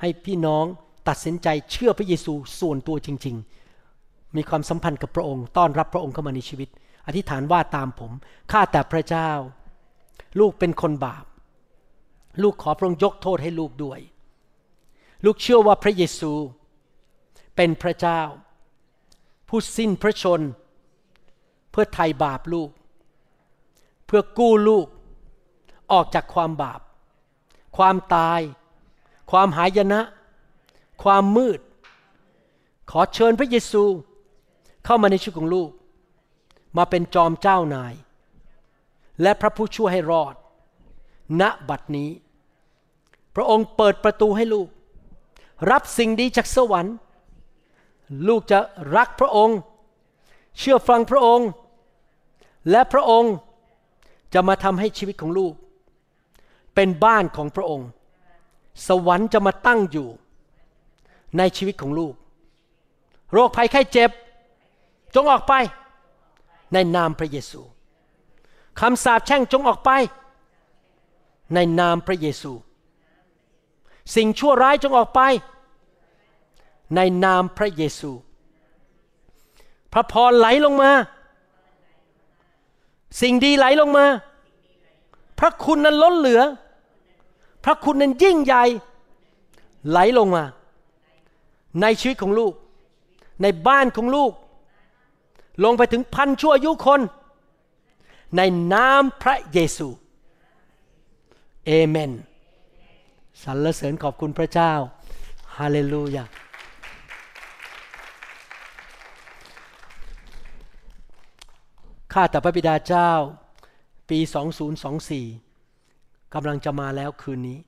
[0.00, 0.64] ให้พี่น้อง
[1.08, 3.36] ตัดสินใจเชื่อพระเยซูส่วนตัวจริง
[3.86, 6.68] ๆ มีความสัมพันธ์กับพระองค์ ต้อนรับพระองค์เข้ามาในชีวิต
[7.06, 8.12] อธิษฐานว่าตามผม
[8.52, 9.30] ข้าแต่พระเจ้า
[10.40, 11.24] ลูกเป็นคนบาป
[12.42, 14.00] ลูกขอพระองค์ยกโทษให้ลูกด้วย
[15.24, 16.32] ลูกเชื่อว่าพระเยซู
[17.56, 18.20] เป็นพระเจ้า
[19.48, 20.40] ผู้สิ้นพระชน
[21.70, 22.70] เพื่อไถ่บาปลูก
[24.06, 24.86] เพื่อกู้ลูก
[25.92, 26.80] ออกจากความบาป
[27.76, 28.40] ความตาย
[29.30, 30.00] ความหายนะ
[31.02, 31.60] ความมืด
[32.90, 33.84] ขอเชิญพระเยซู
[34.84, 35.70] เข้ามาในชีวิตของลูก
[36.76, 37.94] มาเป็นจอมเจ้านาย
[39.22, 40.34] และพระผู้ช่วยให้รอด
[41.40, 42.10] ณบัดนี้
[43.36, 44.68] พระองค์เปิดประตูให้ลูก
[45.70, 46.94] รับสิ่งดีจากสวรรค์
[48.28, 48.58] ลูกจะ
[48.96, 49.58] รักพระองค์
[50.58, 51.48] เชื่อฟังพระองค์
[52.70, 53.34] และพระองค์
[54.34, 55.54] จะมาทำให้ชีวิตของลูก
[56.74, 57.88] เป็นบ้านของพระองค์
[58.88, 60.08] สวรรค์จะมาตั้งอยู่
[61.38, 62.14] ในชีวิตของลูก
[63.32, 64.10] โรคภัยไข้เจ็บ
[65.14, 65.54] จงออกไป
[66.72, 67.60] ในนามพระเยซู
[68.80, 69.90] คำสาปแช่งจงออกไป
[71.54, 72.52] ในนามพระเยซู
[74.14, 75.20] สิ่งชั่วร้ายจงออกไป
[76.96, 78.10] ในนามพระเยซู
[79.92, 80.92] พระพรไหลลงมา
[83.20, 84.06] สิ่งดีไหลลงมา
[85.38, 86.42] พระคุณนั้นล้นเหลือ
[87.64, 88.64] พระคุณนั้นยิ่งใหญ่
[89.90, 90.44] ไหลลงมา
[91.80, 92.52] ในชีวิตของลูก
[93.42, 94.32] ในบ้านของลูก
[95.64, 97.00] ลงไปถึงพันชั่วอายุคน
[98.36, 98.40] ใน
[98.72, 99.88] นามพระเยซู
[101.66, 102.12] เอเมน
[103.42, 104.72] สรรเสริญขอบคุณพระเจ้า
[105.56, 106.24] ฮาเลลูยา
[112.12, 113.10] ข้าแต่พระบิดาเจ้า
[114.10, 114.18] ปี
[115.46, 117.58] 2024กำลังจะมาแล้วคืนนี้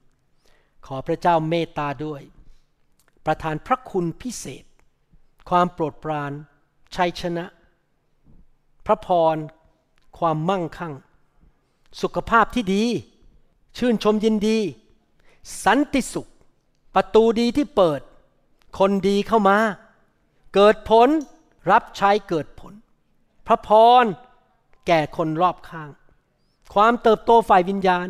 [0.86, 2.22] ขอพระเจ้าเมตตาด้วย
[3.27, 4.64] ประทานพระคุณพิเศษ
[5.49, 6.33] ความโปรดปราน
[6.95, 7.45] ชัยชนะ
[8.87, 9.37] พระพร
[10.18, 10.95] ความมั่งคั่ง
[12.01, 12.85] สุขภาพที่ดี
[13.79, 14.59] ชื่นชมยินดี
[15.64, 16.31] สันติสุข
[16.95, 18.01] ประตูดีที่เปิด
[18.79, 19.59] คนดีเข้ามา
[20.55, 21.09] เกิดผล
[21.70, 22.73] รับใช้เกิดผล
[23.47, 23.68] พระพ
[24.03, 24.05] ร
[24.87, 25.91] แก่คนรอบข้าง
[26.75, 28.09] ความเติบโตฝ่ายวิญญาณ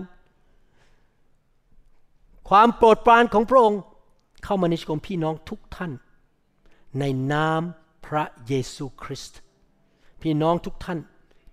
[2.49, 3.81] ความโปรดปรานของพระองค์
[4.53, 5.93] เข้ามาในชีวิตของพี่น้องทุกท่าน
[6.99, 7.63] ในนาม
[8.07, 9.39] พระเยซูคริสต์
[10.23, 10.99] พี่น้องทุกท่าน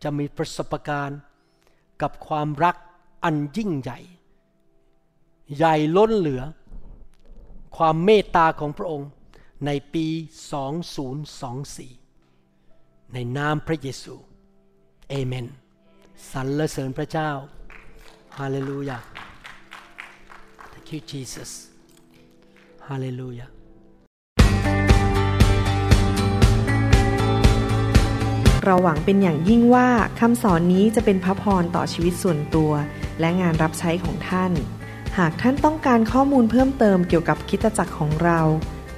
[0.03, 1.19] จะมีประสบการณ์
[2.01, 2.75] กับความรัก
[3.23, 3.99] อันยิ่งใหญ่
[5.57, 6.43] ใหญ่ล้นเหลือ
[7.77, 9.09] ความเมตตาของพระองค์
[9.65, 10.07] ในปี
[12.19, 14.15] 2024 ในนามพระเยซู
[15.09, 15.47] เอเมน
[16.31, 17.29] สรรเสริญพระเจ้า
[18.37, 18.99] ฮาเลลูยา
[20.71, 21.68] Thank you Jesus
[22.89, 23.47] ฮาเลลูยา
[28.65, 29.87] เราหวังเป็นอย่างยิ่งว่า
[30.19, 32.71] คำสอนนี้จะเป็นพระพรต่อชีวิตส่วนตัว
[33.19, 34.51] และงานรับใช้ของท่าน
[35.17, 38.39] หากท่านต้องการข้อมูลเพิ่มเติมเกี่ยวกับคริดจักรของเรา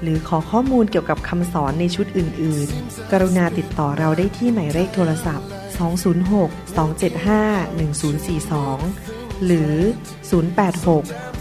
[0.01, 5.47] หรือขอข้อมูลเกี่ยวกับคำสอนในชุดอื่น ๆ กรุณาติดต่อเราได้ที่หมายเลขโทรศัพท์
[6.11, 9.73] 206 275 1042 หรือ
[10.41, 11.40] 086